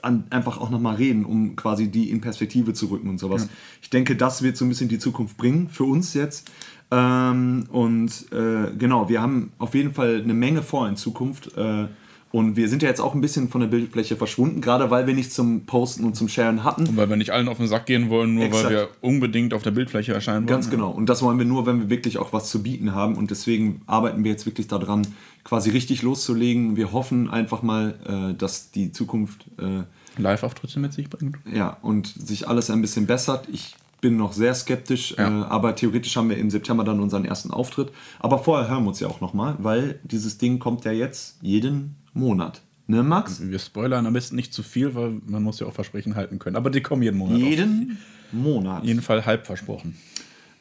an, 0.01 0.25
einfach 0.29 0.59
auch 0.59 0.69
nochmal 0.69 0.95
reden, 0.95 1.25
um 1.25 1.55
quasi 1.55 1.87
die 1.89 2.09
in 2.09 2.21
Perspektive 2.21 2.73
zu 2.73 2.87
rücken 2.87 3.09
und 3.09 3.17
sowas. 3.17 3.47
Ich 3.81 3.89
denke, 3.89 4.15
das 4.15 4.41
wird 4.43 4.55
so 4.57 4.65
ein 4.65 4.69
bisschen 4.69 4.89
die 4.89 4.99
Zukunft 4.99 5.37
bringen 5.37 5.69
für 5.69 5.85
uns 5.85 6.13
jetzt. 6.13 6.51
Ähm, 6.91 7.65
und 7.71 8.11
äh, 8.31 8.71
genau, 8.77 9.09
wir 9.09 9.21
haben 9.21 9.51
auf 9.57 9.73
jeden 9.73 9.93
Fall 9.93 10.21
eine 10.21 10.33
Menge 10.33 10.61
vor 10.61 10.87
in 10.87 10.95
Zukunft. 10.95 11.57
Äh, 11.57 11.87
und 12.31 12.57
wir 12.57 12.67
sind 12.67 12.81
ja 12.81 12.89
jetzt 12.89 12.99
auch 12.99 13.13
ein 13.15 13.21
bisschen 13.21 13.47
von 13.47 13.61
der 13.61 13.67
Bildfläche 13.67 14.17
verschwunden, 14.17 14.59
gerade 14.59 14.89
weil 14.91 15.07
wir 15.07 15.13
nichts 15.13 15.35
zum 15.35 15.65
Posten 15.65 16.03
und 16.03 16.15
zum 16.15 16.27
Sharen 16.27 16.63
hatten. 16.63 16.85
Und 16.85 16.97
weil 16.97 17.07
wir 17.07 17.15
nicht 17.15 17.31
allen 17.31 17.47
auf 17.47 17.57
den 17.57 17.67
Sack 17.67 17.85
gehen 17.85 18.09
wollen, 18.09 18.35
nur 18.35 18.45
Exakt. 18.45 18.65
weil 18.65 18.71
wir 18.71 18.89
unbedingt 18.99 19.53
auf 19.53 19.63
der 19.63 19.71
Bildfläche 19.71 20.13
erscheinen 20.13 20.39
wollen. 20.39 20.47
Ganz 20.47 20.69
genau. 20.69 20.91
Und 20.91 21.07
das 21.07 21.21
wollen 21.21 21.37
wir 21.37 21.45
nur, 21.45 21.65
wenn 21.65 21.79
wir 21.79 21.89
wirklich 21.89 22.17
auch 22.17 22.33
was 22.33 22.49
zu 22.49 22.61
bieten 22.61 22.93
haben. 22.93 23.15
Und 23.15 23.31
deswegen 23.31 23.81
arbeiten 23.85 24.23
wir 24.25 24.31
jetzt 24.31 24.45
wirklich 24.45 24.67
daran, 24.67 25.07
quasi 25.45 25.69
richtig 25.69 26.01
loszulegen. 26.01 26.75
Wir 26.75 26.91
hoffen 26.91 27.29
einfach 27.29 27.61
mal, 27.61 27.95
äh, 28.05 28.37
dass 28.37 28.71
die 28.71 28.91
Zukunft 28.91 29.45
äh, 29.57 29.83
Live-Auftritte 30.21 30.79
mit 30.79 30.93
sich 30.93 31.09
bringt. 31.09 31.37
ja, 31.53 31.77
und 31.81 32.07
sich 32.07 32.47
alles 32.49 32.69
ein 32.69 32.81
bisschen 32.81 33.05
bessert. 33.05 33.47
Ich 33.51 33.75
bin 34.01 34.17
noch 34.17 34.33
sehr 34.33 34.53
skeptisch, 34.53 35.15
Ja. 35.17 35.27
äh, 35.27 35.43
aber 35.45 35.75
theoretisch 35.75 36.15
haben 36.15 36.29
wir 36.29 36.37
im 36.37 36.49
September 36.49 36.83
dann 36.83 36.99
unseren 36.99 37.25
ersten 37.25 37.51
Auftritt. 37.51 37.91
Aber 38.19 38.39
vorher 38.39 38.69
hören 38.69 38.83
wir 38.83 38.89
uns 38.89 38.99
ja 38.99 39.07
auch 39.07 39.21
nochmal, 39.21 39.55
weil 39.59 39.99
dieses 40.03 40.37
Ding 40.37 40.59
kommt 40.59 40.85
ja 40.85 40.91
jetzt 40.91 41.37
jeden 41.41 41.95
Monat. 42.13 42.61
Ne, 42.87 43.01
Max? 43.01 43.41
Wir 43.41 43.57
spoilern 43.57 44.05
am 44.05 44.13
besten 44.13 44.35
nicht 44.35 44.53
zu 44.53 44.61
viel, 44.61 44.93
weil 44.93 45.19
man 45.25 45.41
muss 45.41 45.59
ja 45.59 45.65
auch 45.65 45.73
Versprechen 45.73 46.15
halten 46.15 46.37
können. 46.37 46.55
Aber 46.55 46.69
die 46.69 46.81
kommen 46.81 47.01
jeden 47.01 47.17
Monat. 47.17 47.35
Auf 47.37 47.41
Jeden 47.41 47.97
Monat. 48.31 48.83
jeden 48.83 49.01
Fall 49.01 49.25
halb 49.25 49.47
versprochen. 49.47 49.97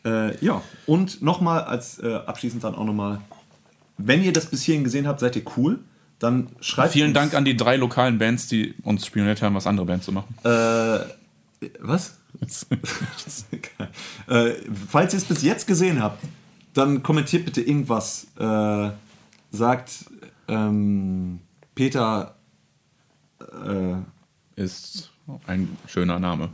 Äh, 0.06 0.42
ja, 0.44 0.62
und 0.86 1.20
nochmal 1.22 1.64
als 1.64 1.98
äh, 1.98 2.14
abschließend 2.14 2.64
dann 2.64 2.74
auch 2.74 2.84
nochmal, 2.84 3.20
wenn 3.98 4.22
ihr 4.24 4.32
das 4.32 4.46
bis 4.46 4.62
hierhin 4.62 4.84
gesehen 4.84 5.06
habt, 5.06 5.20
seid 5.20 5.36
ihr 5.36 5.42
cool. 5.56 5.80
Dann 6.18 6.48
schreibt 6.60 6.92
Vielen 6.92 7.08
uns, 7.08 7.14
Dank 7.14 7.34
an 7.34 7.44
die 7.44 7.56
drei 7.56 7.76
lokalen 7.76 8.18
Bands, 8.18 8.46
die 8.48 8.74
uns 8.82 9.04
spioniert 9.04 9.42
haben, 9.42 9.54
was 9.54 9.66
andere 9.66 9.84
Bands 9.84 10.06
zu 10.06 10.12
machen. 10.12 10.34
Äh, 10.44 11.68
was? 11.80 12.18
Äh, 14.28 14.52
falls 14.88 15.12
ihr 15.14 15.18
es 15.18 15.24
bis 15.24 15.42
jetzt 15.42 15.66
gesehen 15.66 16.02
habt, 16.02 16.22
dann 16.72 17.02
kommentiert 17.02 17.44
bitte 17.44 17.62
irgendwas. 17.62 18.26
Äh, 18.38 18.90
sagt 19.50 20.06
ähm, 20.48 21.38
Peter, 21.74 22.34
äh, 23.40 24.60
Ist 24.60 25.10
ein 25.46 25.76
schöner 25.86 26.18
Name. 26.18 26.50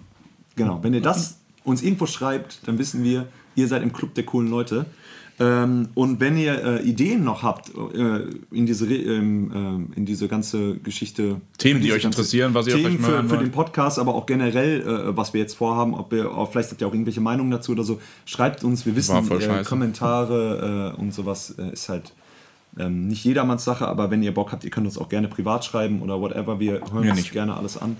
genau, 0.54 0.82
wenn 0.82 0.94
ihr 0.94 1.00
das 1.00 1.38
uns 1.64 1.82
irgendwo 1.82 2.06
schreibt, 2.06 2.66
dann 2.66 2.78
wissen 2.78 3.02
wir, 3.04 3.26
ihr 3.54 3.68
seid 3.68 3.82
im 3.82 3.92
Club 3.92 4.14
der 4.14 4.24
coolen 4.24 4.48
Leute. 4.48 4.86
Ähm, 5.40 5.88
und 5.94 6.20
wenn 6.20 6.36
ihr 6.36 6.62
äh, 6.62 6.82
Ideen 6.82 7.24
noch 7.24 7.42
habt 7.42 7.70
äh, 7.70 8.26
in, 8.50 8.66
diese, 8.66 8.86
ähm, 8.94 9.50
ähm, 9.54 9.88
in 9.96 10.04
diese 10.04 10.28
ganze 10.28 10.76
Geschichte, 10.76 11.40
Themen, 11.56 11.80
die 11.80 11.90
euch 11.92 12.04
interessieren, 12.04 12.52
was 12.52 12.66
ihr 12.66 12.74
Themen 12.74 13.00
mal 13.00 13.22
für, 13.22 13.28
für 13.30 13.38
den 13.38 13.50
Podcast, 13.50 13.98
aber 13.98 14.14
auch 14.14 14.26
generell, 14.26 14.82
äh, 14.82 15.16
was 15.16 15.32
wir 15.32 15.40
jetzt 15.40 15.54
vorhaben, 15.54 15.94
ob 15.94 16.12
wir, 16.12 16.30
auch 16.30 16.52
vielleicht 16.52 16.70
habt 16.72 16.82
ihr 16.82 16.86
auch 16.86 16.92
irgendwelche 16.92 17.22
Meinungen 17.22 17.50
dazu 17.50 17.72
oder 17.72 17.84
so, 17.84 18.02
schreibt 18.26 18.64
uns, 18.64 18.84
wir 18.84 18.94
wissen, 18.94 19.16
äh. 19.16 19.64
Kommentare 19.64 20.94
äh, 20.94 21.00
und 21.00 21.14
sowas 21.14 21.54
äh, 21.58 21.72
ist 21.72 21.88
halt 21.88 22.12
ähm, 22.78 23.08
nicht 23.08 23.24
jedermanns 23.24 23.64
Sache, 23.64 23.88
aber 23.88 24.10
wenn 24.10 24.22
ihr 24.22 24.34
Bock 24.34 24.52
habt, 24.52 24.64
ihr 24.64 24.70
könnt 24.70 24.86
uns 24.86 24.98
auch 24.98 25.08
gerne 25.08 25.28
privat 25.28 25.64
schreiben 25.64 26.02
oder 26.02 26.20
whatever, 26.20 26.60
wir 26.60 26.82
hören 26.92 27.08
uns 27.08 27.16
nicht. 27.16 27.32
gerne 27.32 27.56
alles 27.56 27.78
an. 27.78 27.96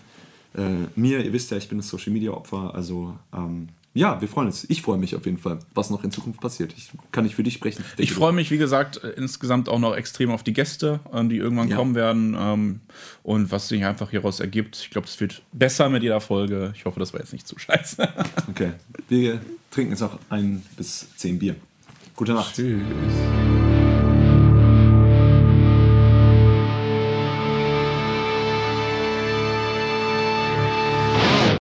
Äh, 0.55 0.61
mir, 0.95 1.25
ihr 1.25 1.33
wisst 1.33 1.51
ja, 1.53 1.57
ich 1.57 1.71
bin 1.71 1.79
das 1.79 1.89
Social 1.89 2.13
Media 2.13 2.33
Opfer, 2.33 2.75
also 2.75 3.15
ähm, 3.35 3.69
ja, 3.95 4.21
wir 4.21 4.29
freuen 4.29 4.47
uns. 4.47 4.65
Ich 4.71 4.83
freue 4.83 4.99
mich 4.99 5.17
auf 5.17 5.25
jeden 5.27 5.39
Fall, 5.39 5.59
was 5.75 5.91
noch 5.91 6.05
in 6.05 6.11
Zukunft 6.13 6.41
passiert. 6.41 6.73
Ich 6.77 6.91
kann 7.13 7.25
nicht 7.25 7.35
für 7.35 7.43
dich 7.43 7.55
sprechen. 7.55 7.83
denke, 7.89 8.03
Ich 8.03 8.13
freue 8.13 8.33
mich, 8.33 8.51
wie 8.51 8.59
gesagt, 8.59 9.03
äh, 9.03 9.11
insgesamt 9.11 9.69
auch 9.69 9.79
noch 9.81 9.97
extrem 9.97 10.31
auf 10.31 10.43
die 10.45 10.53
Gäste, 10.53 11.01
ähm, 11.13 11.29
die 11.29 11.37
irgendwann 11.37 11.69
Ja. 11.69 11.77
kommen 11.77 11.95
werden 11.95 12.37
ähm, 12.39 12.81
und 13.23 13.51
was 13.51 13.69
sich 13.69 13.85
einfach 13.85 14.11
hieraus 14.11 14.39
ergibt. 14.41 14.77
Ich 14.77 14.91
glaube, 14.91 15.07
es 15.09 15.19
wird 15.21 15.43
besser 15.53 15.89
mit 15.89 16.03
jeder 16.03 16.21
Folge. 16.21 16.73
Ich 16.77 16.85
hoffe, 16.85 17.01
das 17.01 17.13
war 17.13 17.21
jetzt 17.21 17.33
nicht 17.33 17.47
zu 17.49 17.59
scheiße. 17.59 18.09
Okay, 18.51 18.73
wir 19.09 19.41
trinken 19.71 19.93
jetzt 19.93 20.01
noch 20.01 20.19
ein 20.29 20.63
bis 20.77 21.07
zehn 21.17 21.39
Bier. 21.39 21.57
Gute 22.17 22.33
Nacht. 22.33 22.55
Tschüss. 22.55 22.81